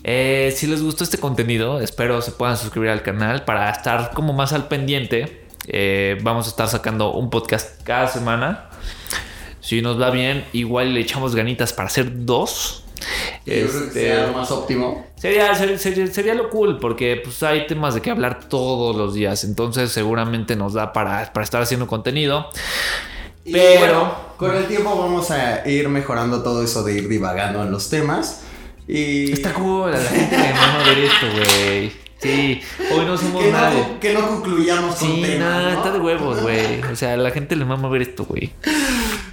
Eh, 0.09 0.53
si 0.55 0.67
les 0.67 0.81
gustó 0.81 1.03
este 1.03 1.17
contenido, 1.17 1.81
espero 1.81 2.21
se 2.21 2.31
puedan 2.31 2.55
suscribir 2.55 2.91
al 2.91 3.01
canal 3.01 3.43
para 3.43 3.69
estar 3.69 4.11
como 4.11 4.31
más 4.31 4.53
al 4.53 4.69
pendiente. 4.69 5.45
Eh, 5.67 6.17
vamos 6.21 6.45
a 6.45 6.49
estar 6.49 6.69
sacando 6.69 7.11
un 7.11 7.29
podcast 7.29 7.81
cada 7.83 8.07
semana. 8.07 8.69
Si 9.59 9.81
nos 9.81 9.99
va 9.99 10.09
bien, 10.09 10.45
igual 10.53 10.93
le 10.93 11.01
echamos 11.01 11.35
ganitas 11.35 11.73
para 11.73 11.87
hacer 11.87 12.25
dos 12.25 12.85
este, 13.45 13.91
sería 13.91 14.27
lo 14.27 14.33
más 14.33 14.51
óptimo. 14.51 15.07
Sería, 15.15 15.55
sería, 15.55 16.35
lo 16.35 16.49
cool, 16.49 16.79
porque 16.79 17.21
pues, 17.23 17.41
hay 17.43 17.65
temas 17.67 17.95
de 17.95 18.01
que 18.01 18.11
hablar 18.11 18.47
todos 18.49 18.95
los 18.95 19.13
días. 19.13 19.43
Entonces, 19.43 19.91
seguramente 19.91 20.55
nos 20.55 20.73
da 20.73 20.93
para, 20.93 21.31
para 21.33 21.43
estar 21.43 21.61
haciendo 21.61 21.87
contenido. 21.87 22.49
Pero. 23.51 24.15
con 24.37 24.55
el 24.55 24.65
tiempo 24.65 24.95
vamos 24.97 25.31
a 25.31 25.67
ir 25.67 25.87
mejorando 25.89 26.43
todo 26.43 26.63
eso 26.63 26.83
de 26.83 26.93
ir 26.93 27.07
divagando 27.07 27.63
en 27.63 27.71
los 27.71 27.89
temas. 27.89 28.43
Y. 28.87 29.31
Está 29.31 29.53
cool, 29.53 29.93
a 29.93 29.97
la 29.97 30.09
gente 30.09 30.37
le 30.37 30.47
a 30.47 30.83
ver 30.85 30.97
esto, 30.99 31.25
güey. 31.31 32.06
Sí, 32.19 32.61
hoy 32.91 33.05
no 33.05 33.17
somos 33.17 33.43
que 33.43 33.51
nadie. 33.51 33.79
No, 33.79 33.99
que 33.99 34.13
no 34.13 34.27
concluyamos 34.27 34.95
con 34.95 35.07
Sí, 35.07 35.35
nada, 35.37 35.73
está 35.73 35.91
de 35.91 35.99
huevos, 35.99 36.41
güey. 36.41 36.81
O 36.91 36.95
sea, 36.95 37.15
la 37.15 37.31
gente 37.31 37.55
le 37.55 37.65
mama 37.65 37.89
ver 37.89 38.01
esto, 38.01 38.25
güey. 38.25 38.51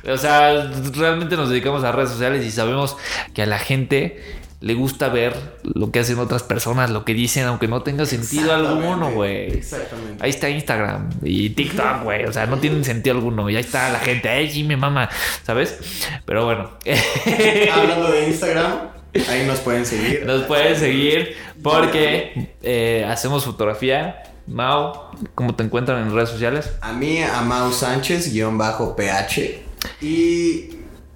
O 0.07 0.19
sea, 0.19 0.71
realmente 0.93 1.37
nos 1.37 1.49
dedicamos 1.49 1.83
a 1.83 1.93
redes 1.93 2.11
sociales 2.11 2.45
y 2.45 2.51
sabemos 2.51 2.97
que 3.33 3.43
a 3.43 3.47
la 3.47 3.59
gente 3.59 4.21
le 4.65 4.73
gusta 4.73 5.11
ver 5.11 5.35
lo 5.63 5.91
que 5.91 5.99
hacen 5.99 6.19
otras 6.19 6.43
personas, 6.43 6.91
lo 6.91 7.05
que 7.05 7.13
dicen, 7.13 7.45
aunque 7.45 7.69
no 7.69 7.83
tenga 7.83 8.07
sentido 8.07 8.55
alguno, 8.55 9.13
güey. 9.13 9.53
Exactamente. 9.53 10.25
Ahí 10.25 10.31
está 10.31 10.49
Instagram 10.49 11.11
y 11.23 11.51
TikTok, 11.51 12.03
güey. 12.05 12.25
O 12.25 12.33
sea, 12.33 12.47
no 12.47 12.59
tienen 12.59 12.83
sentido 12.83 13.17
alguno. 13.17 13.51
Y 13.51 13.57
ahí 13.57 13.63
está 13.63 13.91
la 13.91 13.99
gente, 13.99 14.29
ay, 14.29 14.51
sí, 14.51 14.65
me 14.65 14.79
mama, 14.79 15.11
¿sabes? 15.43 15.79
Pero 16.25 16.47
bueno. 16.47 16.71
Hablando 17.75 18.11
de 18.11 18.29
Instagram, 18.29 18.89
ahí 19.29 19.47
nos 19.47 19.61
pueden 19.61 19.85
seguir. 19.85 20.25
Nos 20.25 20.45
pueden 20.45 20.77
seguir 20.77 21.37
porque 21.65 22.55
eh, 22.63 23.07
hacemos 23.09 23.45
fotografía. 23.45 24.23
Mau, 24.47 24.93
¿cómo 25.35 25.55
te 25.55 25.65
encuentran 25.65 26.07
en 26.07 26.15
redes 26.15 26.29
sociales? 26.29 26.71
A 26.83 26.93
mí, 26.93 27.23
a 27.23 27.41
Mau 27.41 27.73
Sánchez, 27.73 28.33
guion 28.33 28.59
bajo 28.59 28.95
PH. 28.95 29.63
Y 30.03 30.69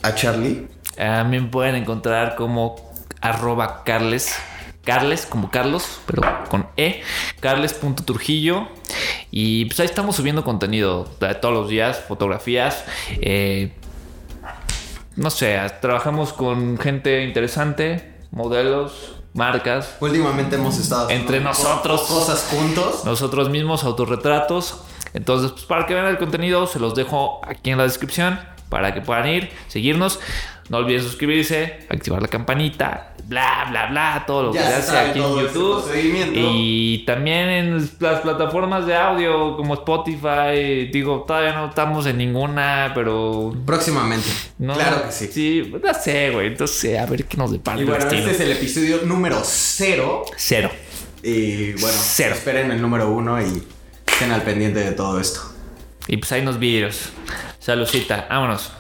a 0.03 0.15
Charlie. 0.15 0.67
A 0.99 1.23
mí 1.25 1.39
me 1.39 1.49
pueden 1.49 1.77
encontrar 1.77 2.35
como 2.35 2.77
arroba 3.21 3.85
Carles. 3.85 4.35
Carles, 4.85 5.27
como 5.27 5.51
Carlos, 5.51 6.01
pero 6.07 6.23
con 6.49 6.67
E. 6.79 7.03
Carles.trujillo. 7.41 8.69
Y 9.31 9.67
pues 9.67 9.79
ahí 9.81 9.87
estamos 9.87 10.17
subiendo 10.17 10.45
contenido 10.45 11.05
todos 11.43 11.55
los 11.55 11.69
días, 11.69 12.01
fotografías. 12.09 12.87
Eh, 13.21 13.73
no 15.17 15.29
sé, 15.29 15.61
trabajamos 15.83 16.33
con 16.33 16.79
gente 16.79 17.23
interesante, 17.25 18.15
modelos, 18.31 19.18
marcas. 19.39 19.97
Últimamente 20.01 20.57
hemos 20.57 20.79
estado 20.79 21.09
Entre 21.09 21.41
nosotros. 21.41 22.03
cosas 22.03 22.47
juntos. 22.51 23.05
Nosotros 23.07 23.49
mismos, 23.49 23.85
autorretratos. 23.85 24.83
Entonces, 25.15 25.53
pues 25.53 25.65
para 25.65 25.87
que 25.87 25.95
vean 25.95 26.07
el 26.07 26.19
contenido, 26.19 26.67
se 26.67 26.79
los 26.79 26.95
dejo 26.95 27.41
aquí 27.47 27.71
en 27.71 27.79
la 27.79 27.85
descripción 27.85 28.39
para 28.69 28.93
que 28.93 29.01
puedan 29.01 29.27
ir, 29.29 29.51
seguirnos. 29.69 30.21
No 30.69 30.77
olviden 30.77 31.03
suscribirse, 31.03 31.87
activar 31.89 32.21
la 32.21 32.29
campanita, 32.29 33.15
bla, 33.29 33.67
bla, 33.69 33.87
bla, 33.87 34.25
todo 34.27 34.45
lo 34.45 34.55
Ya 34.55 34.63
que 34.63 34.69
se 34.69 34.75
hace 34.75 34.99
aquí 34.99 35.19
en 35.19 35.25
todo 35.25 35.43
YouTube. 35.43 35.93
Y 36.35 37.05
también 37.05 37.49
en 37.49 37.91
las 38.01 38.21
plataformas 38.21 38.87
de 38.87 38.97
audio 38.97 39.57
como 39.57 39.75
Spotify. 39.75 40.89
Digo, 40.93 41.25
todavía 41.27 41.53
no 41.53 41.69
estamos 41.69 42.07
en 42.07 42.17
ninguna, 42.19 42.93
pero. 42.95 43.55
Próximamente. 43.67 44.29
No, 44.59 44.75
claro 44.75 45.05
que 45.05 45.13
sí. 45.13 45.29
Sí, 45.31 45.73
no 45.83 45.95
sé, 45.95 46.31
güey. 46.31 46.49
Entonces, 46.49 46.99
a 46.99 47.07
ver 47.07 47.25
qué 47.27 47.37
nos 47.37 47.53
depara 47.53 47.81
Y 47.81 47.85
bueno, 47.85 48.03
este 48.03 48.31
es 48.31 48.41
el 48.41 48.53
episodio 48.53 49.03
número 49.05 49.41
cero. 49.45 50.25
Cero. 50.37 50.71
Y 51.23 51.73
bueno, 51.73 51.99
Cero. 52.01 52.35
esperen 52.35 52.71
el 52.71 52.81
número 52.81 53.11
uno 53.11 53.41
y 53.43 53.63
estén 54.07 54.33
al 54.33 54.43
pendiente 54.43 54.81
de 54.81 54.93
todo 54.93 55.21
esto. 55.21 55.41
Y 56.07 56.17
pues 56.17 56.33
hay 56.33 56.41
unos 56.41 56.59
vídeos. 56.59 57.11
Saludcita, 57.59 58.27
vámonos. 58.31 58.78